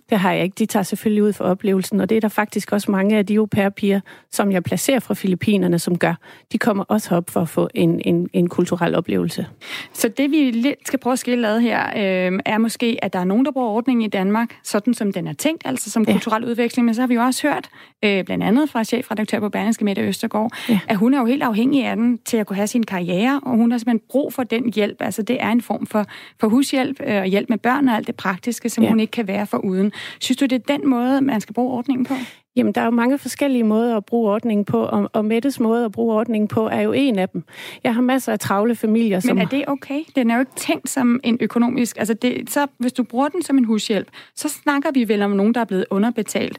det 0.09 0.19
har 0.19 0.31
jeg 0.31 0.43
ikke. 0.43 0.55
De 0.59 0.65
tager 0.65 0.83
selvfølgelig 0.83 1.23
ud 1.23 1.33
for 1.33 1.43
oplevelsen, 1.43 2.01
og 2.01 2.09
det 2.09 2.15
er 2.17 2.21
der 2.21 2.27
faktisk 2.27 2.71
også 2.71 2.91
mange 2.91 3.17
af 3.17 3.25
de 3.25 3.37
au 3.37 3.45
pair-piger, 3.45 3.99
som 4.31 4.51
jeg 4.51 4.63
placerer 4.63 4.99
fra 4.99 5.13
Filippinerne, 5.13 5.79
som 5.79 5.97
gør. 5.97 6.13
De 6.51 6.57
kommer 6.57 6.83
også 6.83 7.15
op 7.15 7.29
for 7.29 7.41
at 7.41 7.49
få 7.49 7.69
en, 7.73 8.01
en, 8.05 8.29
en 8.33 8.49
kulturel 8.49 8.95
oplevelse. 8.95 9.47
Så 9.93 10.07
det, 10.07 10.31
vi 10.31 10.51
lidt 10.51 10.87
skal 10.87 10.99
prøve 10.99 11.11
at 11.11 11.19
skille 11.19 11.47
ad 11.47 11.59
her, 11.59 11.87
øh, 11.87 12.39
er 12.45 12.57
måske, 12.57 12.99
at 13.01 13.13
der 13.13 13.19
er 13.19 13.23
nogen, 13.23 13.45
der 13.45 13.51
bruger 13.51 13.67
ordningen 13.67 14.05
i 14.05 14.07
Danmark, 14.07 14.55
sådan 14.63 14.93
som 14.93 15.11
den 15.13 15.27
er 15.27 15.33
tænkt, 15.33 15.61
altså 15.65 15.91
som 15.91 16.03
ja. 16.07 16.11
kulturel 16.11 16.45
udveksling. 16.45 16.85
Men 16.85 16.95
så 16.95 17.01
har 17.01 17.07
vi 17.07 17.13
jo 17.13 17.21
også 17.21 17.47
hørt, 17.47 17.69
øh, 18.03 18.23
blandt 18.23 18.43
andet 18.43 18.69
fra 18.69 18.83
chefredaktør 18.83 19.39
på 19.39 19.49
Berlingske 19.49 19.85
Mette 19.85 20.01
Østergaard, 20.01 20.51
ja. 20.69 20.79
at 20.87 20.97
hun 20.97 21.13
er 21.13 21.19
jo 21.19 21.25
helt 21.25 21.43
afhængig 21.43 21.85
af 21.85 21.95
den 21.95 22.17
til 22.17 22.37
at 22.37 22.47
kunne 22.47 22.55
have 22.55 22.67
sin 22.67 22.83
karriere, 22.83 23.39
og 23.43 23.51
hun 23.51 23.71
har 23.71 23.77
simpelthen 23.77 24.07
brug 24.09 24.33
for 24.33 24.43
den 24.43 24.73
hjælp. 24.73 24.97
Altså 24.99 25.21
det 25.21 25.37
er 25.39 25.49
en 25.49 25.61
form 25.61 25.85
for 25.85 26.05
for 26.39 26.47
hushjælp 26.47 27.01
øh, 27.03 27.21
og 27.21 27.25
hjælp 27.25 27.49
med 27.49 27.57
børn 27.57 27.87
og 27.87 27.95
alt 27.95 28.07
det 28.07 28.15
praktiske, 28.15 28.69
som 28.69 28.83
ja. 28.83 28.89
hun 28.89 28.99
ikke 28.99 29.11
kan 29.11 29.27
være 29.27 29.47
for 29.47 29.57
uden. 29.57 29.91
Synes 30.19 30.37
du, 30.37 30.45
det 30.45 30.55
er 30.69 30.77
den 30.77 30.89
måde, 30.89 31.21
man 31.21 31.41
skal 31.41 31.53
bruge 31.53 31.73
ordningen 31.73 32.05
på? 32.05 32.13
Jamen, 32.55 32.73
der 32.73 32.81
er 32.81 32.85
jo 32.85 32.91
mange 32.91 33.17
forskellige 33.17 33.63
måder 33.63 33.97
at 33.97 34.05
bruge 34.05 34.31
ordningen 34.31 34.65
på, 34.65 34.83
og, 34.83 35.09
og 35.13 35.25
Mettes 35.25 35.59
måde 35.59 35.85
at 35.85 35.91
bruge 35.91 36.15
ordningen 36.15 36.47
på 36.47 36.67
er 36.67 36.81
jo 36.81 36.91
en 36.91 37.19
af 37.19 37.29
dem. 37.29 37.43
Jeg 37.83 37.95
har 37.95 38.01
masser 38.01 38.31
af 38.31 38.39
travle 38.39 38.75
familier, 38.75 39.19
som... 39.19 39.35
Men 39.35 39.45
er 39.45 39.49
det 39.49 39.63
okay? 39.67 39.99
Den 40.15 40.31
er 40.31 40.35
jo 40.35 40.39
ikke 40.39 40.55
tænkt 40.55 40.89
som 40.89 41.19
en 41.23 41.37
økonomisk... 41.41 41.97
Altså, 41.97 42.13
det, 42.13 42.49
så, 42.49 42.67
hvis 42.77 42.93
du 42.93 43.03
bruger 43.03 43.27
den 43.27 43.43
som 43.43 43.57
en 43.57 43.63
hushjælp, 43.63 44.07
så 44.35 44.49
snakker 44.49 44.91
vi 44.93 45.07
vel 45.07 45.21
om 45.21 45.31
nogen, 45.31 45.53
der 45.53 45.61
er 45.61 45.65
blevet 45.65 45.85
underbetalt. 45.89 46.57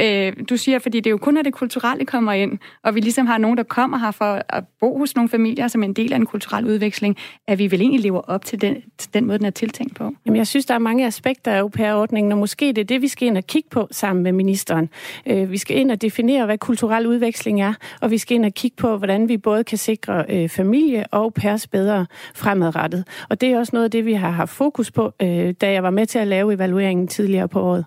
Øh, 0.00 0.32
du 0.48 0.56
siger, 0.56 0.78
fordi 0.78 1.00
det 1.00 1.06
er 1.06 1.10
jo 1.10 1.16
kun, 1.16 1.34
når 1.34 1.42
det 1.42 1.52
kulturelle 1.52 2.06
kommer 2.06 2.32
ind, 2.32 2.58
og 2.82 2.94
vi 2.94 3.00
ligesom 3.00 3.26
har 3.26 3.38
nogen, 3.38 3.56
der 3.56 3.62
kommer 3.62 3.98
her 3.98 4.10
for 4.10 4.42
at 4.48 4.64
bo 4.80 4.98
hos 4.98 5.16
nogle 5.16 5.28
familier 5.28 5.68
som 5.68 5.82
en 5.82 5.92
del 5.92 6.12
af 6.12 6.16
en 6.16 6.26
kulturel 6.26 6.66
udveksling, 6.66 7.16
at 7.48 7.58
vi 7.58 7.70
vel 7.70 7.80
egentlig 7.80 8.00
lever 8.00 8.20
op 8.20 8.44
til 8.44 8.60
den, 8.60 8.76
til 8.98 9.14
den 9.14 9.26
måde, 9.26 9.38
den 9.38 9.46
er 9.46 9.50
tiltænkt 9.50 9.94
på. 9.94 10.12
Jamen, 10.26 10.36
jeg 10.36 10.46
synes, 10.46 10.66
der 10.66 10.74
er 10.74 10.78
mange 10.78 11.06
aspekter 11.06 11.52
af 11.52 11.58
au 11.58 11.68
pair-ordningen, 11.68 12.32
og 12.32 12.38
måske 12.38 12.66
det 12.66 12.78
er 12.78 12.84
det, 12.84 13.02
vi 13.02 13.08
skal 13.08 13.28
ind 13.28 13.36
og 13.36 13.46
kigge 13.46 13.68
på 13.70 13.88
sammen 13.90 14.22
med 14.22 14.32
ministeren. 14.32 14.88
Øh, 15.26 15.33
Øh, 15.34 15.50
vi 15.50 15.58
skal 15.58 15.76
ind 15.76 15.90
og 15.90 16.02
definere, 16.02 16.46
hvad 16.46 16.58
kulturel 16.58 17.06
udveksling 17.06 17.62
er, 17.62 17.74
og 18.00 18.10
vi 18.10 18.18
skal 18.18 18.34
ind 18.34 18.44
og 18.44 18.52
kigge 18.52 18.76
på, 18.76 18.96
hvordan 18.96 19.28
vi 19.28 19.38
både 19.38 19.64
kan 19.64 19.78
sikre 19.78 20.24
øh, 20.28 20.48
familie 20.48 21.04
og 21.10 21.34
pærs 21.34 21.66
bedre 21.66 22.06
fremadrettet. 22.34 23.04
Og 23.28 23.40
det 23.40 23.48
er 23.48 23.58
også 23.58 23.70
noget 23.72 23.84
af 23.84 23.90
det, 23.90 24.06
vi 24.06 24.12
har 24.12 24.30
haft 24.30 24.50
fokus 24.50 24.90
på, 24.90 25.12
øh, 25.22 25.54
da 25.60 25.72
jeg 25.72 25.82
var 25.82 25.90
med 25.90 26.06
til 26.06 26.18
at 26.18 26.26
lave 26.26 26.54
evalueringen 26.54 27.08
tidligere 27.08 27.48
på 27.48 27.60
året. 27.60 27.84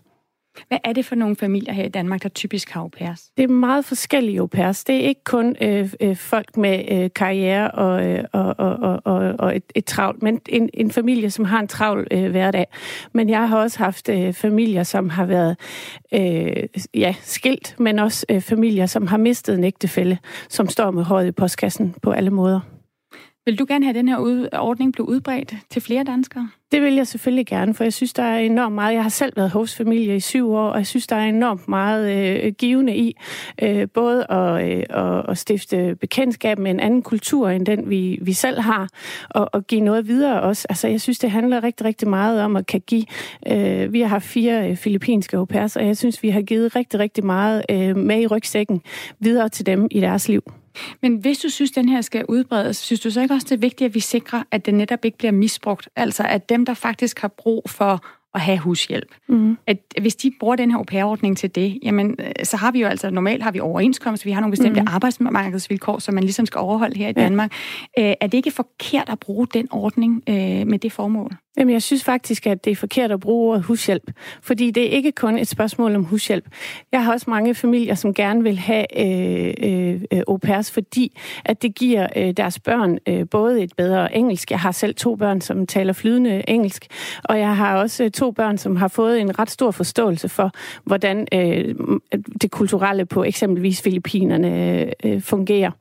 Hvad 0.68 0.78
er 0.84 0.94
det 0.94 1.06
for 1.06 1.16
nogle 1.16 1.36
familier 1.36 1.74
her 1.74 1.86
i 1.86 1.90
Danmark, 1.90 2.24
der 2.24 2.30
typisk 2.30 2.70
har 2.70 2.82
au 2.82 2.88
pairs? 2.88 3.22
Det 3.38 3.44
er 3.44 3.48
meget 3.48 3.86
forskellige 3.86 4.40
au 4.40 4.48
pairs. 4.48 4.84
Det 4.84 4.96
er 4.96 5.08
ikke 5.08 5.24
kun 5.24 5.56
øh, 5.62 5.94
øh, 6.02 6.16
folk 6.16 6.58
med 6.58 6.86
øh, 6.92 7.10
karriere 7.16 7.72
og, 7.72 8.06
øh, 8.06 8.24
og, 8.34 8.56
og, 8.58 9.02
og, 9.04 9.36
og 9.40 9.56
et, 9.56 9.64
et 9.76 9.86
travlt, 9.86 10.24
men 10.24 10.42
en, 10.50 10.70
en 10.74 10.92
familie, 10.92 11.30
som 11.30 11.46
har 11.46 11.60
en 11.60 11.68
travl 11.68 12.08
øh, 12.12 12.32
hverdag. 12.32 12.66
Men 13.14 13.30
jeg 13.30 13.50
har 13.50 13.58
også 13.58 13.80
haft 13.80 14.10
øh, 14.10 14.34
familier, 14.34 14.84
som 14.84 15.10
har 15.10 15.26
været 15.26 15.56
øh, 16.14 16.64
ja, 16.94 17.16
skilt, 17.22 17.76
men 17.80 18.00
også 18.00 18.26
øh, 18.30 18.42
familier, 18.42 18.86
som 18.86 19.08
har 19.08 19.18
mistet 19.18 19.58
en 19.58 19.64
ægtefælle, 19.64 20.20
som 20.50 20.70
står 20.70 20.92
med 20.92 21.04
håret 21.04 21.28
i 21.28 21.32
postkassen 21.32 21.96
på 22.02 22.12
alle 22.12 22.30
måder. 22.30 22.77
Vil 23.48 23.60
du 23.60 23.66
gerne 23.68 23.86
have 23.86 23.98
den 23.98 24.08
her 24.08 24.18
ordning 24.54 24.94
blev 24.94 25.06
udbredt 25.06 25.54
til 25.70 25.82
flere 25.82 26.04
danskere? 26.04 26.50
Det 26.72 26.82
vil 26.82 26.94
jeg 26.94 27.08
selvfølgelig 27.08 27.46
gerne, 27.46 27.74
for 27.74 27.84
jeg 27.84 27.94
synes, 27.94 28.14
der 28.14 28.24
er 28.24 28.40
enormt 28.40 28.76
meget. 28.76 28.94
Jeg 28.94 29.04
har 29.04 29.10
selv 29.10 29.34
været 29.36 29.50
hostfamilie 29.50 30.16
i 30.16 30.20
syv 30.20 30.52
år, 30.52 30.70
og 30.70 30.78
jeg 30.78 30.88
synes, 30.88 31.08
der 31.08 31.16
er 31.16 31.26
enormt 31.26 31.68
meget 31.68 32.12
øh, 32.44 32.54
givende 32.54 32.96
i 32.96 33.18
øh, 33.62 33.88
både 33.94 34.32
at, 34.32 34.68
øh, 34.68 34.84
at 35.30 35.38
stifte 35.38 35.96
bekendtskab 35.96 36.60
med 36.60 36.72
en 36.72 36.80
anden 36.80 37.02
kultur, 37.02 37.50
end 37.50 37.66
den 37.66 37.90
vi, 37.90 38.20
vi 38.22 38.34
selv 38.34 38.60
har, 38.60 38.90
og, 39.30 39.50
og 39.54 39.68
give 39.68 39.82
noget 39.82 40.08
videre 40.08 40.42
også. 40.42 40.66
Altså, 40.70 40.88
jeg 40.88 41.02
synes, 41.02 41.20
det 41.20 41.32
handler 41.32 41.64
rigtig, 41.64 41.86
rigtig 41.86 42.08
meget 42.08 42.42
om 42.42 42.56
at 42.56 42.68
kan 42.68 42.82
give... 42.88 43.06
Øh, 43.48 43.94
vi 43.94 44.02
har 44.02 44.08
haft 44.08 44.26
fire 44.26 44.70
øh, 44.70 44.76
filippinske 44.76 45.38
au 45.38 45.46
pairs, 45.46 45.76
og 45.76 45.86
jeg 45.86 45.98
synes, 45.98 46.24
vi 46.24 46.30
har 46.30 46.42
givet 46.42 46.76
rigtig, 46.76 47.00
rigtig 47.00 47.26
meget 47.26 47.66
øh, 47.72 47.98
med 47.98 48.22
i 48.22 48.28
rygsækken 48.28 48.82
videre 49.20 49.50
til 49.50 49.66
dem 49.66 49.88
i 49.92 50.00
deres 50.00 50.28
liv. 50.28 50.44
Men 51.02 51.16
hvis 51.16 51.38
du 51.38 51.50
synes, 51.50 51.72
den 51.72 51.90
her 51.90 52.02
skal 52.02 52.26
udbredes, 52.26 52.78
synes 52.78 53.00
du 53.00 53.12
så 53.12 53.22
ikke 53.22 53.34
også, 53.34 53.46
det 53.50 53.56
er 53.56 53.60
vigtigt, 53.60 53.90
at 53.90 53.96
vi 53.96 54.00
sikrer, 54.00 54.44
at 54.52 54.66
den 54.66 54.74
netop 54.74 55.06
ikke 55.06 55.18
bliver 55.18 55.32
misbrugt? 55.32 55.90
Altså, 55.96 56.24
at 56.24 56.50
dem, 56.50 56.66
der 56.66 56.74
faktisk 56.74 57.20
har 57.20 57.28
brug 57.28 57.64
for 57.70 58.06
at 58.38 58.42
have 58.42 58.58
hushjælp. 58.58 59.12
Mm. 59.28 59.58
At 59.68 59.78
hvis 60.02 60.16
de 60.16 60.32
bruger 60.40 60.56
den 60.56 60.72
her 60.72 60.78
au 60.78 60.84
pair-ordning 60.84 61.38
til 61.38 61.56
det, 61.56 61.80
jamen, 61.84 62.16
øh, 62.20 62.32
så 62.44 62.58
har 62.58 62.72
vi 62.72 62.82
jo 62.82 62.88
altså, 62.88 63.10
normalt 63.10 63.44
har 63.44 63.52
vi 63.52 63.60
overenskomst, 63.60 64.26
vi 64.26 64.32
har 64.32 64.42
nogle 64.42 64.52
bestemte 64.52 64.82
mm. 64.82 64.88
arbejdsmarkedsvilkår, 64.90 66.00
som 66.00 66.14
man 66.14 66.24
ligesom 66.24 66.46
skal 66.46 66.60
overholde 66.60 66.98
her 66.98 67.10
i 67.10 67.14
Danmark. 67.14 67.52
Ja. 67.98 68.10
Øh, 68.10 68.16
er 68.22 68.28
det 68.28 68.38
ikke 68.38 68.52
forkert 68.52 69.10
at 69.10 69.20
bruge 69.20 69.48
den 69.54 69.68
ordning 69.72 70.24
øh, 70.30 70.68
med 70.68 70.80
det 70.80 70.92
formål? 70.92 71.32
Jamen, 71.58 71.74
jeg 71.74 71.82
synes 71.82 72.04
faktisk, 72.04 72.48
at 72.48 72.66
det 72.66 72.72
er 72.72 72.76
forkert 72.76 73.12
at 73.12 73.20
bruge 73.20 73.50
ordet 73.50 73.64
hushjælp, 73.64 74.12
fordi 74.42 74.72
det 74.72 74.84
er 74.84 74.90
ikke 74.90 75.12
kun 75.12 75.38
et 75.38 75.48
spørgsmål 75.48 75.96
om 75.96 76.04
hushjælp. 76.04 76.46
Jeg 76.92 77.04
har 77.04 77.14
også 77.14 77.30
mange 77.30 77.56
familier, 77.56 77.96
som 77.96 78.14
gerne 78.14 78.44
vil 78.44 78.60
have 78.60 78.86
øh, 79.00 80.02
øh, 80.12 80.22
au 80.28 80.38
pairs, 80.38 80.72
fordi 80.72 81.18
at 81.46 81.62
det 81.62 81.76
giver 81.76 82.08
øh, 82.16 82.34
deres 82.38 82.60
børn 82.60 82.98
øh, 83.08 83.26
både 83.32 83.64
et 83.64 83.74
bedre 83.78 84.16
engelsk. 84.16 84.52
Jeg 84.52 84.60
har 84.60 84.72
selv 84.72 84.96
to 84.96 85.16
børn, 85.16 85.42
som 85.42 85.68
taler 85.68 85.94
flydende 85.94 86.44
engelsk, 86.48 86.88
og 87.24 87.40
jeg 87.40 87.56
har 87.56 87.78
også 87.78 88.04
øh, 88.04 88.12
to 88.28 88.32
børn, 88.32 88.58
som 88.58 88.76
har 88.76 88.88
fået 88.88 89.22
en 89.22 89.40
ret 89.40 89.50
stor 89.50 89.72
forståelse 89.72 90.30
for, 90.30 90.52
hvordan 90.84 91.28
øh, 91.34 91.76
det 92.42 92.52
kulturelle 92.52 93.06
på 93.06 93.24
eksempelvis 93.24 93.82
Filippinerne 93.82 94.86
øh, 95.06 95.22
fungerer. 95.22 95.72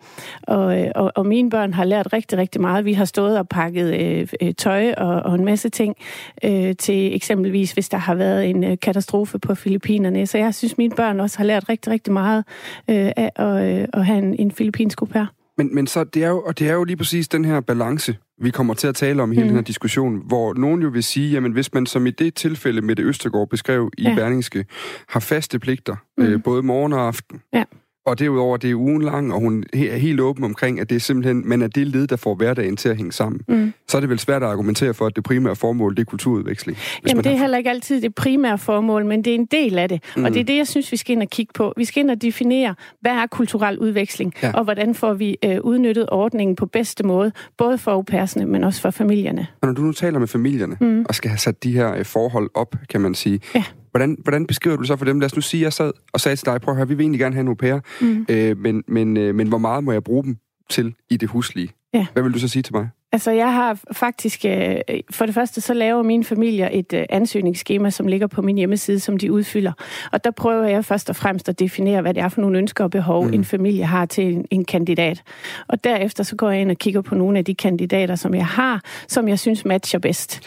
Og, 0.42 0.80
øh, 0.80 0.90
og, 0.94 1.12
og 1.16 1.26
mine 1.26 1.50
børn 1.50 1.72
har 1.72 1.84
lært 1.84 2.12
rigtig, 2.12 2.38
rigtig 2.38 2.60
meget. 2.60 2.84
Vi 2.84 2.92
har 2.92 3.04
stået 3.04 3.38
og 3.38 3.48
pakket 3.48 4.00
øh, 4.00 4.28
øh, 4.42 4.54
tøj 4.54 4.92
og, 4.92 5.22
og 5.22 5.34
en 5.34 5.44
masse 5.44 5.68
ting 5.68 5.96
øh, 6.44 6.76
til 6.76 7.14
eksempelvis, 7.14 7.72
hvis 7.72 7.88
der 7.88 7.98
har 7.98 8.14
været 8.14 8.50
en 8.50 8.64
øh, 8.64 8.76
katastrofe 8.82 9.38
på 9.38 9.54
Filippinerne. 9.54 10.26
Så 10.26 10.38
jeg 10.38 10.54
synes, 10.54 10.78
mine 10.78 10.94
børn 10.96 11.20
også 11.20 11.38
har 11.38 11.44
lært 11.44 11.68
rigtig, 11.68 11.92
rigtig 11.92 12.12
meget 12.12 12.44
øh, 12.90 13.10
af 13.16 13.30
at, 13.36 13.80
øh, 13.80 13.88
at 13.92 14.06
have 14.06 14.18
en, 14.18 14.34
en 14.38 14.50
filippinsk 14.50 15.02
au 15.02 15.06
pair. 15.06 15.26
Men, 15.58 15.74
men 15.74 15.86
så, 15.86 16.04
det 16.04 16.24
er, 16.24 16.28
jo, 16.28 16.42
og 16.46 16.58
det 16.58 16.68
er 16.68 16.74
jo 16.74 16.84
lige 16.84 16.96
præcis 16.96 17.28
den 17.28 17.44
her 17.44 17.60
balance, 17.60 18.16
vi 18.40 18.50
kommer 18.50 18.74
til 18.74 18.86
at 18.86 18.94
tale 18.94 19.22
om 19.22 19.32
i 19.32 19.34
hele 19.34 19.44
mm. 19.44 19.48
den 19.48 19.56
her 19.56 19.64
diskussion, 19.64 20.22
hvor 20.26 20.54
nogen 20.54 20.82
jo 20.82 20.88
vil 20.88 21.02
sige, 21.02 21.30
jamen 21.30 21.52
hvis 21.52 21.74
man 21.74 21.86
som 21.86 22.06
i 22.06 22.10
det 22.10 22.34
tilfælde 22.34 22.82
med 22.82 22.96
det 22.96 23.04
Østergaard 23.04 23.48
beskrev 23.48 23.90
i 23.98 24.02
ja. 24.02 24.14
Berlingske, 24.14 24.66
har 25.08 25.20
faste 25.20 25.58
pligter, 25.58 25.96
mm. 26.18 26.24
øh, 26.24 26.42
både 26.42 26.62
morgen 26.62 26.92
og 26.92 27.06
aften, 27.06 27.40
ja 27.52 27.64
Og 28.06 28.18
derudover, 28.18 28.56
det 28.56 28.70
er 28.70 28.74
ugen 28.74 29.02
lang, 29.02 29.32
og 29.32 29.40
hun 29.40 29.64
er 29.74 29.96
helt 29.96 30.20
åben 30.20 30.44
omkring, 30.44 30.80
at 30.80 30.90
det 30.90 30.96
er 30.96 31.00
simpelthen, 31.00 31.48
men 31.48 31.62
at 31.62 31.74
det 31.74 31.86
led, 31.86 32.06
der 32.06 32.16
får 32.16 32.34
hverdagen 32.34 32.76
til 32.76 32.88
at 32.88 32.96
hænge 32.96 33.12
sammen. 33.12 33.40
Mm. 33.48 33.72
Så 33.88 33.96
er 33.96 34.00
det 34.00 34.10
vel 34.10 34.18
svært 34.18 34.42
at 34.42 34.48
argumentere 34.48 34.94
for, 34.94 35.06
at 35.06 35.16
det 35.16 35.24
primære 35.24 35.56
formål, 35.56 35.96
det 35.96 36.00
er 36.00 36.04
kulturudveksling. 36.04 36.78
Jamen, 37.08 37.24
det 37.24 37.30
er 37.30 37.36
har... 37.36 37.44
heller 37.44 37.58
ikke 37.58 37.70
altid 37.70 38.00
det 38.00 38.14
primære 38.14 38.58
formål, 38.58 39.04
men 39.06 39.24
det 39.24 39.30
er 39.30 39.34
en 39.34 39.46
del 39.46 39.78
af 39.78 39.88
det. 39.88 40.02
Mm. 40.16 40.24
Og 40.24 40.34
det 40.34 40.40
er 40.40 40.44
det, 40.44 40.56
jeg 40.56 40.66
synes, 40.66 40.92
vi 40.92 40.96
skal 40.96 41.12
ind 41.12 41.22
og 41.22 41.28
kigge 41.28 41.52
på. 41.54 41.72
Vi 41.76 41.84
skal 41.84 42.00
ind 42.00 42.10
og 42.10 42.22
definere, 42.22 42.74
hvad 43.00 43.12
er 43.12 43.26
kulturel 43.26 43.78
udveksling, 43.78 44.34
ja. 44.42 44.52
og 44.52 44.64
hvordan 44.64 44.94
får 44.94 45.14
vi 45.14 45.36
øh, 45.44 45.60
udnyttet 45.60 46.06
ordningen 46.12 46.56
på 46.56 46.66
bedste 46.66 47.04
måde, 47.04 47.32
både 47.58 47.78
for 47.78 47.90
au 47.90 48.04
men 48.46 48.64
også 48.64 48.80
for 48.80 48.90
familierne. 48.90 49.46
Og 49.60 49.66
når 49.66 49.74
du 49.74 49.82
nu 49.82 49.92
taler 49.92 50.18
med 50.18 50.28
familierne, 50.28 50.76
mm. 50.80 51.04
og 51.08 51.14
skal 51.14 51.30
have 51.30 51.38
sat 51.38 51.64
de 51.64 51.72
her 51.72 51.94
øh, 51.94 52.04
forhold 52.04 52.50
op, 52.54 52.76
kan 52.90 53.00
man 53.00 53.14
sige, 53.14 53.40
ja. 53.54 53.64
Hvordan, 53.96 54.16
hvordan 54.22 54.46
beskriver 54.46 54.76
du 54.76 54.84
så 54.84 54.96
for 54.96 55.04
dem? 55.04 55.20
Lad 55.20 55.26
os 55.26 55.36
nu 55.36 55.42
sige, 55.42 55.60
at 55.60 55.64
jeg 55.64 55.72
sad 55.72 55.92
og 56.12 56.20
sagde 56.20 56.36
til 56.36 56.46
dig, 56.46 56.60
prøv 56.60 56.72
at 56.72 56.76
høre, 56.76 56.88
vi 56.88 56.94
vil 56.94 57.04
egentlig 57.04 57.20
gerne 57.20 57.34
have 57.34 57.40
en 57.40 57.48
au 57.48 57.54
pair, 57.54 57.80
mm. 58.00 58.26
øh, 58.28 58.58
men, 58.58 58.84
men, 58.88 59.16
øh, 59.16 59.34
men 59.34 59.48
hvor 59.48 59.58
meget 59.58 59.84
må 59.84 59.92
jeg 59.92 60.04
bruge 60.04 60.24
dem 60.24 60.36
til 60.70 60.94
i 61.10 61.16
det 61.16 61.28
huslige? 61.28 61.68
Ja. 61.94 62.06
Hvad 62.12 62.22
vil 62.22 62.32
du 62.32 62.38
så 62.38 62.48
sige 62.48 62.62
til 62.62 62.74
mig? 62.74 62.88
Altså, 63.12 63.30
jeg 63.30 63.52
har 63.52 63.80
faktisk... 63.92 64.44
Øh, 64.44 64.76
for 65.10 65.26
det 65.26 65.34
første, 65.34 65.60
så 65.60 65.74
laver 65.74 66.02
min 66.02 66.24
familie 66.24 66.72
et 66.72 66.92
øh, 66.92 67.04
ansøgningsskema, 67.10 67.90
som 67.90 68.06
ligger 68.06 68.26
på 68.26 68.42
min 68.42 68.56
hjemmeside, 68.56 69.00
som 69.00 69.16
de 69.16 69.32
udfylder. 69.32 69.72
Og 70.12 70.24
der 70.24 70.30
prøver 70.30 70.64
jeg 70.64 70.84
først 70.84 71.10
og 71.10 71.16
fremmest 71.16 71.48
at 71.48 71.58
definere, 71.58 72.02
hvad 72.02 72.14
det 72.14 72.22
er 72.22 72.28
for 72.28 72.40
nogle 72.40 72.58
ønsker 72.58 72.84
og 72.84 72.90
behov, 72.90 73.26
mm. 73.26 73.34
en 73.34 73.44
familie 73.44 73.84
har 73.84 74.06
til 74.06 74.24
en, 74.24 74.44
en 74.50 74.64
kandidat. 74.64 75.22
Og 75.68 75.84
derefter 75.84 76.24
så 76.24 76.36
går 76.36 76.50
jeg 76.50 76.60
ind 76.60 76.70
og 76.70 76.76
kigger 76.76 77.00
på 77.00 77.14
nogle 77.14 77.38
af 77.38 77.44
de 77.44 77.54
kandidater, 77.54 78.14
som 78.14 78.34
jeg 78.34 78.46
har, 78.46 78.82
som 79.08 79.28
jeg 79.28 79.38
synes 79.38 79.64
matcher 79.64 79.98
bedst. 79.98 80.40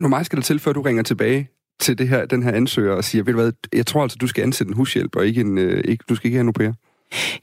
Hvor 0.00 0.08
meget 0.08 0.26
skal 0.26 0.36
der 0.36 0.42
til, 0.42 0.58
før 0.58 0.72
du 0.72 0.82
ringer 0.82 1.02
tilbage 1.02 1.48
til 1.78 1.98
det 1.98 2.08
her, 2.08 2.26
den 2.26 2.42
her 2.42 2.52
ansøger 2.52 2.92
og 2.92 3.04
siger, 3.04 3.24
ved 3.24 3.32
du 3.32 3.40
hvad, 3.40 3.52
jeg 3.72 3.86
tror 3.86 4.02
altså, 4.02 4.18
du 4.20 4.26
skal 4.26 4.42
ansætte 4.42 4.70
en 4.70 4.76
hushjælp, 4.76 5.16
og 5.16 5.26
ikke 5.26 5.40
en, 5.40 5.58
øh, 5.58 5.84
ikke, 5.84 6.04
du 6.08 6.14
skal 6.14 6.26
ikke 6.26 6.36
have 6.36 6.40
en 6.40 6.48
au 6.48 6.52
pair? 6.52 6.72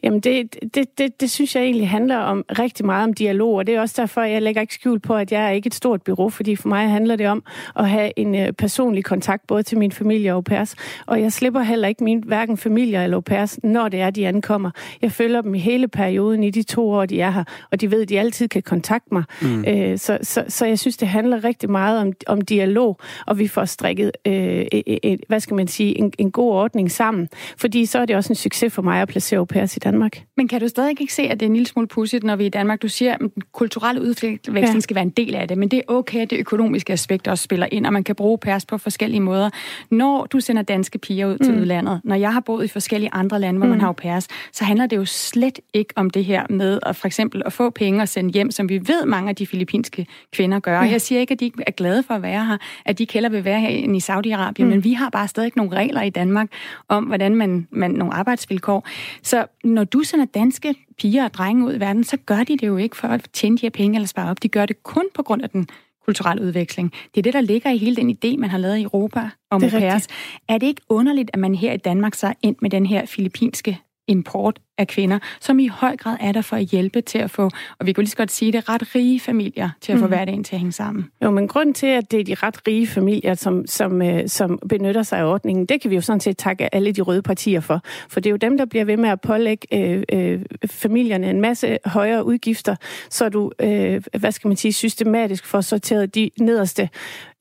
Jamen, 0.03 0.19
det, 0.19 0.55
det, 0.75 0.97
det, 0.97 1.21
det 1.21 1.31
synes 1.31 1.55
jeg 1.55 1.63
egentlig 1.63 1.89
handler 1.89 2.17
om 2.17 2.45
rigtig 2.59 2.85
meget 2.85 3.03
om 3.03 3.13
dialog, 3.13 3.53
og 3.53 3.67
det 3.67 3.75
er 3.75 3.81
også 3.81 3.95
derfor, 4.01 4.21
jeg 4.21 4.41
lægger 4.41 4.61
ikke 4.61 4.73
skjul 4.73 4.99
på, 4.99 5.15
at 5.15 5.31
jeg 5.31 5.45
er 5.45 5.49
ikke 5.49 5.67
et 5.67 5.75
stort 5.75 6.01
bureau, 6.01 6.29
fordi 6.29 6.55
for 6.55 6.67
mig 6.69 6.89
handler 6.89 7.15
det 7.15 7.27
om 7.27 7.43
at 7.75 7.89
have 7.89 8.11
en 8.15 8.35
øh, 8.35 8.51
personlig 8.51 9.03
kontakt 9.03 9.47
både 9.47 9.63
til 9.63 9.77
min 9.77 9.91
familie 9.91 10.31
og 10.31 10.35
au 10.35 10.41
pairs, 10.41 10.75
og 11.05 11.21
jeg 11.21 11.33
slipper 11.33 11.61
heller 11.61 11.87
ikke 11.87 12.03
min 12.03 12.23
hverken 12.25 12.57
familie 12.57 13.03
eller 13.03 13.17
au 13.17 13.21
pairs, 13.21 13.59
når 13.63 13.89
det 13.89 14.01
er, 14.01 14.09
de 14.09 14.27
ankommer. 14.27 14.71
Jeg 15.01 15.11
følger 15.11 15.41
dem 15.41 15.55
i 15.55 15.59
hele 15.59 15.87
perioden 15.87 16.43
i 16.43 16.49
de 16.49 16.63
to 16.63 16.89
år, 16.89 17.05
de 17.05 17.21
er 17.21 17.31
her, 17.31 17.43
og 17.71 17.81
de 17.81 17.91
ved, 17.91 18.01
at 18.01 18.09
de 18.09 18.19
altid 18.19 18.47
kan 18.47 18.61
kontakte 18.61 19.13
mig. 19.13 19.23
Mm. 19.41 19.65
Øh, 19.67 19.97
så, 19.97 20.17
så, 20.21 20.43
så 20.47 20.65
jeg 20.65 20.79
synes, 20.79 20.97
det 20.97 21.07
handler 21.07 21.43
rigtig 21.43 21.69
meget 21.69 21.99
om, 21.99 22.13
om 22.27 22.41
dialog, 22.41 22.99
og 23.25 23.39
vi 23.39 23.47
får 23.47 23.65
strikket, 23.65 24.11
øh, 24.27 24.65
et, 24.71 24.99
et, 25.03 25.19
hvad 25.27 25.39
skal 25.39 25.55
man 25.55 25.67
sige, 25.67 25.97
en, 25.97 26.13
en 26.17 26.31
god 26.31 26.51
ordning 26.51 26.91
sammen, 26.91 27.29
fordi 27.57 27.85
så 27.85 27.99
er 27.99 28.05
det 28.05 28.15
også 28.15 28.31
en 28.33 28.35
succes 28.35 28.73
for 28.73 28.81
mig 28.81 29.01
at 29.01 29.07
placere 29.07 29.39
au 29.39 29.45
pairs 29.53 29.77
i 29.77 29.79
Danmark. 29.79 30.23
Men 30.37 30.47
kan 30.47 30.61
du 30.61 30.67
stadig 30.67 31.01
ikke 31.01 31.13
se, 31.13 31.21
at 31.21 31.39
det 31.39 31.45
er 31.45 31.49
en 31.49 31.53
lille 31.53 31.67
smule 31.67 31.87
pudsigt, 31.87 32.23
når 32.23 32.35
vi 32.35 32.45
i 32.45 32.49
Danmark, 32.49 32.81
du 32.81 32.87
siger, 32.87 33.13
at 33.13 33.19
den 33.19 33.31
kulturelle 33.51 34.01
udveksling 34.01 34.57
ja. 34.57 34.79
skal 34.79 34.95
være 34.95 35.03
en 35.03 35.09
del 35.09 35.35
af 35.35 35.47
det, 35.47 35.57
men 35.57 35.69
det 35.69 35.77
er 35.77 35.83
okay, 35.87 36.19
at 36.19 36.29
det 36.29 36.39
økonomiske 36.39 36.93
aspekt 36.93 37.27
også 37.27 37.43
spiller 37.43 37.67
ind, 37.71 37.85
og 37.85 37.93
man 37.93 38.03
kan 38.03 38.15
bruge 38.15 38.37
pers 38.37 38.65
på 38.65 38.77
forskellige 38.77 39.19
måder. 39.19 39.49
Når 39.91 40.25
du 40.25 40.39
sender 40.39 40.61
danske 40.61 40.97
piger 40.97 41.27
ud 41.27 41.37
til 41.37 41.53
mm. 41.53 41.61
udlandet, 41.61 42.01
når 42.03 42.15
jeg 42.15 42.33
har 42.33 42.39
boet 42.39 42.65
i 42.65 42.67
forskellige 42.67 43.09
andre 43.13 43.39
lande, 43.39 43.57
hvor 43.57 43.65
mm. 43.65 43.71
man 43.71 43.79
har 43.81 43.87
jo 43.87 43.93
pers, 43.93 44.27
så 44.51 44.63
handler 44.63 44.85
det 44.85 44.97
jo 44.97 45.05
slet 45.05 45.59
ikke 45.73 45.93
om 45.95 46.09
det 46.09 46.25
her 46.25 46.45
med 46.49 46.79
at 46.85 46.95
for 46.95 47.07
eksempel 47.07 47.41
at 47.45 47.53
få 47.53 47.69
penge 47.69 48.01
og 48.01 48.07
sende 48.07 48.31
hjem, 48.31 48.51
som 48.51 48.69
vi 48.69 48.81
ved 48.87 49.05
mange 49.05 49.29
af 49.29 49.35
de 49.35 49.47
filippinske 49.47 50.07
kvinder 50.31 50.59
gør. 50.59 50.81
Ja. 50.81 50.89
Jeg 50.89 51.01
siger 51.01 51.21
ikke, 51.21 51.31
at 51.31 51.39
de 51.39 51.45
ikke 51.45 51.63
er 51.67 51.71
glade 51.71 52.03
for 52.03 52.13
at 52.13 52.21
være 52.21 52.45
her, 52.45 52.57
at 52.85 52.99
de 52.99 53.07
heller 53.13 53.29
vil 53.29 53.45
være 53.45 53.59
her 53.59 53.69
i 53.69 53.97
Saudi-Arabien, 53.97 54.63
mm. 54.63 54.69
men 54.69 54.83
vi 54.83 54.93
har 54.93 55.09
bare 55.09 55.27
stadig 55.27 55.51
nogle 55.55 55.75
regler 55.75 56.01
i 56.01 56.09
Danmark 56.09 56.47
om, 56.87 57.03
hvordan 57.03 57.35
man, 57.35 57.67
man 57.71 57.91
nogle 57.91 58.13
arbejdsvilkår. 58.13 58.87
Så 59.23 59.42
når 59.63 59.83
du 59.83 60.03
sender 60.03 60.25
danske 60.25 60.75
piger 60.97 61.23
og 61.23 61.33
drenge 61.33 61.65
ud 61.65 61.75
i 61.75 61.79
verden, 61.79 62.03
så 62.03 62.17
gør 62.17 62.43
de 62.43 62.57
det 62.57 62.67
jo 62.67 62.77
ikke 62.77 62.95
for 62.95 63.07
at 63.07 63.29
tjene 63.33 63.57
de 63.57 63.61
her 63.61 63.69
penge 63.69 63.95
eller 63.95 64.07
spare 64.07 64.29
op. 64.29 64.43
De 64.43 64.47
gør 64.47 64.65
det 64.65 64.83
kun 64.83 65.05
på 65.13 65.23
grund 65.23 65.41
af 65.41 65.49
den 65.49 65.67
kulturelle 66.05 66.43
udveksling. 66.43 66.91
Det 66.91 67.17
er 67.17 67.21
det, 67.21 67.33
der 67.33 67.41
ligger 67.41 67.69
i 67.69 67.77
hele 67.77 67.95
den 67.95 68.09
idé, 68.09 68.37
man 68.37 68.49
har 68.49 68.57
lavet 68.57 68.77
i 68.77 68.83
Europa 68.83 69.29
om 69.51 69.63
au 69.63 69.69
pairs. 69.69 70.07
Er 70.49 70.57
det 70.57 70.67
ikke 70.67 70.81
underligt, 70.89 71.29
at 71.33 71.39
man 71.39 71.55
her 71.55 71.73
i 71.73 71.77
Danmark 71.77 72.15
så 72.15 72.27
er 72.27 72.33
ind 72.41 72.55
med 72.61 72.69
den 72.69 72.85
her 72.85 73.05
filippinske 73.05 73.79
import 74.07 74.59
af 74.77 74.87
kvinder, 74.87 75.19
som 75.41 75.59
i 75.59 75.67
høj 75.67 75.97
grad 75.97 76.17
er 76.19 76.31
der 76.31 76.41
for 76.41 76.55
at 76.55 76.63
hjælpe 76.63 77.01
til 77.01 77.17
at 77.17 77.31
få, 77.31 77.49
og 77.79 77.85
vi 77.85 77.93
kunne 77.93 78.03
lige 78.03 78.11
så 78.11 78.17
godt 78.17 78.31
sige 78.31 78.51
det, 78.51 78.69
ret 78.69 78.95
rige 78.95 79.19
familier 79.19 79.69
til 79.81 79.91
at 79.91 79.99
få 79.99 80.05
mm. 80.05 80.09
hverdagen 80.09 80.43
til 80.43 80.55
at 80.55 80.59
hænge 80.59 80.71
sammen. 80.71 81.05
Jo, 81.23 81.31
men 81.31 81.47
grund 81.47 81.73
til, 81.73 81.87
at 81.87 82.11
det 82.11 82.19
er 82.19 82.23
de 82.23 82.35
ret 82.35 82.67
rige 82.67 82.87
familier, 82.87 83.33
som, 83.33 83.67
som, 83.67 84.01
øh, 84.01 84.27
som 84.27 84.59
benytter 84.69 85.03
sig 85.03 85.19
af 85.19 85.25
ordningen, 85.25 85.65
det 85.65 85.81
kan 85.81 85.91
vi 85.91 85.95
jo 85.95 86.01
sådan 86.01 86.19
set 86.19 86.37
takke 86.37 86.75
alle 86.75 86.91
de 86.91 87.01
røde 87.01 87.21
partier 87.21 87.59
for. 87.59 87.81
For 88.09 88.19
det 88.19 88.29
er 88.29 88.31
jo 88.31 88.37
dem, 88.37 88.57
der 88.57 88.65
bliver 88.65 88.85
ved 88.85 88.97
med 88.97 89.09
at 89.09 89.21
pålægge 89.21 89.67
øh, 89.73 90.03
øh, 90.13 90.41
familierne 90.65 91.29
en 91.29 91.41
masse 91.41 91.77
højere 91.85 92.25
udgifter, 92.25 92.75
så 93.09 93.29
du, 93.29 93.51
øh, 93.59 94.03
hvad 94.19 94.31
skal 94.31 94.47
man 94.47 94.57
sige, 94.57 94.73
systematisk 94.73 95.45
får 95.45 95.61
sorteret 95.61 96.15
de 96.15 96.29
nederste 96.39 96.89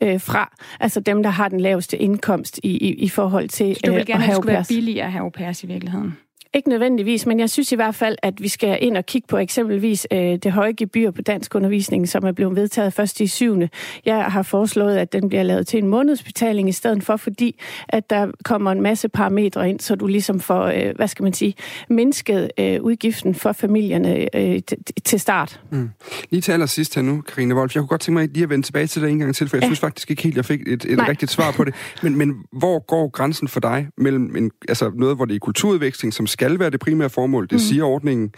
øh, 0.03 0.21
fra. 0.21 0.55
Altså 0.81 1.01
dem, 1.01 1.23
der 1.23 1.31
har 1.31 1.49
den 1.49 1.61
laveste 1.61 1.97
indkomst 1.99 2.61
i, 2.63 2.69
i, 2.69 2.95
i 2.95 3.09
forhold 3.09 3.49
til 3.49 3.75
så 3.75 3.81
du 3.87 3.93
vil 3.93 4.01
øh, 4.01 4.07
gerne, 4.07 4.25
at, 4.25 4.31
at 4.31 4.35
det 4.35 4.43
skulle 4.43 4.55
være 4.55 4.65
billigere 4.69 5.07
at 5.07 5.13
have 5.13 5.23
au 5.23 5.31
i 5.63 5.67
virkeligheden? 5.67 6.17
Ikke 6.55 6.69
nødvendigvis, 6.69 7.27
men 7.27 7.41
jeg 7.41 7.51
synes 7.51 7.73
i 7.73 7.75
hvert 7.75 7.95
fald, 7.95 8.17
at 8.23 8.43
vi 8.43 8.49
skal 8.49 8.79
ind 8.81 8.97
og 8.97 9.07
kigge 9.07 9.29
på 9.29 9.39
eksempelvis 9.39 10.07
øh, 10.13 10.19
det 10.19 10.53
høje 10.53 10.73
gebyr 10.73 11.11
på 11.11 11.23
dansk 11.23 11.55
undervisning, 11.55 12.09
som 12.09 12.25
er 12.25 12.33
blevet 12.33 12.57
vedtaget 12.57 12.93
først 12.93 13.21
i 13.21 13.27
syvende. 13.27 13.69
Jeg 14.07 14.25
har 14.25 14.43
foreslået, 14.43 14.97
at 14.97 15.13
den 15.13 15.29
bliver 15.29 15.43
lavet 15.43 15.67
til 15.67 15.79
en 15.79 15.89
månedsbetaling 15.89 16.69
i 16.69 16.73
stedet 16.73 17.05
for, 17.05 17.17
fordi 17.17 17.61
at 17.89 18.11
der 18.11 18.31
kommer 18.45 18.73
en 18.73 18.83
masse 18.83 19.09
parametre 19.09 19.71
ind, 19.71 19.81
så 19.81 19.95
du 19.95 20.07
ligesom 20.07 20.41
får, 20.41 20.65
øh, 20.65 20.97
hvad 20.97 21.09
skal 21.09 21.23
man 21.23 21.33
sige, 21.33 21.55
mindsket 21.89 22.51
øh, 22.59 22.83
udgiften 22.83 23.35
for 23.35 23.53
familierne 23.53 24.37
øh, 24.37 24.61
til 25.05 25.21
start. 25.21 25.61
Mm. 25.71 25.91
Lige 26.31 26.41
til 26.41 26.53
allersidst 26.53 26.95
her 26.95 27.03
nu, 27.03 27.21
Karine 27.21 27.55
Wolf. 27.55 27.75
Jeg 27.75 27.81
kunne 27.81 27.89
godt 27.89 28.01
tænke 28.01 28.21
mig 28.21 28.29
lige 28.29 28.43
at 28.43 28.51
vende 28.51 28.67
tilbage 28.67 28.87
til 28.87 29.03
det 29.03 29.11
en 29.11 29.19
gang 29.19 29.35
til, 29.35 29.49
for 29.49 29.57
jeg 29.57 29.63
ja. 29.63 29.69
synes 29.69 29.81
faktisk 29.81 30.11
ikke 30.11 30.23
helt, 30.23 30.37
jeg 30.37 30.45
fik 30.45 30.61
et, 30.67 30.85
et 30.85 31.09
rigtigt 31.09 31.31
svar 31.31 31.53
på 31.53 31.65
det. 31.65 31.75
Men, 32.03 32.17
men 32.17 32.35
hvor 32.53 32.87
går 32.87 33.09
grænsen 33.09 33.49
for 33.49 33.61
dig 33.61 33.89
mellem 33.97 34.37
en, 34.37 34.51
altså 34.69 34.91
noget, 34.95 35.17
hvor 35.17 35.25
det 35.25 35.35
er 35.35 35.39
kulturudveksling, 35.39 36.15
som 36.15 36.27
skal 36.27 36.41
skal 36.43 36.59
være 36.59 36.70
det 36.70 36.80
primære 36.80 37.11
formål, 37.11 37.45
det 37.45 37.53
mm. 37.53 37.59
siger 37.59 37.84
ordningen, 37.84 38.34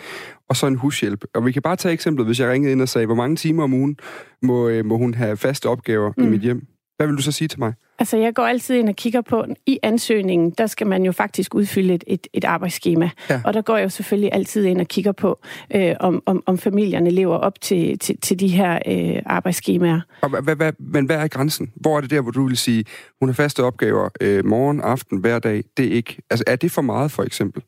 og 0.49 0.57
så 0.57 0.67
en 0.67 0.75
hushjælp. 0.75 1.25
Og 1.35 1.47
vi 1.47 1.53
kan 1.53 1.63
bare 1.63 1.77
tage 1.77 1.93
eksemplet, 1.93 2.27
hvis 2.27 2.41
jeg 2.41 2.51
ringede 2.51 2.73
ind 2.73 2.83
og 2.83 2.89
sagde, 2.89 3.07
hvor 3.07 3.15
mange 3.15 3.37
timer 3.37 3.63
om 3.63 3.75
ugen 3.75 3.97
må, 4.43 4.69
øh, 4.69 4.85
må 4.85 4.97
hun 4.97 5.15
have 5.15 5.37
faste 5.37 5.67
opgaver 5.69 6.13
mm. 6.17 6.25
i 6.25 6.27
mit 6.27 6.41
hjem. 6.41 6.67
Hvad 6.97 7.07
vil 7.07 7.17
du 7.17 7.23
så 7.23 7.33
sige 7.33 7.49
til 7.49 7.59
mig? 7.59 7.73
Altså, 7.99 8.17
jeg 8.17 8.35
går 8.35 8.43
altid 8.43 8.77
ind 8.77 8.89
og 8.89 8.97
kigger 8.97 9.21
på, 9.21 9.45
i 9.67 9.79
ansøgningen, 9.83 10.51
der 10.59 10.67
skal 10.67 10.87
man 10.87 11.05
jo 11.05 11.13
faktisk 11.13 11.55
udfylde 11.55 11.95
et, 11.95 12.05
et, 12.07 12.27
et 12.33 12.45
arbejdsskema. 12.45 13.11
Ja. 13.31 13.41
Og 13.45 13.55
der 13.55 13.63
går 13.63 13.77
jeg 13.77 13.85
jo 13.85 13.89
selvfølgelig 13.89 14.31
altid 14.33 14.65
ind 14.65 14.81
og 14.81 14.87
kigger 14.87 15.13
på, 15.13 15.41
øh, 15.75 15.95
om, 16.01 16.23
om, 16.27 16.43
om 16.47 16.59
familierne 16.59 17.11
lever 17.11 17.37
op 17.37 17.61
til, 17.61 17.99
til, 17.99 18.21
til 18.21 18.41
de 18.41 18.49
her 18.49 18.79
øh, 18.89 19.23
arbejdsskemaer. 19.27 20.01
Og 20.23 20.43
hvad, 20.43 20.57
hvad, 20.57 20.73
men 20.79 21.07
hvad 21.07 21.17
er 21.17 21.29
grænsen? 21.29 21.73
Hvor 21.77 21.97
er 21.97 22.01
det 22.01 22.11
der, 22.11 22.21
hvor 22.21 22.31
du 22.31 22.47
vil 22.47 22.57
sige, 22.57 22.85
hun 23.21 23.29
har 23.29 23.35
faste 23.35 23.63
opgaver 23.63 24.09
øh, 24.21 24.47
morgen, 24.47 24.81
aften, 24.81 25.19
hver 25.19 25.39
dag? 25.39 25.65
Det 25.77 25.87
er 25.87 25.91
ikke, 25.91 26.23
altså, 26.31 26.45
er 26.47 26.57
det 26.57 26.71
for 26.71 26.83
meget, 26.83 27.11
for 27.11 27.23
eksempel? 27.23 27.63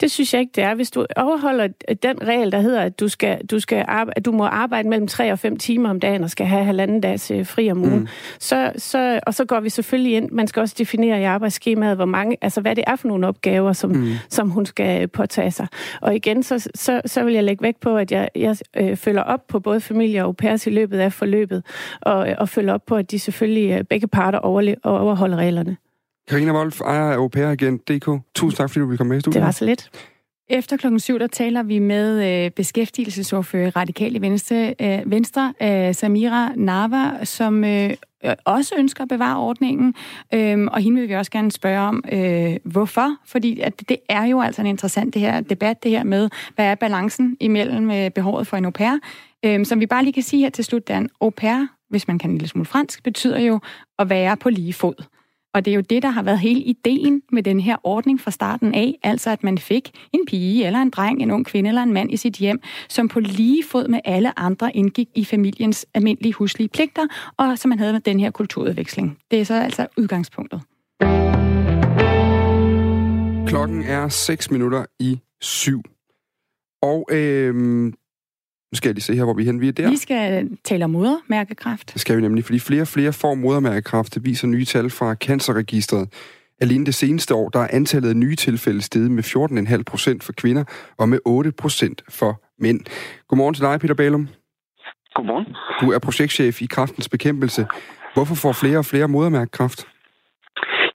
Det 0.00 0.10
synes 0.10 0.34
jeg 0.34 0.40
ikke, 0.40 0.52
det 0.56 0.64
er. 0.64 0.74
Hvis 0.74 0.90
du 0.90 1.06
overholder 1.16 1.68
den 2.02 2.22
regel, 2.22 2.52
der 2.52 2.60
hedder, 2.60 2.80
at 2.80 3.00
du, 3.00 3.08
skal, 3.08 3.46
du, 3.46 3.60
skal 3.60 3.84
arbejde, 3.88 4.12
at 4.16 4.24
du 4.24 4.32
må 4.32 4.44
arbejde 4.44 4.88
mellem 4.88 5.06
3 5.06 5.32
og 5.32 5.38
5 5.38 5.56
timer 5.56 5.90
om 5.90 6.00
dagen 6.00 6.24
og 6.24 6.30
skal 6.30 6.46
have 6.46 6.64
halvanden 6.64 7.00
dags 7.00 7.30
øh, 7.30 7.46
fri 7.46 7.70
om 7.70 7.78
ugen, 7.78 8.00
mm. 8.00 8.08
så, 8.38 8.72
så, 8.76 9.20
og 9.26 9.34
så 9.34 9.44
går 9.44 9.60
vi 9.60 9.68
selvfølgelig 9.68 10.16
ind. 10.16 10.30
Man 10.30 10.46
skal 10.46 10.60
også 10.60 10.74
definere 10.78 11.20
i 11.20 11.24
arbejdsskemaet, 11.24 11.96
hvor 11.96 12.04
mange, 12.04 12.36
altså 12.40 12.60
hvad 12.60 12.76
det 12.76 12.84
er 12.86 12.96
for 12.96 13.08
nogle 13.08 13.26
opgaver, 13.26 13.72
som, 13.72 13.90
mm. 13.90 14.12
som 14.28 14.50
hun 14.50 14.66
skal 14.66 15.08
påtage 15.08 15.50
sig. 15.50 15.66
Og 16.00 16.14
igen, 16.14 16.42
så, 16.42 16.70
så, 16.74 17.00
så 17.06 17.24
vil 17.24 17.34
jeg 17.34 17.44
lægge 17.44 17.62
vægt 17.62 17.80
på, 17.80 17.96
at 17.96 18.12
jeg, 18.12 18.28
jeg 18.34 18.56
øh, 18.76 18.96
følger 18.96 19.22
op 19.22 19.46
på 19.46 19.60
både 19.60 19.80
familie 19.80 20.20
og 20.20 20.26
au 20.26 20.32
pairs 20.32 20.66
i 20.66 20.70
løbet 20.70 20.98
af 20.98 21.12
forløbet, 21.12 21.62
og, 22.00 22.28
og 22.38 22.48
følger 22.48 22.74
op 22.74 22.86
på, 22.86 22.96
at 22.96 23.10
de 23.10 23.18
selvfølgelig 23.18 23.70
øh, 23.70 23.84
begge 23.84 24.06
parter 24.06 24.38
overholder 24.38 25.36
reglerne. 25.36 25.76
Karina 26.28 26.52
Wolf, 26.52 26.80
ejer 26.80 27.10
af 27.10 27.78
DK. 27.78 28.08
Tusind 28.34 28.56
tak, 28.56 28.70
fordi 28.70 28.80
du 28.80 28.86
ville 28.86 28.98
komme 28.98 29.08
med 29.08 29.16
i 29.16 29.20
studiet. 29.20 29.34
Det 29.34 29.46
var 29.46 29.50
så 29.50 29.64
lidt. 29.64 29.90
Efter 30.48 30.76
klokken 30.76 31.00
syv, 31.00 31.18
der 31.18 31.26
taler 31.26 31.62
vi 31.62 31.78
med 31.78 32.44
øh, 32.44 32.50
beskæftigelsesordfører 32.50 33.76
Radikale 33.76 34.20
Venstre, 34.20 34.74
øh, 34.80 35.10
Venstre 35.10 35.54
øh, 35.62 35.94
Samira 35.94 36.52
Nava, 36.56 37.24
som 37.24 37.64
øh, 37.64 37.90
også 38.44 38.74
ønsker 38.78 39.02
at 39.02 39.08
bevare 39.08 39.38
ordningen. 39.38 39.94
Øh, 40.34 40.68
og 40.72 40.80
hende 40.80 41.00
vil 41.00 41.08
vi 41.08 41.14
også 41.14 41.30
gerne 41.30 41.52
spørge 41.52 41.80
om, 41.80 42.04
øh, 42.12 42.56
hvorfor. 42.64 43.16
Fordi 43.24 43.60
at 43.60 43.88
det 43.88 43.96
er 44.08 44.24
jo 44.24 44.40
altså 44.40 44.60
en 44.60 44.66
interessant 44.66 45.14
det 45.14 45.22
her 45.22 45.40
debat, 45.40 45.82
det 45.82 45.90
her 45.90 46.04
med, 46.04 46.30
hvad 46.54 46.66
er 46.66 46.74
balancen 46.74 47.36
imellem 47.40 47.90
øh, 47.90 48.10
behovet 48.10 48.46
for 48.46 48.56
en 48.56 48.64
au 48.64 48.70
pair. 48.70 48.98
Øh, 49.44 49.66
som 49.66 49.80
vi 49.80 49.86
bare 49.86 50.02
lige 50.02 50.12
kan 50.12 50.22
sige 50.22 50.42
her 50.42 50.50
til 50.50 50.64
slut, 50.64 50.88
det 50.88 50.94
er 50.94 50.98
en 50.98 51.10
au 51.20 51.30
pair, 51.30 51.66
hvis 51.90 52.08
man 52.08 52.18
kan 52.18 52.30
en 52.30 52.36
lille 52.36 52.48
smule 52.48 52.66
fransk, 52.66 53.02
betyder 53.02 53.40
jo 53.40 53.60
at 53.98 54.10
være 54.10 54.36
på 54.36 54.50
lige 54.50 54.72
fod. 54.72 55.04
Og 55.56 55.64
det 55.64 55.70
er 55.70 55.74
jo 55.74 55.80
det, 55.80 56.02
der 56.02 56.08
har 56.08 56.22
været 56.22 56.38
hele 56.38 56.60
ideen 56.60 57.22
med 57.32 57.42
den 57.42 57.60
her 57.60 57.76
ordning 57.82 58.20
fra 58.20 58.30
starten 58.30 58.74
af, 58.74 58.98
altså 59.02 59.30
at 59.30 59.44
man 59.44 59.58
fik 59.58 59.90
en 60.12 60.20
pige 60.26 60.66
eller 60.66 60.78
en 60.78 60.90
dreng, 60.90 61.22
en 61.22 61.30
ung 61.30 61.46
kvinde 61.46 61.68
eller 61.68 61.82
en 61.82 61.92
mand 61.92 62.12
i 62.12 62.16
sit 62.16 62.34
hjem, 62.34 62.60
som 62.88 63.08
på 63.08 63.20
lige 63.20 63.64
fod 63.64 63.88
med 63.88 64.00
alle 64.04 64.38
andre 64.38 64.76
indgik 64.76 65.08
i 65.14 65.24
familiens 65.24 65.86
almindelige 65.94 66.32
huslige 66.32 66.68
pligter, 66.68 67.06
og 67.36 67.58
som 67.58 67.68
man 67.68 67.78
havde 67.78 67.92
med 67.92 68.00
den 68.00 68.20
her 68.20 68.30
kulturudveksling. 68.30 69.18
Det 69.30 69.40
er 69.40 69.44
så 69.44 69.54
altså 69.54 69.86
udgangspunktet. 69.96 70.60
Klokken 73.46 73.82
er 73.82 74.08
6 74.08 74.50
minutter 74.50 74.84
i 75.00 75.20
7. 75.40 75.82
Og 76.82 77.08
øh, 77.12 77.92
nu 78.72 78.76
skal 78.76 78.88
jeg 78.88 78.94
lige 78.94 79.02
se 79.02 79.14
her, 79.14 79.24
hvor 79.24 79.34
vi 79.34 79.42
er 79.42 79.46
henne. 79.46 79.60
Vi 79.60 79.68
er 79.68 79.72
der. 79.72 79.90
Vi 79.90 79.96
skal 79.96 80.50
tale 80.64 80.84
om 80.84 80.90
modermærkekræft. 80.90 81.92
Det 81.92 82.00
skal 82.00 82.16
vi 82.16 82.22
nemlig, 82.22 82.44
fordi 82.44 82.58
flere 82.58 82.82
og 82.82 82.88
flere 82.88 83.12
får 83.12 83.34
modermærkekræft. 83.34 84.14
Det 84.14 84.24
viser 84.24 84.46
nye 84.48 84.64
tal 84.64 84.90
fra 84.90 85.14
Cancerregistret. 85.14 86.08
Alene 86.60 86.86
det 86.86 86.94
seneste 86.94 87.34
år, 87.34 87.48
der 87.48 87.60
er 87.60 87.68
antallet 87.72 88.08
af 88.08 88.16
nye 88.16 88.36
tilfælde 88.36 88.82
steget 88.82 89.10
med 89.10 89.22
14,5 89.78 89.82
procent 89.82 90.24
for 90.24 90.32
kvinder 90.32 90.64
og 90.98 91.08
med 91.08 91.18
8 91.26 91.52
procent 91.52 92.02
for 92.10 92.40
mænd. 92.58 92.80
Godmorgen 93.28 93.54
til 93.54 93.64
dig, 93.64 93.80
Peter 93.80 93.94
Balum. 93.94 94.28
Godmorgen. 95.14 95.46
Du 95.80 95.92
er 95.92 95.98
projektchef 95.98 96.62
i 96.62 96.66
Kraftens 96.66 97.08
Bekæmpelse. 97.08 97.66
Hvorfor 98.14 98.34
får 98.34 98.52
flere 98.52 98.78
og 98.78 98.84
flere 98.84 99.08
modermærkekræft? 99.08 99.88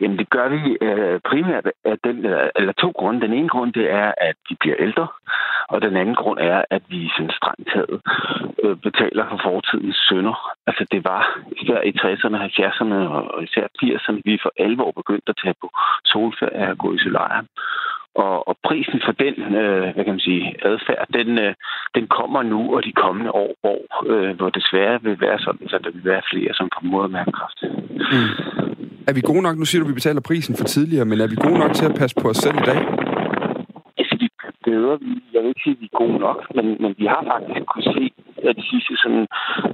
Jamen 0.01 0.17
det 0.17 0.30
gør 0.30 0.47
vi 0.55 0.61
øh, 0.88 1.19
primært 1.30 1.65
af 1.86 1.97
den, 2.03 2.26
øh, 2.26 2.49
eller 2.55 2.74
to 2.74 2.89
grunde. 2.99 3.22
Den 3.22 3.34
ene 3.34 3.49
grund 3.49 3.74
det 3.74 3.91
er, 3.91 4.11
at 4.30 4.36
vi 4.49 4.55
bliver 4.59 4.76
ældre, 4.80 5.07
og 5.74 5.82
den 5.82 5.95
anden 6.01 6.15
grund 6.15 6.39
er, 6.39 6.59
at 6.76 6.84
vi 6.89 7.09
sådan 7.15 7.38
strengt 7.39 7.67
taget 7.74 7.97
øh, 8.63 8.76
betaler 8.88 9.26
for 9.30 9.39
fortidens 9.47 9.99
sønder. 10.09 10.38
Altså 10.67 10.84
det 10.91 11.01
var 11.03 11.22
især 11.61 11.80
i 11.89 11.91
60'erne, 12.01 12.38
70'erne 12.47 12.97
og 13.15 13.43
især 13.43 13.65
80'erne, 13.84 14.19
vi 14.26 14.34
for 14.43 14.51
alvor 14.65 14.91
begyndte 14.91 15.30
at 15.34 15.39
tage 15.43 15.55
på 15.61 15.67
solferie 16.11 16.72
og 16.72 16.78
gå 16.78 16.93
i 16.93 17.03
solarium. 17.05 17.47
Og, 18.15 18.47
og 18.47 18.55
prisen 18.67 19.01
for 19.05 19.13
den, 19.24 19.36
øh, 19.61 19.88
hvad 19.93 20.03
kan 20.05 20.13
man 20.17 20.28
sige, 20.30 20.43
adfærd, 20.69 21.05
den, 21.13 21.30
øh, 21.45 21.53
den 21.95 22.05
kommer 22.07 22.41
nu 22.43 22.76
og 22.76 22.84
de 22.84 22.93
kommende 23.03 23.32
år, 23.32 23.51
hvor, 23.61 23.82
øh, 24.11 24.36
hvor 24.38 24.49
desværre 24.49 25.01
vil 25.03 25.22
være 25.22 25.39
sådan, 25.39 25.67
så 25.69 25.78
der 25.84 25.91
vil 25.91 26.05
være 26.05 26.22
flere, 26.32 26.53
som 26.53 26.69
får 26.74 26.84
modermærkekræft. 26.93 27.59
Mm. 28.13 28.30
Er 29.07 29.13
vi 29.13 29.22
gode 29.22 29.41
nok, 29.41 29.57
nu 29.57 29.65
siger 29.65 29.80
du, 29.80 29.86
at 29.86 29.89
vi 29.89 29.99
betaler 30.01 30.22
prisen 30.22 30.55
for 30.57 30.63
tidligere, 30.63 31.05
men 31.05 31.22
er 31.22 31.28
vi 31.28 31.36
gode 31.36 31.59
nok 31.59 31.74
til 31.74 31.86
at 31.86 31.95
passe 31.99 32.15
på 32.22 32.28
os 32.30 32.38
selv 32.38 32.55
i 32.55 32.65
dag? 32.72 33.01
Altså, 34.68 34.97
vi. 35.01 35.24
Jeg 35.34 35.41
vil 35.41 35.49
ikke 35.49 35.62
sige, 35.64 35.76
at 35.78 35.82
vi 35.82 35.89
er 35.93 35.97
gode 35.97 36.18
nok, 36.20 36.55
men, 36.55 36.66
men 36.82 36.95
vi 36.97 37.05
har 37.05 37.24
faktisk 37.32 37.66
kunne 37.72 37.93
se, 37.97 38.03
at 38.49 38.55
de 38.55 38.66
sidste 38.72 38.93
sådan, 39.03 39.28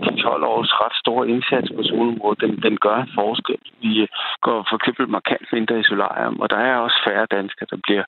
de 0.05 0.21
12 0.21 0.43
års 0.43 0.71
ret 0.81 0.95
store 1.03 1.29
indsats 1.29 1.69
på 1.75 1.83
solområdet, 1.83 2.41
den, 2.41 2.51
den 2.65 2.77
gør 2.77 2.97
en 3.01 3.11
forskel. 3.15 3.61
Vi 3.81 4.01
øh, 4.01 4.07
går 4.41 4.65
for 4.69 4.75
eksempel 4.75 5.07
markant 5.09 5.47
mindre 5.53 5.79
i 5.79 5.89
solarium, 5.91 6.39
og 6.39 6.49
der 6.49 6.57
er 6.57 6.75
også 6.77 6.97
færre 7.07 7.25
danskere, 7.37 7.67
der 7.71 7.79
bliver 7.83 8.05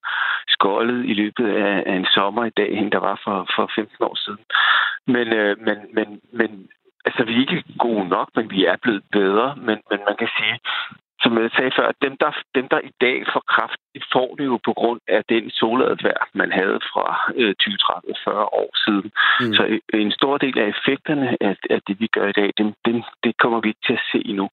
skoldet 0.48 1.06
i 1.06 1.14
løbet 1.14 1.48
af, 1.48 1.84
af 1.86 1.96
en 1.96 2.08
sommer 2.16 2.46
i 2.46 2.56
dag, 2.60 2.72
end 2.74 2.92
der 2.92 3.02
var 3.10 3.22
for, 3.24 3.38
for 3.56 3.72
15 3.76 3.96
år 4.10 4.16
siden. 4.26 4.44
Men, 5.08 5.28
øh, 5.40 5.58
men, 5.68 5.78
men, 5.98 6.08
men 6.40 6.50
altså, 7.06 7.24
vi 7.24 7.34
er 7.34 7.40
ikke 7.40 7.64
gode 7.80 8.08
nok, 8.08 8.30
men 8.36 8.52
vi 8.52 8.66
er 8.66 8.76
blevet 8.84 9.04
bedre. 9.12 9.56
Men, 9.68 9.78
men 9.92 10.00
man 10.08 10.16
kan 10.20 10.30
sige, 10.38 10.60
som 11.24 11.32
jeg 11.38 11.52
sagde 11.58 11.72
før, 11.80 11.92
dem 12.06 12.18
der, 12.18 12.32
dem, 12.56 12.68
der 12.74 12.80
i 12.80 12.94
dag 13.02 13.18
får 13.34 13.44
kraft, 13.54 13.80
de 13.96 14.02
får 14.14 14.30
det 14.40 14.46
jo 14.46 14.58
på 14.68 14.74
grund 14.80 15.02
af 15.08 15.22
den 15.30 15.50
soladvær, 15.50 16.20
man 16.34 16.52
havde 16.52 16.80
fra 16.92 17.06
øh, 17.36 17.56
20, 17.56 17.78
30, 17.78 18.14
40 18.24 18.46
år 18.62 18.72
siden. 18.86 19.10
Mm. 19.42 19.54
Så 19.58 19.64
øh, 19.72 20.02
en 20.06 20.12
stor 20.12 20.38
del 20.38 20.60
af 20.60 20.68
effekterne 20.76 21.28
af, 21.48 21.56
af 21.70 21.80
det, 21.88 21.96
vi 22.00 22.08
gør 22.08 22.28
i 22.28 22.38
dag, 22.42 22.50
dem, 22.58 22.74
dem, 22.86 22.98
det 23.24 23.34
kommer 23.38 23.60
vi 23.62 23.68
ikke 23.70 23.86
til 23.88 23.94
at 24.00 24.08
se 24.12 24.20
endnu. 24.32 24.50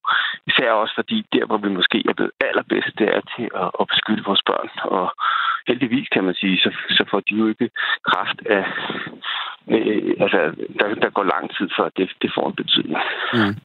Især 0.49 0.71
også 0.71 0.95
fordi, 0.95 1.17
der 1.33 1.45
hvor 1.45 1.57
vi 1.57 1.69
måske 1.69 1.97
er 2.09 2.13
blevet 2.13 2.35
allerbedst, 2.47 2.93
det 2.99 3.07
er 3.17 3.21
til 3.35 3.47
at, 3.63 3.69
at 3.79 3.85
beskytte 3.93 4.23
vores 4.29 4.43
børn. 4.49 4.69
Og 4.97 5.07
heldigvis 5.67 6.07
kan 6.13 6.23
man 6.23 6.35
sige, 6.41 6.57
så, 6.57 6.69
så 6.97 7.03
får 7.11 7.19
de 7.19 7.35
jo 7.41 7.47
ikke 7.47 7.69
kraft 8.09 8.39
af... 8.57 8.63
Øh, 9.75 10.13
altså, 10.23 10.39
der, 10.79 10.87
der 11.03 11.09
går 11.17 11.23
lang 11.23 11.45
tid, 11.57 11.67
før 11.77 11.89
det, 11.97 12.07
det 12.21 12.29
får 12.35 12.47
en 12.47 12.55
betydning. 12.61 12.99
Mm. 13.33 13.55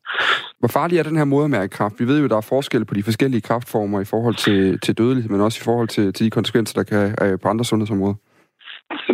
Hvor 0.60 0.72
farlig 0.78 0.98
er 0.98 1.02
den 1.02 1.16
her 1.16 1.24
modermærkekræft? 1.24 2.00
Vi 2.00 2.04
ved 2.04 2.20
jo, 2.22 2.28
der 2.28 2.36
er 2.36 2.50
forskel 2.54 2.84
på 2.84 2.94
de 2.94 3.02
forskellige 3.02 3.40
kraftformer 3.40 4.00
i 4.00 4.04
forhold 4.04 4.34
til, 4.34 4.80
til 4.80 4.98
dødelighed, 4.98 5.30
men 5.30 5.40
også 5.40 5.61
i 5.62 5.64
forhold 5.68 5.88
til, 5.88 6.12
til 6.12 6.26
de 6.26 6.36
konsekvenser, 6.38 6.74
der 6.78 6.84
kan 6.90 7.14
have 7.20 7.38
på 7.38 7.48
andre 7.48 7.64
sundhedsområder. 7.64 8.14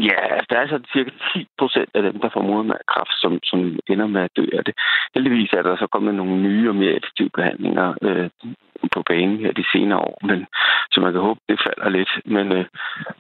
Ja, 0.08 0.20
altså, 0.34 0.46
der 0.50 0.58
er 0.60 0.68
så 0.68 0.78
cirka 0.92 1.10
10 1.34 1.46
procent 1.58 1.90
af 1.94 2.02
dem, 2.02 2.16
der 2.22 2.28
får 2.34 2.42
modermærkekræft, 2.42 3.14
som, 3.22 3.32
som 3.50 3.58
ender 3.92 4.06
med 4.06 4.20
at 4.20 4.36
dø 4.36 4.46
af 4.58 4.64
det. 4.64 4.74
Heldigvis 5.14 5.52
er 5.52 5.62
der 5.62 5.76
så 5.76 5.86
kommet 5.86 6.14
nogle 6.14 6.36
nye 6.48 6.68
og 6.68 6.76
mere 6.82 6.96
effektive 6.98 7.30
behandlinger 7.38 7.88
øh, 8.02 8.30
på 8.94 9.02
banen 9.10 9.38
her 9.38 9.52
de 9.52 9.64
senere 9.72 9.98
år, 9.98 10.18
men 10.30 10.46
så 10.92 11.00
man 11.00 11.12
kan 11.12 11.20
håbe, 11.28 11.40
det 11.48 11.58
falder 11.66 11.88
lidt. 11.98 12.12
Men, 12.24 12.46
øh, 12.56 12.64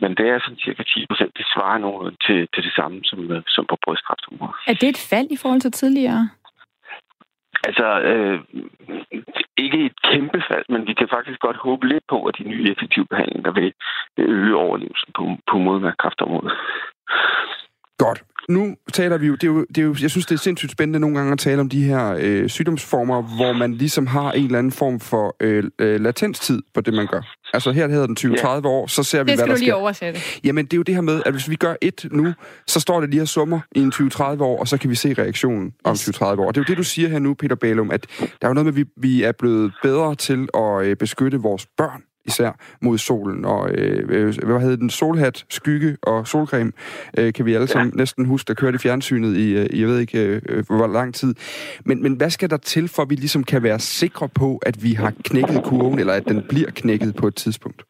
men 0.00 0.10
det 0.18 0.26
er 0.28 0.38
sådan 0.38 0.64
cirka 0.66 0.82
10 0.82 1.06
procent. 1.10 1.32
Det 1.38 1.46
svarer 1.54 1.78
noget 1.78 2.14
til, 2.26 2.48
til 2.54 2.62
det 2.66 2.74
samme 2.78 2.98
som, 3.04 3.20
øh, 3.32 3.42
som 3.46 3.64
på 3.70 3.76
brystkræftområdet. 3.84 4.54
Er 4.70 4.74
det 4.80 4.88
et 4.88 5.06
fald 5.10 5.28
i 5.30 5.38
forhold 5.42 5.60
til 5.60 5.72
tidligere? 5.72 6.22
Altså, 7.64 7.86
øh, 8.10 8.40
ikke 9.56 9.78
et 9.86 10.02
kæmpe 10.02 10.42
fald, 10.48 10.64
men 10.68 10.86
vi 10.86 10.94
kan 10.94 11.08
faktisk 11.16 11.40
godt 11.40 11.56
håbe 11.56 11.88
lidt 11.88 12.04
på, 12.08 12.24
at 12.24 12.34
de 12.38 12.48
nye 12.48 12.70
effektive 12.72 13.06
behandlinger 13.10 13.52
vil 13.52 13.72
øge 14.18 14.56
overlevelsen 14.56 15.12
på, 15.16 15.24
på 15.50 15.58
modmærkræftområdet. 15.58 16.52
Godt. 17.98 18.22
Nu 18.48 18.62
taler 18.92 19.18
vi 19.18 19.26
jo 19.26 19.34
det, 19.34 19.42
er 19.42 19.46
jo, 19.46 19.66
det 19.68 19.78
er 19.78 19.82
jo, 19.82 19.96
jeg 20.02 20.10
synes, 20.10 20.26
det 20.26 20.34
er 20.34 20.38
sindssygt 20.38 20.72
spændende 20.72 20.98
nogle 20.98 21.16
gange 21.16 21.32
at 21.32 21.38
tale 21.38 21.60
om 21.60 21.68
de 21.68 21.82
her 21.82 22.16
øh, 22.20 22.48
sygdomsformer, 22.48 23.22
hvor 23.36 23.52
man 23.52 23.74
ligesom 23.74 24.06
har 24.06 24.32
en 24.32 24.44
eller 24.44 24.58
anden 24.58 24.72
form 24.72 25.00
for 25.00 25.36
øh, 25.40 25.64
øh, 25.78 26.00
latenstid 26.00 26.62
på 26.74 26.80
det, 26.80 26.94
man 26.94 27.06
gør. 27.06 27.20
Altså 27.52 27.72
her 27.72 27.88
hedder 27.88 28.06
den 28.06 28.16
20-30 28.20 28.26
yeah. 28.26 28.64
år, 28.64 28.86
så 28.86 29.02
ser 29.02 29.22
vi, 29.22 29.24
hvad 29.24 29.36
der 29.36 29.44
sker. 29.44 29.46
Det 29.46 29.46
skal 29.46 29.48
du 29.48 29.58
lige 29.58 29.66
sker. 29.66 29.74
oversætte. 29.74 30.20
Jamen, 30.44 30.64
det 30.64 30.72
er 30.72 30.76
jo 30.76 30.82
det 30.82 30.94
her 30.94 31.02
med, 31.02 31.22
at 31.26 31.32
hvis 31.32 31.50
vi 31.50 31.56
gør 31.56 31.74
et 31.80 32.06
nu, 32.10 32.32
så 32.66 32.80
står 32.80 33.00
det 33.00 33.10
lige 33.10 33.20
her 33.20 33.26
summer 33.26 33.60
i 33.72 33.80
en 33.80 33.92
20-30 33.94 34.22
år, 34.22 34.60
og 34.60 34.68
så 34.68 34.78
kan 34.78 34.90
vi 34.90 34.94
se 34.94 35.14
reaktionen 35.14 35.72
om 35.84 35.94
20-30 35.94 36.24
år. 36.24 36.52
Det 36.52 36.56
er 36.56 36.60
jo 36.60 36.64
det, 36.68 36.76
du 36.76 36.82
siger 36.82 37.08
her 37.08 37.18
nu, 37.18 37.34
Peter 37.34 37.56
Bælum, 37.56 37.90
at 37.90 38.06
der 38.20 38.26
er 38.42 38.48
jo 38.48 38.54
noget 38.54 38.64
med, 38.64 38.72
at 38.72 38.76
vi, 38.76 38.84
vi 38.96 39.22
er 39.22 39.32
blevet 39.32 39.72
bedre 39.82 40.14
til 40.14 40.48
at 40.54 40.86
øh, 40.86 40.96
beskytte 40.96 41.38
vores 41.38 41.66
børn 41.66 42.02
især 42.28 42.50
mod 42.82 42.98
solen. 42.98 43.44
Og 43.44 43.70
øh, 43.70 44.00
øh, 44.08 44.34
hvad 44.46 44.60
hedder 44.60 44.76
den? 44.76 44.90
Solhat, 44.90 45.44
skygge 45.48 45.96
og 46.02 46.26
solcreme 46.26 46.72
øh, 47.18 47.32
kan 47.32 47.46
vi 47.46 47.54
alle 47.54 47.66
sammen 47.66 47.92
ja. 47.94 47.98
næsten 48.00 48.26
huske, 48.26 48.48
der 48.48 48.54
kørte 48.54 48.74
i 48.74 48.78
fjernsynet 48.78 49.36
i, 49.36 49.46
øh, 49.58 49.80
jeg 49.80 49.88
ved 49.88 49.98
ikke, 49.98 50.40
øh, 50.48 50.64
hvor 50.66 50.86
lang 50.98 51.14
tid. 51.14 51.34
Men, 51.84 52.02
men 52.02 52.12
hvad 52.16 52.30
skal 52.30 52.50
der 52.50 52.56
til, 52.56 52.88
for 52.88 53.02
at 53.02 53.10
vi 53.10 53.14
ligesom 53.14 53.44
kan 53.44 53.62
være 53.62 53.78
sikre 53.78 54.28
på, 54.28 54.60
at 54.66 54.76
vi 54.82 54.92
har 54.92 55.12
knækket 55.24 55.64
kurven, 55.64 55.98
eller 55.98 56.12
at 56.12 56.24
den 56.24 56.42
bliver 56.48 56.70
knækket 56.70 57.16
på 57.20 57.26
et 57.26 57.34
tidspunkt? 57.34 57.82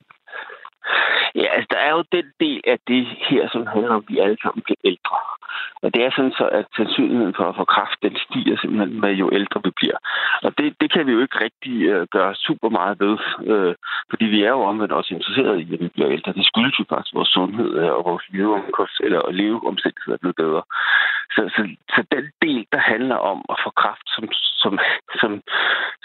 Ja, 1.35 1.47
altså 1.57 1.69
der 1.71 1.81
er 1.89 1.91
jo 1.91 2.05
den 2.13 2.27
del 2.41 2.61
af 2.67 2.79
det 2.89 3.05
her, 3.29 3.49
som 3.53 3.67
handler 3.67 3.95
om, 3.99 4.05
at 4.05 4.13
vi 4.13 4.19
alle 4.19 4.39
sammen 4.43 4.63
bliver 4.67 4.81
ældre. 4.85 5.17
Og 5.83 5.95
det 5.95 6.01
er 6.05 6.11
sådan 6.17 6.37
så, 6.41 6.47
at 6.61 6.67
sandsynligheden 6.77 7.35
for 7.39 7.47
at 7.49 7.57
få 7.57 7.65
kræft, 7.65 7.99
den 8.03 8.17
stiger 8.25 8.57
simpelthen 8.57 9.01
med 9.01 9.13
jo 9.23 9.27
ældre 9.33 9.61
vi 9.65 9.71
bliver. 9.81 9.99
Og 10.43 10.59
det, 10.59 10.67
det 10.81 10.89
kan 10.93 11.07
vi 11.07 11.13
jo 11.13 11.21
ikke 11.21 11.41
rigtig 11.47 11.77
øh, 11.93 12.07
gøre 12.17 12.35
super 12.35 12.69
meget 12.79 13.01
ved, 13.01 13.17
øh, 13.53 13.75
fordi 14.11 14.25
vi 14.25 14.41
er 14.43 14.53
jo 14.57 14.63
omvendt 14.71 14.93
også 14.93 15.15
interesserede 15.15 15.63
i, 15.63 15.75
at 15.75 15.81
vi 15.81 15.89
bliver 15.89 16.11
ældre. 16.11 16.33
Det 16.33 16.47
skyldes 16.47 16.79
jo 16.79 16.85
faktisk 16.89 17.15
vores 17.15 17.29
sundhed 17.29 17.71
øh, 17.83 17.93
og 17.97 18.05
vores 18.11 18.25
leveomkost, 18.33 19.01
eller 19.07 19.21
leveomstændigheder 19.31 20.17
er 20.17 20.23
blevet 20.23 20.43
bedre. 20.45 20.63
Så, 21.35 21.43
så, 21.55 21.63
så 21.95 22.01
den 22.17 22.25
del, 22.43 22.67
der 22.73 22.79
handler 22.93 23.17
om 23.33 23.39
at 23.53 23.57
få 23.65 23.71
kræft, 23.83 24.07
som, 24.15 24.25
som, 24.63 24.79
som, 25.21 25.43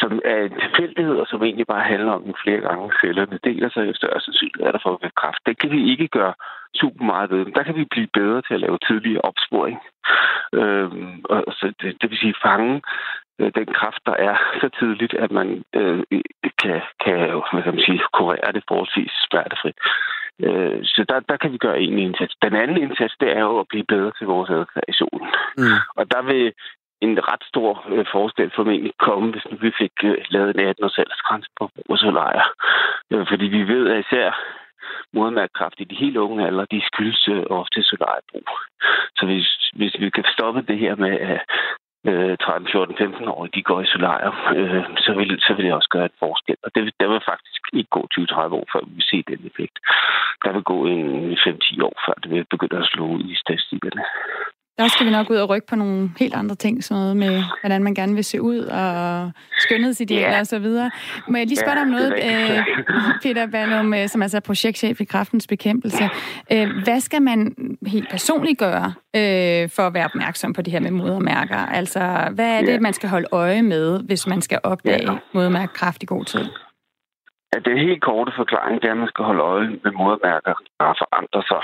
som 0.01 0.11
er 0.26 0.39
en 0.43 0.55
tilfældighed, 0.63 1.15
og 1.15 1.28
som 1.28 1.43
egentlig 1.43 1.67
bare 1.67 1.84
handler 1.93 2.11
om 2.11 2.36
flere 2.43 2.61
gange 2.67 2.91
cellerne 3.01 3.39
deler 3.43 3.69
sig 3.69 3.89
efter 3.89 4.03
større 4.03 4.21
sandsynlighed 4.21 4.67
er 4.67 4.71
der 4.71 4.84
for 4.84 5.01
kræft. 5.21 5.41
Det 5.45 5.55
kan 5.59 5.71
vi 5.71 5.91
ikke 5.91 6.07
gøre 6.07 6.34
super 6.76 7.03
meget 7.03 7.30
ved. 7.32 7.45
Der 7.45 7.63
kan 7.63 7.76
vi 7.76 7.86
blive 7.91 8.07
bedre 8.13 8.41
til 8.41 8.53
at 8.53 8.59
lave 8.59 8.78
tidlig 8.88 9.26
opsporing. 9.26 9.80
Øhm, 10.53 11.21
og 11.30 11.53
så 11.59 11.74
det, 11.82 12.01
det 12.01 12.09
vil 12.09 12.17
sige 12.17 12.36
fange 12.45 12.82
øh, 13.39 13.51
den 13.55 13.65
kraft, 13.65 14.01
der 14.05 14.15
er 14.30 14.36
så 14.61 14.69
tidligt, 14.80 15.13
at 15.13 15.32
man 15.32 15.63
øh, 15.76 16.03
kan, 16.61 16.82
kan, 17.03 17.17
hvad 17.51 17.63
kan 17.63 17.76
man 17.76 17.86
sige, 17.86 18.01
kurere 18.13 18.51
det 18.53 18.63
forholdsvis 18.67 19.11
smertefrit. 19.30 19.78
Øh, 20.45 20.80
så 20.84 21.05
der, 21.09 21.19
der 21.19 21.38
kan 21.38 21.51
vi 21.51 21.57
gøre 21.57 21.82
en 21.82 21.99
indsats. 21.99 22.36
Den 22.41 22.55
anden 22.55 22.78
indsats, 22.78 23.15
det 23.19 23.30
er 23.38 23.39
jo 23.39 23.59
at 23.59 23.67
blive 23.69 23.86
bedre 23.88 24.11
til 24.17 24.28
vores 24.28 24.49
adfærd 24.49 24.84
i 24.88 24.93
solen. 24.93 25.30
Mm. 25.57 25.80
Og 25.95 26.11
der 26.11 26.21
vil 26.21 26.53
en 27.05 27.13
ret 27.32 27.43
stor 27.51 27.71
øh, 27.93 28.05
forskel 28.11 28.51
formentlig 28.55 28.93
komme, 29.07 29.32
hvis 29.32 29.45
nu 29.51 29.57
vi 29.61 29.71
fik 29.82 29.95
øh, 30.03 30.17
lavet 30.30 30.49
en 30.49 30.69
18-års 30.69 30.97
aldersgrænse 30.97 31.49
på 31.59 31.69
vores 31.88 32.03
Øh, 33.11 33.26
fordi 33.32 33.45
vi 33.45 33.61
ved, 33.74 33.84
at 33.91 33.99
især 34.05 34.28
modermærkekræft 35.14 35.80
i 35.80 35.84
de 35.84 35.95
helt 35.95 36.18
unge 36.18 36.47
alder, 36.47 36.66
de 36.66 36.82
skyldes 36.89 37.28
øh, 37.28 37.43
ofte 37.49 37.84
solariebrug. 37.84 38.47
Så 39.18 39.26
hvis, 39.26 39.47
hvis 39.76 39.95
vi 39.99 40.09
kan 40.09 40.26
stoppe 40.36 40.61
det 40.61 40.78
her 40.80 40.95
med, 40.95 41.14
at 41.20 41.41
øh, 42.09 42.38
13, 42.38 42.68
14, 42.72 42.95
15 42.97 43.28
år, 43.28 43.45
de 43.55 43.64
går 43.64 43.82
i 43.82 43.91
solarier, 43.95 44.34
øh, 44.57 44.84
så, 45.05 45.14
vil, 45.14 45.39
så 45.47 45.53
vil 45.53 45.66
det 45.66 45.74
også 45.74 45.89
gøre 45.89 46.05
et 46.05 46.20
forskel. 46.20 46.57
Og 46.64 46.70
det, 46.76 46.93
der 46.99 47.07
vil 47.07 47.22
faktisk 47.32 47.61
ikke 47.74 47.89
gå 47.89 48.07
20-30 48.14 48.36
år, 48.59 48.66
før 48.74 48.82
vi 48.88 48.93
vil 48.93 49.09
se 49.11 49.24
den 49.28 49.41
effekt. 49.51 49.78
Der 50.43 50.51
vil 50.53 50.64
gå 50.64 50.86
en 50.86 51.34
5-10 51.34 51.84
år, 51.89 51.95
før 52.05 52.16
det 52.24 52.30
vil 52.32 52.45
begynde 52.53 52.82
at 52.84 52.91
slå 52.93 53.03
ud 53.16 53.24
i 53.34 53.36
statistikkerne. 53.36 54.03
Der 54.78 54.88
skal 54.88 55.05
vi 55.05 55.11
nok 55.11 55.30
ud 55.30 55.36
og 55.36 55.49
rykke 55.49 55.67
på 55.67 55.76
nogle 55.76 56.11
helt 56.19 56.34
andre 56.34 56.55
ting, 56.55 56.84
sådan 56.84 57.01
noget 57.01 57.17
med, 57.17 57.43
hvordan 57.61 57.84
man 57.84 57.93
gerne 57.93 58.15
vil 58.15 58.24
se 58.24 58.41
ud, 58.41 58.57
og 58.57 59.32
skønhedsidealer 59.59 60.30
yeah. 60.30 60.39
og 60.39 60.47
så 60.47 60.59
videre. 60.59 60.91
Må 61.28 61.38
jeg 61.38 61.47
lige 61.47 61.57
spørge 61.57 61.76
dig 61.76 61.82
om 61.82 61.88
noget, 61.88 62.13
øh, 62.13 62.59
Peter 63.24 63.47
Ballum, 63.47 63.93
øh, 63.93 64.09
som 64.09 64.21
altså 64.21 64.38
er 64.38 64.41
projektchef 64.41 65.01
i 65.01 65.03
Kraftens 65.03 65.47
Bekæmpelse. 65.47 66.09
Øh, 66.51 66.69
hvad 66.84 66.99
skal 66.99 67.21
man 67.21 67.55
helt 67.88 68.09
personligt 68.09 68.59
gøre 68.59 68.93
for 69.67 69.88
at 69.88 69.93
være 69.93 70.05
opmærksom 70.05 70.53
på 70.53 70.61
det 70.61 70.74
her 70.74 70.80
med 70.80 70.91
modermærker? 70.91 71.57
Altså, 71.57 72.30
hvad 72.32 72.49
er 72.49 72.61
det, 72.61 72.82
man 72.82 72.93
skal 72.93 73.09
holde 73.09 73.28
øje 73.32 73.61
med, 73.61 73.99
hvis 73.99 74.28
man 74.28 74.41
skal 74.41 74.59
opdage 74.63 75.09
modermærkekræft 75.34 76.03
i 76.03 76.05
god 76.05 76.26
tid? 76.26 76.45
At 77.55 77.65
den 77.65 77.77
helt 77.77 78.01
korte 78.01 78.31
forklaring, 78.35 78.81
det 78.81 78.87
er, 78.87 78.91
at 78.91 78.97
man 78.97 79.07
skal 79.07 79.25
holde 79.25 79.43
øje 79.43 79.69
med 79.83 79.91
modermærker, 79.91 80.53
der 80.79 80.99
forandrer 81.01 81.43
sig. 81.51 81.63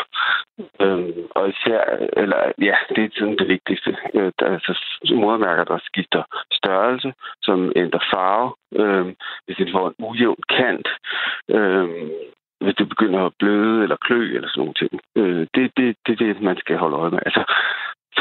Øhm, 0.84 1.22
og 1.38 1.50
især, 1.50 1.82
eller 2.22 2.40
ja, 2.70 2.76
det 2.96 3.04
er 3.04 3.10
sådan 3.18 3.38
det 3.38 3.48
vigtigste. 3.48 3.98
Øh, 4.14 4.32
der 4.40 4.46
altså 4.46 4.74
modermærker, 5.16 5.64
der 5.64 5.78
skifter 5.84 6.24
størrelse, 6.52 7.14
som 7.42 7.72
ændrer 7.76 8.04
farve, 8.14 8.50
øh, 8.82 9.06
hvis 9.46 9.58
det 9.58 9.72
får 9.72 9.88
en 9.88 9.96
ujævn 10.00 10.44
kant, 10.50 10.88
øh, 11.50 11.90
hvis 12.62 12.76
det 12.76 12.90
begynder 12.90 13.26
at 13.26 13.34
bløde 13.40 13.84
eller 13.84 13.98
klø 14.06 14.36
eller 14.36 14.50
sådan 14.50 14.62
nogle 14.62 14.80
ting. 14.82 14.94
Øh, 15.16 15.48
det 15.54 15.64
er 15.66 15.70
det, 15.78 15.96
det, 16.06 16.20
det, 16.20 16.42
man 16.42 16.58
skal 16.58 16.78
holde 16.78 16.98
øje 16.98 17.12
med. 17.12 17.20
Altså, 17.26 17.44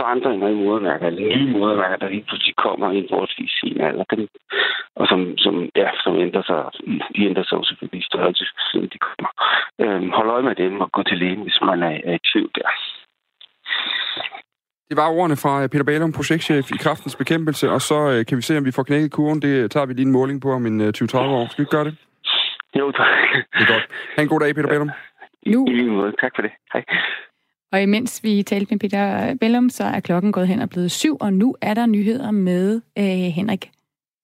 forandringer 0.00 0.48
i 0.48 0.54
modermærker, 0.64 1.10
nye 1.10 1.52
modermærker, 1.58 1.96
der 1.96 2.08
lige 2.08 2.26
pludselig 2.28 2.54
kommer 2.56 2.86
i 2.92 2.98
en 2.98 3.08
forholdsvis 3.10 3.52
sin 3.60 3.80
alder, 3.80 4.04
dem, 4.12 4.28
og 4.96 5.04
som, 5.10 5.20
som, 5.44 5.54
ja, 5.76 5.88
som 6.04 6.12
ændrer 6.24 6.42
sig, 6.50 6.60
de 7.16 7.20
ændrer 7.30 7.44
sig 7.44 7.58
selvfølgelig 7.68 8.00
i 8.00 8.10
størrelse, 8.10 8.44
siden 8.70 8.88
de 8.94 8.98
kommer. 9.08 9.30
Øhm, 9.82 10.10
hold 10.16 10.28
øje 10.34 10.46
med 10.48 10.54
dem 10.54 10.80
og 10.80 10.88
gå 10.92 11.02
til 11.02 11.18
lægen, 11.18 11.42
hvis 11.42 11.58
man 11.68 11.82
er, 11.82 11.96
er 12.10 12.14
i 12.20 12.24
tvivl 12.32 12.50
der. 12.54 12.68
Det 14.88 14.96
var 14.96 15.08
ordene 15.18 15.36
fra 15.36 15.66
Peter 15.72 15.84
Balum, 15.84 16.12
projektchef 16.12 16.66
i 16.76 16.78
Kraftens 16.84 17.16
Bekæmpelse, 17.16 17.70
og 17.70 17.80
så 17.80 17.98
øh, 18.12 18.26
kan 18.26 18.36
vi 18.36 18.42
se, 18.42 18.58
om 18.58 18.64
vi 18.64 18.72
får 18.76 18.82
knækket 18.82 19.12
kurven. 19.12 19.42
Det 19.42 19.70
tager 19.70 19.86
vi 19.86 19.92
lige 19.92 20.06
en 20.06 20.12
måling 20.12 20.42
på 20.42 20.50
om 20.52 20.66
en 20.66 20.80
20-30 20.80 21.18
år. 21.18 21.46
Skal 21.50 21.58
vi 21.58 21.62
ikke 21.62 21.76
gøre 21.76 21.84
det? 21.84 21.96
Jo, 22.78 22.92
tak. 22.92 23.06
Det 23.54 23.62
er 23.64 23.72
godt. 23.74 23.86
Ha' 24.16 24.22
en 24.22 24.28
god 24.28 24.40
dag, 24.40 24.54
Peter 24.54 24.68
Bellum. 24.68 24.90
Nu. 25.46 25.66
I 25.66 25.70
lige 25.70 25.90
måde. 25.90 26.12
Tak 26.20 26.32
for 26.36 26.42
det. 26.42 26.50
Hej. 26.72 26.84
Og 27.72 27.82
imens 27.82 28.24
vi 28.24 28.42
talte 28.42 28.74
med 28.74 28.78
Peter 28.78 29.34
Bellum, 29.34 29.70
så 29.70 29.84
er 29.84 30.00
klokken 30.00 30.32
gået 30.32 30.48
hen 30.48 30.60
og 30.60 30.70
blevet 30.70 30.90
syv, 30.90 31.16
og 31.20 31.32
nu 31.32 31.56
er 31.60 31.74
der 31.74 31.86
nyheder 31.86 32.30
med 32.30 32.80
øh, 32.98 33.04
Henrik 33.04 33.70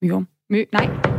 Myrum. 0.01 0.27
Mø, 0.49 0.63
nej, 0.73 1.14